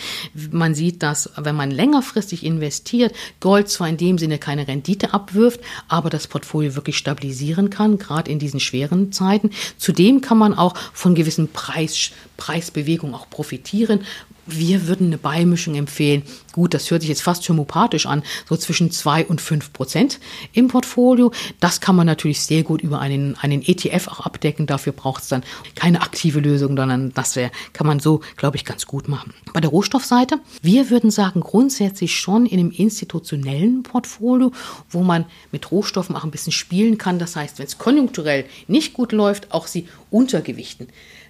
Man 0.52 0.76
sieht, 0.76 1.04
dass 1.04 1.30
wenn 1.38 1.56
man 1.56 1.72
längerfristig 1.72 2.46
investiert, 2.46 3.16
Gold 3.40 3.70
zwar 3.70 3.90
in 3.90 3.98
dem 3.98 4.18
Sinne 4.18 4.38
keine 4.38 4.68
Rendite 4.68 5.14
abwirft, 5.14 5.62
aber 5.88 6.10
das 6.10 6.28
Portfolio 6.28 6.76
wirklich 6.76 6.98
stabilisieren 6.98 7.70
kann, 7.70 7.98
gerade 7.98 8.32
in 8.32 8.40
diesen 8.40 8.60
schweren 8.60 9.12
Zeiten. 9.12 9.52
Zudem 9.78 10.22
kann 10.22 10.38
man 10.38 10.54
auch 10.54 10.76
von 10.94 11.16
gewissen 11.16 11.50
Preis, 11.50 12.12
Preisbewegungen 12.38 13.16
auch 13.16 13.30
profitieren, 13.30 14.02
wir 14.48 14.88
würden 14.88 15.08
eine 15.08 15.18
Beimischung 15.18 15.76
empfehlen. 15.76 16.24
Gut, 16.54 16.74
das 16.74 16.90
hört 16.90 17.02
sich 17.02 17.10
jetzt 17.10 17.22
fast 17.22 17.48
homopathisch 17.48 18.06
an, 18.06 18.24
so 18.50 18.58
zwischen 18.58 18.90
zwei 18.90 19.26
und 19.26 19.42
fünf 19.42 19.74
Prozent 19.74 20.20
im 20.54 20.70
Portfolio. 20.70 21.32
Das 21.60 21.82
kann 21.82 21.96
man 21.96 22.08
natürlich 22.08 22.42
sehr 22.42 22.64
gut 22.64 22.82
über 22.82 23.00
einen, 23.00 23.36
einen 23.38 23.62
ETF 23.62 24.08
auch 24.08 24.20
abdecken. 24.22 24.66
Dafür 24.66 24.94
braucht 24.94 25.24
es 25.24 25.30
dann 25.30 25.44
keine 25.76 26.02
aktive 26.02 26.40
Lösung, 26.40 26.76
sondern 26.76 27.14
das 27.14 27.36
wär, 27.36 27.52
kann 27.74 27.86
man 27.86 28.00
so, 28.00 28.22
glaube 28.38 28.58
ich, 28.58 28.66
ganz 28.66 28.88
gut 28.88 29.08
machen. 29.08 29.34
Bei 29.54 29.62
der 29.62 29.70
Rohstoffseite, 29.70 30.40
wir 30.62 30.90
würden 30.90 31.12
sagen, 31.12 31.42
grundsätzlich 31.42 32.18
schon 32.18 32.46
in 32.46 32.60
einem 32.60 32.72
institutionellen 32.72 33.84
Portfolio, 33.84 34.52
wo 34.90 35.04
man 35.04 35.26
mit 35.52 35.72
Rohstoffen 35.72 36.16
auch 36.16 36.24
ein 36.24 36.32
bisschen 36.32 36.54
spielen 36.54 36.98
kann. 36.98 37.20
Das 37.20 37.36
heißt, 37.36 37.60
wenn 37.60 37.68
es 37.68 37.78
konjunkturell 37.78 38.46
nicht 38.68 38.94
gut 38.94 39.12
läuft, 39.12 39.52
auch 39.52 39.68
sie 39.68 39.88
untergewichten. 40.10 40.88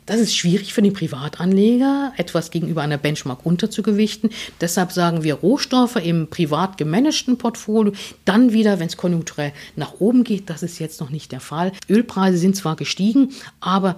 Das 0.08 0.22
ist 0.22 0.36
schwierig 0.36 0.74
für 0.74 0.82
den 0.82 0.94
Privatanleger, 0.94 2.14
etwas 2.16 2.50
gegenüber 2.50 2.82
einer 2.82 2.98
Benchmark 2.98 3.46
unterzugewichten. 3.46 4.30
Deshalb 4.62 4.94
sagen 4.94 5.24
wir 5.24 5.36
Rohstoffe 5.36 5.98
im 5.98 6.28
privat 6.30 6.78
gemanagten 6.78 7.38
Portfolio, 7.38 7.92
dann 8.24 8.54
wieder, 8.54 8.80
wenn 8.80 8.88
es 8.88 8.96
konjunkturell 8.96 9.52
nach 9.76 10.00
oben 10.00 10.24
geht. 10.24 10.50
Das 10.50 10.64
ist 10.64 10.80
jetzt 10.80 11.02
noch 11.02 11.10
nicht 11.10 11.34
der 11.34 11.42
Fall. 11.42 11.74
Ölpreise 11.90 12.38
sind 12.38 12.56
zwar 12.56 12.78
gestiegen, 12.78 13.34
aber 13.60 13.98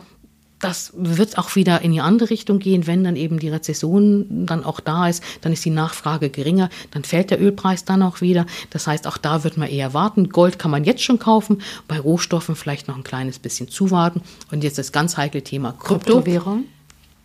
das 0.59 0.91
wird 0.95 1.37
auch 1.37 1.55
wieder 1.55 1.81
in 1.81 1.91
die 1.91 2.01
andere 2.01 2.29
Richtung 2.29 2.59
gehen, 2.59 2.85
wenn 2.85 3.03
dann 3.03 3.15
eben 3.15 3.39
die 3.39 3.49
Rezession 3.49 4.45
dann 4.45 4.63
auch 4.63 4.79
da 4.79 5.07
ist, 5.07 5.23
dann 5.41 5.53
ist 5.53 5.63
die 5.63 5.69
Nachfrage 5.69 6.29
geringer, 6.29 6.69
dann 6.91 7.03
fällt 7.03 7.31
der 7.31 7.41
Ölpreis 7.41 7.85
dann 7.85 8.03
auch 8.03 8.21
wieder. 8.21 8.45
Das 8.69 8.85
heißt, 8.85 9.07
auch 9.07 9.17
da 9.17 9.43
wird 9.43 9.57
man 9.57 9.69
eher 9.69 9.93
warten. 9.93 10.29
Gold 10.29 10.59
kann 10.59 10.71
man 10.71 10.83
jetzt 10.83 11.03
schon 11.03 11.19
kaufen, 11.19 11.61
bei 11.87 11.99
Rohstoffen 11.99 12.55
vielleicht 12.55 12.87
noch 12.87 12.97
ein 12.97 13.03
kleines 13.03 13.39
bisschen 13.39 13.69
zuwarten. 13.69 14.21
Und 14.51 14.63
jetzt 14.63 14.77
das 14.77 14.91
ganz 14.91 15.17
heikle 15.17 15.43
Thema 15.43 15.71
Krypto. 15.71 16.15
Kryptowährung. 16.15 16.65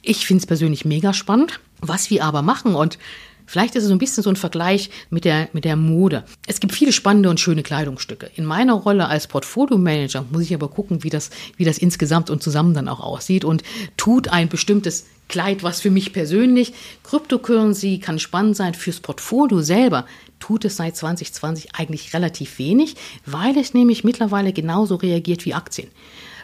Ich 0.02 0.26
finde 0.26 0.42
es 0.42 0.46
persönlich 0.46 0.84
mega 0.84 1.12
spannend. 1.12 1.60
Was 1.80 2.08
wir 2.10 2.24
aber 2.24 2.42
machen 2.42 2.74
und 2.74 2.98
Vielleicht 3.46 3.74
ist 3.74 3.84
es 3.84 3.88
so 3.88 3.94
ein 3.94 3.98
bisschen 3.98 4.22
so 4.22 4.30
ein 4.30 4.36
Vergleich 4.36 4.90
mit 5.10 5.24
der, 5.24 5.48
mit 5.52 5.64
der 5.64 5.76
Mode. 5.76 6.24
Es 6.46 6.60
gibt 6.60 6.72
viele 6.72 6.92
spannende 6.92 7.30
und 7.30 7.40
schöne 7.40 7.62
Kleidungsstücke. 7.62 8.30
In 8.36 8.44
meiner 8.44 8.74
Rolle 8.74 9.06
als 9.06 9.26
Portfolio-Manager 9.26 10.24
muss 10.30 10.42
ich 10.42 10.54
aber 10.54 10.68
gucken, 10.68 11.02
wie 11.04 11.10
das, 11.10 11.30
wie 11.56 11.64
das 11.64 11.78
insgesamt 11.78 12.30
und 12.30 12.42
zusammen 12.42 12.74
dann 12.74 12.88
auch 12.88 13.00
aussieht 13.00 13.44
und 13.44 13.62
tut 13.96 14.28
ein 14.28 14.48
bestimmtes 14.48 15.06
Kleid, 15.28 15.62
was 15.62 15.80
für 15.80 15.90
mich 15.90 16.12
persönlich, 16.12 16.74
Cryptocurrency 17.02 17.98
kann 17.98 18.18
spannend 18.18 18.56
sein, 18.56 18.74
fürs 18.74 19.00
Portfolio 19.00 19.62
selber 19.62 20.04
tut 20.38 20.66
es 20.66 20.76
seit 20.76 20.96
2020 20.96 21.74
eigentlich 21.74 22.12
relativ 22.12 22.58
wenig, 22.58 22.96
weil 23.24 23.56
es 23.56 23.72
nämlich 23.72 24.04
mittlerweile 24.04 24.52
genauso 24.52 24.96
reagiert 24.96 25.46
wie 25.46 25.54
Aktien. 25.54 25.88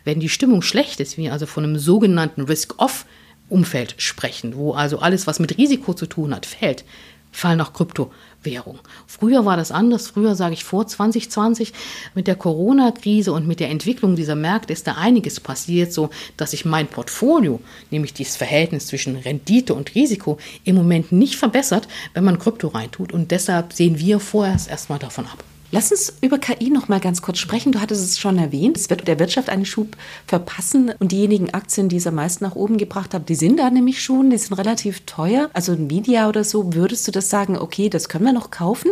Wenn 0.05 0.21
die 0.21 0.31
Stimmung 0.31 0.63
schlecht 0.63 0.99
ist, 1.01 1.19
wie 1.19 1.29
also 1.29 1.45
von 1.45 1.65
einem 1.65 1.79
sogenannten 1.79 2.43
Risk-Off 2.43 3.05
Umfeld 3.51 3.95
sprechen, 3.99 4.57
wo 4.57 4.73
also 4.73 5.01
alles, 5.01 5.27
was 5.27 5.41
mit 5.41 5.59
Risiko 5.59 5.95
zu 5.95 6.07
tun 6.07 6.35
hat, 6.35 6.47
fällt, 6.47 6.85
fallen 7.33 7.61
auch 7.61 7.73
Kryptowährungen. 7.73 8.81
Früher 9.07 9.45
war 9.45 9.57
das 9.57 9.71
anders. 9.71 10.09
Früher 10.09 10.35
sage 10.35 10.55
ich 10.55 10.65
vor 10.65 10.87
2020 10.87 11.73
mit 12.15 12.27
der 12.27 12.35
Corona-Krise 12.35 13.33
und 13.33 13.47
mit 13.47 13.61
der 13.61 13.71
Entwicklung 13.71 14.17
dieser 14.17 14.35
Märkte 14.35 14.73
ist 14.73 14.87
da 14.87 14.93
einiges 14.93 15.41
passiert, 15.41 15.93
so 15.93 16.11
dass 16.37 16.53
sich 16.53 16.65
mein 16.65 16.89
Portfolio, 16.89 17.61
nämlich 17.91 18.15
dieses 18.15 18.37
Verhältnis 18.37 18.87
zwischen 18.87 19.17
Rendite 19.17 19.75
und 19.75 19.95
Risiko, 19.95 20.39
im 20.65 20.77
Moment 20.77 21.13
nicht 21.13 21.37
verbessert, 21.37 21.89
wenn 22.15 22.25
man 22.25 22.39
Krypto 22.39 22.69
reintut. 22.69 23.13
Und 23.13 23.31
deshalb 23.31 23.73
sehen 23.73 23.99
wir 23.99 24.21
vorerst 24.21 24.69
erstmal 24.69 24.99
davon 24.99 25.27
ab. 25.27 25.45
Lass 25.73 25.93
uns 25.93 26.15
über 26.21 26.39
KI 26.39 26.69
noch 26.69 26.89
mal 26.89 26.99
ganz 26.99 27.23
kurz 27.23 27.39
sprechen. 27.39 27.71
Du 27.71 27.81
hattest 27.81 28.05
es 28.05 28.19
schon 28.19 28.39
erwähnt. 28.39 28.77
Es 28.77 28.91
wird 28.91 29.07
der 29.07 29.21
Wirtschaft 29.21 29.49
einen 29.49 29.65
Schub 29.65 29.97
verpassen 30.27 30.93
und 30.99 31.13
diejenigen 31.13 31.55
Aktien, 31.55 31.89
die 31.89 31.97
es 31.97 32.09
am 32.09 32.17
meisten 32.17 32.43
nach 32.43 32.57
oben 32.57 32.77
gebracht 32.77 33.15
haben, 33.15 33.25
die 33.27 33.37
sind 33.37 33.61
da 33.61 33.71
nämlich 33.71 34.03
schon, 34.03 34.31
die 34.31 34.39
sind 34.39 34.59
relativ 34.59 35.03
teuer. 35.07 35.49
Also 35.53 35.73
Nvidia 35.73 36.29
oder 36.29 36.43
so, 36.43 36.75
würdest 36.75 37.07
du 37.07 37.13
das 37.13 37.31
sagen, 37.31 37.57
okay, 37.57 37.89
das 37.89 38.09
können 38.09 38.25
wir 38.25 38.33
noch 38.33 38.51
kaufen? 38.51 38.91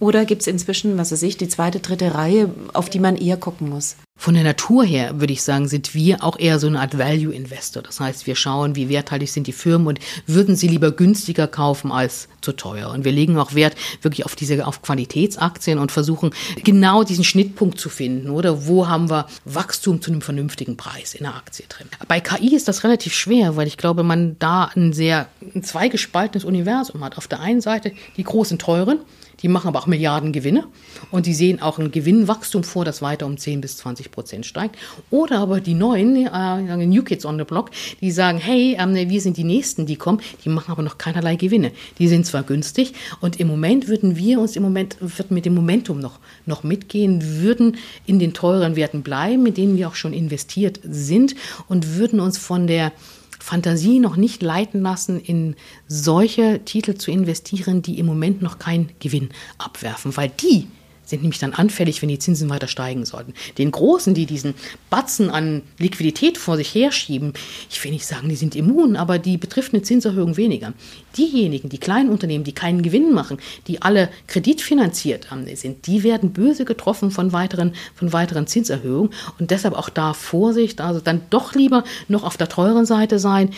Oder 0.00 0.24
gibt 0.24 0.42
es 0.42 0.48
inzwischen, 0.48 0.98
was 0.98 1.12
weiß 1.12 1.22
ich, 1.22 1.36
die 1.36 1.48
zweite, 1.48 1.78
dritte 1.78 2.14
Reihe, 2.14 2.50
auf 2.72 2.90
die 2.90 2.98
man 2.98 3.16
eher 3.16 3.36
gucken 3.36 3.68
muss? 3.68 3.94
Von 4.18 4.34
der 4.34 4.44
Natur 4.44 4.82
her, 4.82 5.20
würde 5.20 5.34
ich 5.34 5.42
sagen, 5.42 5.68
sind 5.68 5.94
wir 5.94 6.24
auch 6.24 6.38
eher 6.38 6.58
so 6.58 6.66
eine 6.66 6.80
Art 6.80 6.98
Value 6.98 7.34
Investor. 7.34 7.82
Das 7.82 8.00
heißt, 8.00 8.26
wir 8.26 8.34
schauen, 8.34 8.74
wie 8.74 8.88
werthaltig 8.88 9.30
sind 9.30 9.46
die 9.46 9.52
Firmen 9.52 9.86
und 9.86 10.00
würden 10.26 10.56
sie 10.56 10.68
lieber 10.68 10.90
günstiger 10.90 11.46
kaufen 11.46 11.92
als 11.92 12.28
zu 12.40 12.52
teuer. 12.52 12.90
Und 12.90 13.04
wir 13.04 13.12
legen 13.12 13.38
auch 13.38 13.54
Wert 13.54 13.76
wirklich 14.00 14.24
auf 14.24 14.34
diese, 14.34 14.66
auf 14.66 14.80
Qualitätsaktien 14.80 15.78
und 15.78 15.92
versuchen 15.92 16.30
genau 16.64 17.04
diesen 17.04 17.24
Schnittpunkt 17.24 17.78
zu 17.78 17.90
finden, 17.90 18.30
oder? 18.30 18.66
Wo 18.66 18.88
haben 18.88 19.10
wir 19.10 19.26
Wachstum 19.44 20.00
zu 20.00 20.10
einem 20.10 20.22
vernünftigen 20.22 20.78
Preis 20.78 21.14
in 21.14 21.24
der 21.24 21.34
Aktie 21.34 21.66
drin? 21.68 21.86
Bei 22.08 22.20
KI 22.20 22.56
ist 22.56 22.68
das 22.68 22.84
relativ 22.84 23.12
schwer, 23.12 23.56
weil 23.56 23.66
ich 23.66 23.76
glaube, 23.76 24.02
man 24.02 24.38
da 24.38 24.70
ein 24.74 24.94
sehr 24.94 25.28
ein 25.54 25.62
zweigespaltenes 25.62 26.44
Universum 26.44 27.04
hat. 27.04 27.18
Auf 27.18 27.28
der 27.28 27.40
einen 27.40 27.60
Seite 27.60 27.92
die 28.16 28.24
großen 28.24 28.58
Teuren, 28.58 29.00
die 29.42 29.48
machen 29.48 29.68
aber 29.68 29.80
auch 29.80 29.86
Milliarden 29.86 30.32
Gewinne 30.32 30.64
und 31.10 31.26
die 31.26 31.34
sehen 31.34 31.60
auch 31.60 31.78
ein 31.78 31.90
Gewinnwachstum 31.90 32.64
vor, 32.64 32.84
das 32.84 33.02
weiter 33.02 33.26
um 33.26 33.36
10 33.36 33.60
bis 33.60 33.76
20 33.78 34.10
Prozent 34.10 34.46
steigt. 34.46 34.76
Oder 35.10 35.38
aber 35.38 35.60
die 35.60 35.74
neuen, 35.74 36.26
äh, 36.26 36.86
New 36.86 37.02
Kids 37.02 37.26
on 37.26 37.38
the 37.38 37.44
Block, 37.44 37.70
die 38.00 38.10
sagen, 38.10 38.38
hey, 38.38 38.76
ähm, 38.78 38.94
wir 38.94 39.20
sind 39.20 39.36
die 39.36 39.44
Nächsten, 39.44 39.86
die 39.86 39.96
kommen, 39.96 40.20
die 40.44 40.48
machen 40.48 40.72
aber 40.72 40.82
noch 40.82 40.98
keinerlei 40.98 41.36
Gewinne. 41.36 41.72
Die 41.98 42.08
sind 42.08 42.26
zwar 42.26 42.42
günstig 42.42 42.94
und 43.20 43.38
im 43.38 43.48
Moment 43.48 43.88
würden 43.88 44.16
wir 44.16 44.40
uns 44.40 44.56
im 44.56 44.62
Moment, 44.62 44.96
wird 45.00 45.30
mit 45.30 45.44
dem 45.44 45.54
Momentum 45.54 46.00
noch, 46.00 46.18
noch 46.46 46.62
mitgehen, 46.62 47.40
würden 47.40 47.76
in 48.06 48.18
den 48.18 48.32
teuren 48.32 48.76
Werten 48.76 49.02
bleiben, 49.02 49.42
mit 49.42 49.56
denen 49.56 49.76
wir 49.76 49.88
auch 49.88 49.94
schon 49.94 50.12
investiert 50.12 50.80
sind 50.82 51.34
und 51.68 51.96
würden 51.96 52.20
uns 52.20 52.38
von 52.38 52.66
der 52.66 52.92
Fantasie 53.46 54.00
noch 54.00 54.16
nicht 54.16 54.42
leiten 54.42 54.82
lassen, 54.82 55.20
in 55.20 55.54
solche 55.86 56.64
Titel 56.64 56.94
zu 56.94 57.12
investieren, 57.12 57.80
die 57.80 58.00
im 58.00 58.06
Moment 58.06 58.42
noch 58.42 58.58
keinen 58.58 58.90
Gewinn 58.98 59.28
abwerfen, 59.56 60.16
weil 60.16 60.30
die 60.30 60.66
sind 61.06 61.22
nämlich 61.22 61.38
dann 61.38 61.54
anfällig, 61.54 62.02
wenn 62.02 62.08
die 62.08 62.18
Zinsen 62.18 62.50
weiter 62.50 62.68
steigen 62.68 63.04
sollten. 63.04 63.32
Den 63.56 63.70
Großen, 63.70 64.12
die 64.12 64.26
diesen 64.26 64.54
Batzen 64.90 65.30
an 65.30 65.62
Liquidität 65.78 66.36
vor 66.36 66.56
sich 66.56 66.74
herschieben, 66.74 67.32
ich 67.70 67.82
will 67.82 67.92
nicht 67.92 68.06
sagen, 68.06 68.28
die 68.28 68.36
sind 68.36 68.54
immun, 68.54 68.96
aber 68.96 69.18
die 69.18 69.38
betrifft 69.38 69.72
eine 69.72 69.82
Zinserhöhung 69.82 70.36
weniger. 70.36 70.72
Diejenigen, 71.16 71.68
die 71.68 71.78
kleinen 71.78 72.10
Unternehmen, 72.10 72.44
die 72.44 72.52
keinen 72.52 72.82
Gewinn 72.82 73.14
machen, 73.14 73.38
die 73.68 73.80
alle 73.80 74.10
kreditfinanziert 74.26 75.28
sind, 75.54 75.86
die 75.86 76.02
werden 76.02 76.32
böse 76.32 76.64
getroffen 76.64 77.10
von 77.10 77.32
weiteren, 77.32 77.74
von 77.94 78.12
weiteren 78.12 78.46
Zinserhöhungen. 78.46 79.12
Und 79.38 79.50
deshalb 79.50 79.74
auch 79.74 79.88
da 79.88 80.12
Vorsicht, 80.12 80.80
also 80.80 81.00
dann 81.00 81.22
doch 81.30 81.54
lieber 81.54 81.84
noch 82.08 82.24
auf 82.24 82.36
der 82.36 82.48
teuren 82.48 82.84
Seite 82.84 83.18
sein 83.18 83.50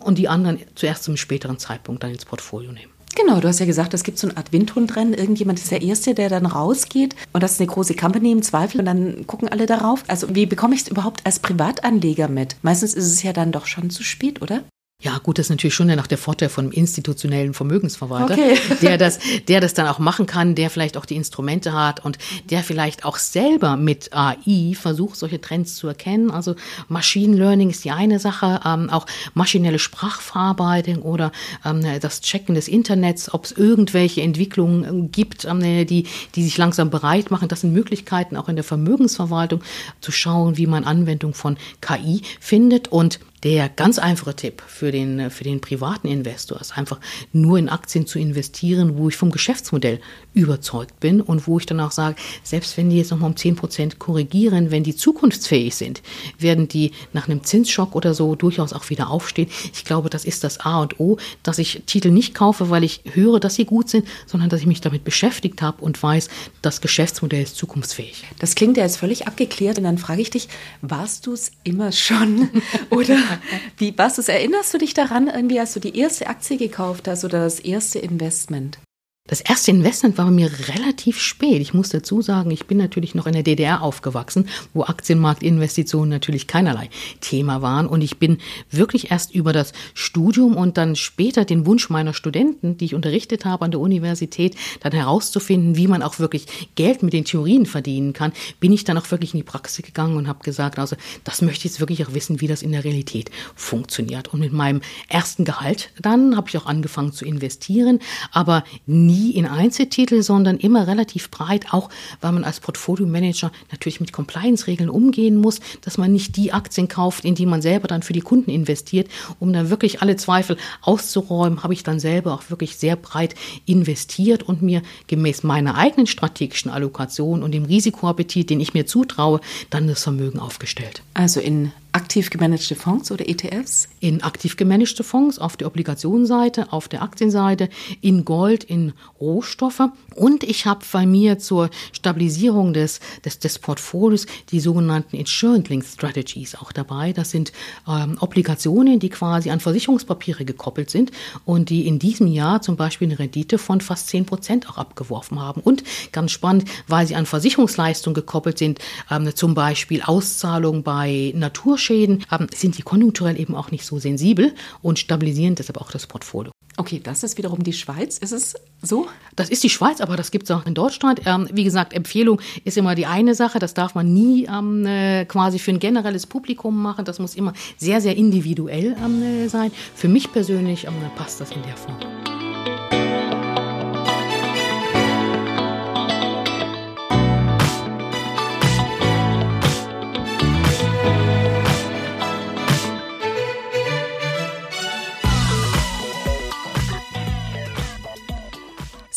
und 0.00 0.18
die 0.18 0.28
anderen 0.28 0.60
zuerst 0.74 1.04
zum 1.04 1.16
späteren 1.16 1.58
Zeitpunkt 1.58 2.02
dann 2.02 2.10
ins 2.10 2.24
Portfolio 2.24 2.70
nehmen. 2.70 2.93
Genau, 3.16 3.38
du 3.38 3.46
hast 3.46 3.60
ja 3.60 3.66
gesagt, 3.66 3.94
es 3.94 4.02
gibt 4.02 4.18
so 4.18 4.26
eine 4.26 4.36
Art 4.36 4.52
Windhundrennen. 4.52 5.14
Irgendjemand 5.14 5.60
ist 5.60 5.70
der 5.70 5.82
Erste, 5.82 6.14
der 6.14 6.28
dann 6.28 6.46
rausgeht 6.46 7.14
und 7.32 7.42
das 7.42 7.52
ist 7.52 7.60
eine 7.60 7.68
große 7.68 7.94
Company 7.94 8.32
im 8.32 8.42
Zweifel 8.42 8.80
und 8.80 8.86
dann 8.86 9.26
gucken 9.26 9.48
alle 9.48 9.66
darauf. 9.66 10.02
Also 10.08 10.34
wie 10.34 10.46
bekomme 10.46 10.74
ich 10.74 10.82
es 10.82 10.88
überhaupt 10.88 11.24
als 11.24 11.38
Privatanleger 11.38 12.28
mit? 12.28 12.56
Meistens 12.62 12.94
ist 12.94 13.06
es 13.06 13.22
ja 13.22 13.32
dann 13.32 13.52
doch 13.52 13.66
schon 13.66 13.90
zu 13.90 14.02
spät, 14.02 14.42
oder? 14.42 14.64
Ja, 15.04 15.18
gut, 15.18 15.38
das 15.38 15.46
ist 15.46 15.50
natürlich 15.50 15.74
schon 15.74 15.88
nach 15.88 16.06
der 16.06 16.16
Vorteil 16.16 16.48
von 16.48 16.64
einem 16.64 16.72
institutionellen 16.72 17.52
Vermögensverwalter, 17.52 18.32
okay. 18.32 18.56
der 18.80 18.96
das, 18.96 19.18
der 19.48 19.60
das 19.60 19.74
dann 19.74 19.86
auch 19.86 19.98
machen 19.98 20.24
kann, 20.24 20.54
der 20.54 20.70
vielleicht 20.70 20.96
auch 20.96 21.04
die 21.04 21.16
Instrumente 21.16 21.74
hat 21.74 22.02
und 22.02 22.16
der 22.48 22.62
vielleicht 22.62 23.04
auch 23.04 23.18
selber 23.18 23.76
mit 23.76 24.14
AI 24.14 24.72
versucht, 24.74 25.16
solche 25.16 25.42
Trends 25.42 25.76
zu 25.76 25.88
erkennen. 25.88 26.30
Also 26.30 26.54
Machine 26.88 27.36
Learning 27.36 27.68
ist 27.68 27.84
die 27.84 27.90
eine 27.90 28.18
Sache, 28.18 28.62
ähm, 28.64 28.88
auch 28.88 29.04
maschinelle 29.34 29.78
Sprachverarbeitung 29.78 31.02
oder 31.02 31.32
ähm, 31.66 31.82
das 32.00 32.22
Checken 32.22 32.54
des 32.54 32.66
Internets, 32.66 33.34
ob 33.34 33.44
es 33.44 33.52
irgendwelche 33.52 34.22
Entwicklungen 34.22 34.84
ähm, 34.84 35.12
gibt, 35.12 35.44
ähm, 35.44 35.60
die, 35.86 36.06
die 36.34 36.42
sich 36.42 36.56
langsam 36.56 36.88
bereit 36.88 37.30
machen. 37.30 37.48
Das 37.48 37.60
sind 37.60 37.74
Möglichkeiten 37.74 38.38
auch 38.38 38.48
in 38.48 38.56
der 38.56 38.64
Vermögensverwaltung 38.64 39.60
zu 40.00 40.12
schauen, 40.12 40.56
wie 40.56 40.66
man 40.66 40.84
Anwendung 40.84 41.34
von 41.34 41.58
KI 41.82 42.22
findet 42.40 42.88
und 42.88 43.20
der 43.44 43.68
ganz 43.68 43.98
einfache 43.98 44.34
Tipp 44.34 44.62
für 44.66 44.90
den, 44.90 45.30
für 45.30 45.44
den 45.44 45.60
privaten 45.60 46.08
Investor 46.08 46.58
ist 46.60 46.78
einfach 46.78 46.98
nur 47.32 47.58
in 47.58 47.68
Aktien 47.68 48.06
zu 48.06 48.18
investieren, 48.18 48.96
wo 48.96 49.10
ich 49.10 49.16
vom 49.16 49.30
Geschäftsmodell 49.30 50.00
überzeugt 50.32 50.98
bin 50.98 51.20
und 51.20 51.46
wo 51.46 51.58
ich 51.58 51.66
dann 51.66 51.78
auch 51.80 51.92
sage, 51.92 52.16
selbst 52.42 52.76
wenn 52.78 52.88
die 52.88 52.96
jetzt 52.96 53.10
nochmal 53.10 53.30
um 53.30 53.36
10 53.36 53.56
Prozent 53.56 53.98
korrigieren, 53.98 54.70
wenn 54.70 54.82
die 54.82 54.96
zukunftsfähig 54.96 55.74
sind, 55.74 56.02
werden 56.38 56.68
die 56.68 56.92
nach 57.12 57.28
einem 57.28 57.44
Zinsschock 57.44 57.94
oder 57.94 58.14
so 58.14 58.34
durchaus 58.34 58.72
auch 58.72 58.88
wieder 58.88 59.10
aufstehen. 59.10 59.50
Ich 59.74 59.84
glaube, 59.84 60.08
das 60.08 60.24
ist 60.24 60.42
das 60.42 60.60
A 60.60 60.80
und 60.80 60.98
O, 60.98 61.18
dass 61.42 61.58
ich 61.58 61.82
Titel 61.84 62.10
nicht 62.10 62.34
kaufe, 62.34 62.70
weil 62.70 62.82
ich 62.82 63.02
höre, 63.12 63.40
dass 63.40 63.56
sie 63.56 63.66
gut 63.66 63.90
sind, 63.90 64.08
sondern 64.26 64.48
dass 64.48 64.60
ich 64.60 64.66
mich 64.66 64.80
damit 64.80 65.04
beschäftigt 65.04 65.60
habe 65.60 65.82
und 65.82 66.02
weiß, 66.02 66.28
das 66.62 66.80
Geschäftsmodell 66.80 67.42
ist 67.42 67.56
zukunftsfähig. 67.56 68.24
Das 68.38 68.54
klingt 68.54 68.78
ja 68.78 68.84
jetzt 68.84 68.96
völlig 68.96 69.26
abgeklärt 69.26 69.76
und 69.76 69.84
dann 69.84 69.98
frage 69.98 70.22
ich 70.22 70.30
dich, 70.30 70.48
warst 70.80 71.26
du 71.26 71.34
es 71.34 71.52
immer 71.62 71.92
schon 71.92 72.48
oder 72.90 73.18
wie 73.78 73.96
was 73.96 74.18
ist, 74.18 74.28
erinnerst 74.28 74.72
du 74.74 74.78
dich 74.78 74.94
daran, 74.94 75.28
irgendwie, 75.28 75.60
als 75.60 75.74
du 75.74 75.80
die 75.80 75.98
erste 75.98 76.26
Aktie 76.26 76.56
gekauft 76.56 77.08
hast 77.08 77.24
oder 77.24 77.40
das 77.40 77.60
erste 77.60 77.98
Investment? 77.98 78.78
Das 79.26 79.40
erste 79.40 79.70
Investment 79.70 80.18
war 80.18 80.26
bei 80.26 80.30
mir 80.32 80.50
relativ 80.68 81.18
spät. 81.18 81.62
Ich 81.62 81.72
muss 81.72 81.88
dazu 81.88 82.20
sagen, 82.20 82.50
ich 82.50 82.66
bin 82.66 82.76
natürlich 82.76 83.14
noch 83.14 83.26
in 83.26 83.32
der 83.32 83.42
DDR 83.42 83.80
aufgewachsen, 83.80 84.50
wo 84.74 84.82
Aktienmarktinvestitionen 84.82 86.10
natürlich 86.10 86.46
keinerlei 86.46 86.90
Thema 87.22 87.62
waren. 87.62 87.86
Und 87.86 88.02
ich 88.02 88.18
bin 88.18 88.36
wirklich 88.70 89.10
erst 89.10 89.34
über 89.34 89.54
das 89.54 89.72
Studium 89.94 90.58
und 90.58 90.76
dann 90.76 90.94
später 90.94 91.46
den 91.46 91.64
Wunsch 91.64 91.88
meiner 91.88 92.12
Studenten, 92.12 92.76
die 92.76 92.84
ich 92.84 92.94
unterrichtet 92.94 93.46
habe 93.46 93.64
an 93.64 93.70
der 93.70 93.80
Universität, 93.80 94.56
dann 94.80 94.92
herauszufinden, 94.92 95.74
wie 95.74 95.88
man 95.88 96.02
auch 96.02 96.18
wirklich 96.18 96.68
Geld 96.74 97.02
mit 97.02 97.14
den 97.14 97.24
Theorien 97.24 97.64
verdienen 97.64 98.12
kann, 98.12 98.34
bin 98.60 98.74
ich 98.74 98.84
dann 98.84 98.98
auch 98.98 99.10
wirklich 99.10 99.32
in 99.32 99.38
die 99.38 99.44
Praxis 99.44 99.86
gegangen 99.86 100.18
und 100.18 100.28
habe 100.28 100.44
gesagt, 100.44 100.78
also 100.78 100.96
das 101.24 101.40
möchte 101.40 101.60
ich 101.60 101.72
jetzt 101.72 101.80
wirklich 101.80 102.06
auch 102.06 102.12
wissen, 102.12 102.42
wie 102.42 102.46
das 102.46 102.60
in 102.60 102.72
der 102.72 102.84
Realität 102.84 103.30
funktioniert. 103.54 104.34
Und 104.34 104.40
mit 104.40 104.52
meinem 104.52 104.82
ersten 105.08 105.46
Gehalt 105.46 105.92
dann 105.98 106.36
habe 106.36 106.50
ich 106.50 106.58
auch 106.58 106.66
angefangen 106.66 107.12
zu 107.12 107.24
investieren, 107.24 108.00
aber 108.30 108.64
nie 108.84 109.13
nie 109.14 109.30
in 109.32 109.46
Einzeltitel, 109.46 110.22
sondern 110.22 110.56
immer 110.56 110.86
relativ 110.86 111.30
breit, 111.30 111.72
auch 111.72 111.88
weil 112.20 112.32
man 112.32 112.44
als 112.44 112.60
Portfolio-Manager 112.60 113.50
natürlich 113.70 114.00
mit 114.00 114.12
Compliance-Regeln 114.12 114.90
umgehen 114.90 115.36
muss, 115.36 115.60
dass 115.82 115.98
man 115.98 116.12
nicht 116.12 116.36
die 116.36 116.52
Aktien 116.52 116.88
kauft, 116.88 117.24
in 117.24 117.34
die 117.34 117.46
man 117.46 117.62
selber 117.62 117.88
dann 117.88 118.02
für 118.02 118.12
die 118.12 118.20
Kunden 118.20 118.50
investiert, 118.50 119.08
um 119.38 119.52
dann 119.52 119.70
wirklich 119.70 120.02
alle 120.02 120.16
Zweifel 120.16 120.56
auszuräumen, 120.82 121.62
habe 121.62 121.74
ich 121.74 121.82
dann 121.82 122.00
selber 122.00 122.34
auch 122.34 122.50
wirklich 122.50 122.76
sehr 122.76 122.96
breit 122.96 123.34
investiert 123.66 124.42
und 124.42 124.62
mir 124.62 124.82
gemäß 125.06 125.42
meiner 125.42 125.76
eigenen 125.76 126.06
strategischen 126.06 126.70
Allokation 126.70 127.42
und 127.42 127.52
dem 127.52 127.64
Risikoappetit, 127.64 128.50
den 128.50 128.60
ich 128.60 128.74
mir 128.74 128.86
zutraue, 128.86 129.40
dann 129.70 129.86
das 129.86 130.02
Vermögen 130.02 130.38
aufgestellt. 130.38 131.02
Also 131.14 131.40
in 131.40 131.72
aktiv 131.94 132.28
gemanagte 132.28 132.74
Fonds 132.74 133.12
oder 133.12 133.28
ETFs? 133.28 133.88
In 134.00 134.22
aktiv 134.22 134.56
gemanagte 134.56 135.04
Fonds 135.04 135.38
auf 135.38 135.56
der 135.56 135.68
Obligationsseite, 135.68 136.72
auf 136.72 136.88
der 136.88 137.02
Aktienseite, 137.02 137.68
in 138.00 138.24
Gold, 138.24 138.64
in 138.64 138.94
Rohstoffe. 139.20 139.82
Und 140.16 140.42
ich 140.42 140.66
habe 140.66 140.84
bei 140.92 141.06
mir 141.06 141.38
zur 141.38 141.70
Stabilisierung 141.92 142.72
des, 142.72 142.98
des, 143.24 143.38
des 143.38 143.60
Portfolios 143.60 144.26
die 144.50 144.58
sogenannten 144.58 145.16
Insurance-Linked 145.16 145.86
Strategies 145.88 146.56
auch 146.56 146.72
dabei. 146.72 147.12
Das 147.12 147.30
sind 147.30 147.52
ähm, 147.88 148.18
Obligationen, 148.20 148.98
die 148.98 149.08
quasi 149.08 149.50
an 149.50 149.60
Versicherungspapiere 149.60 150.44
gekoppelt 150.44 150.90
sind 150.90 151.12
und 151.44 151.70
die 151.70 151.86
in 151.86 152.00
diesem 152.00 152.26
Jahr 152.26 152.60
zum 152.60 152.76
Beispiel 152.76 153.06
eine 153.06 153.20
Rendite 153.20 153.56
von 153.56 153.80
fast 153.80 154.08
10 154.08 154.26
Prozent 154.26 154.68
auch 154.68 154.78
abgeworfen 154.78 155.40
haben. 155.40 155.60
Und 155.60 155.84
ganz 156.10 156.32
spannend, 156.32 156.64
weil 156.88 157.06
sie 157.06 157.14
an 157.14 157.26
Versicherungsleistungen 157.26 158.14
gekoppelt 158.14 158.58
sind, 158.58 158.80
ähm, 159.12 159.32
zum 159.36 159.54
Beispiel 159.54 160.02
Auszahlungen 160.02 160.82
bei 160.82 161.32
Naturschäden 161.36 161.83
Schäden 161.84 162.24
haben, 162.28 162.46
sind 162.54 162.78
die 162.78 162.82
konjunkturell 162.82 163.38
eben 163.38 163.54
auch 163.54 163.70
nicht 163.70 163.84
so 163.84 163.98
sensibel 163.98 164.54
und 164.82 164.98
stabilisieren 164.98 165.54
deshalb 165.54 165.80
auch 165.80 165.90
das 165.90 166.06
Portfolio. 166.06 166.50
Okay, 166.76 167.00
das 167.02 167.22
ist 167.22 167.38
wiederum 167.38 167.62
die 167.62 167.72
Schweiz. 167.72 168.18
Ist 168.18 168.32
es 168.32 168.54
so? 168.82 169.06
Das 169.36 169.48
ist 169.48 169.62
die 169.62 169.70
Schweiz, 169.70 170.00
aber 170.00 170.16
das 170.16 170.32
gibt 170.32 170.44
es 170.44 170.50
auch 170.50 170.66
in 170.66 170.74
Deutschland. 170.74 171.20
Ähm, 171.24 171.48
wie 171.52 171.62
gesagt, 171.62 171.92
Empfehlung 171.92 172.40
ist 172.64 172.76
immer 172.76 172.96
die 172.96 173.06
eine 173.06 173.36
Sache. 173.36 173.60
Das 173.60 173.74
darf 173.74 173.94
man 173.94 174.12
nie 174.12 174.46
ähm, 174.46 174.84
äh, 174.84 175.24
quasi 175.24 175.60
für 175.60 175.70
ein 175.70 175.78
generelles 175.78 176.26
Publikum 176.26 176.82
machen. 176.82 177.04
Das 177.04 177.20
muss 177.20 177.36
immer 177.36 177.52
sehr, 177.76 178.00
sehr 178.00 178.16
individuell 178.16 178.96
ähm, 179.04 179.22
äh, 179.22 179.48
sein. 179.48 179.70
Für 179.94 180.08
mich 180.08 180.32
persönlich 180.32 180.84
ähm, 180.86 180.94
passt 181.14 181.40
das 181.40 181.52
in 181.52 181.62
der 181.62 181.76
Form. 181.76 183.03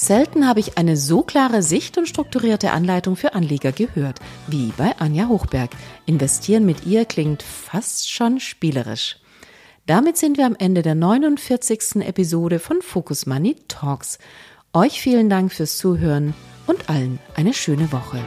Selten 0.08 0.48
habe 0.48 0.62
ich 0.62 0.78
eine 0.78 0.96
so 0.96 1.22
klare 1.22 1.62
Sicht 1.62 1.98
und 1.98 2.08
strukturierte 2.08 2.72
Anleitung 2.72 3.18
für 3.18 3.34
Anleger 3.34 3.74
gehört, 3.74 4.22
wie 4.48 4.72
bei 4.78 4.98
Anja 5.00 5.28
Hochberg. 5.28 5.72
Investieren 6.06 6.66
mit 6.66 6.86
ihr 6.86 7.04
klingt 7.04 7.44
fast 7.44 8.10
schon 8.10 8.40
spielerisch. 8.40 9.18
Damit 9.86 10.16
sind 10.16 10.38
wir 10.38 10.46
am 10.46 10.56
Ende 10.58 10.82
der 10.82 10.96
49. 10.96 11.98
Episode 12.08 12.60
von 12.60 12.82
Focus 12.82 13.26
Money 13.26 13.58
Talks. 13.68 14.18
Euch 14.72 15.02
vielen 15.02 15.30
Dank 15.30 15.52
fürs 15.52 15.78
Zuhören 15.78 16.34
und 16.68 16.90
allen 16.90 17.20
eine 17.36 17.54
schöne 17.54 17.92
Woche. 17.92 18.24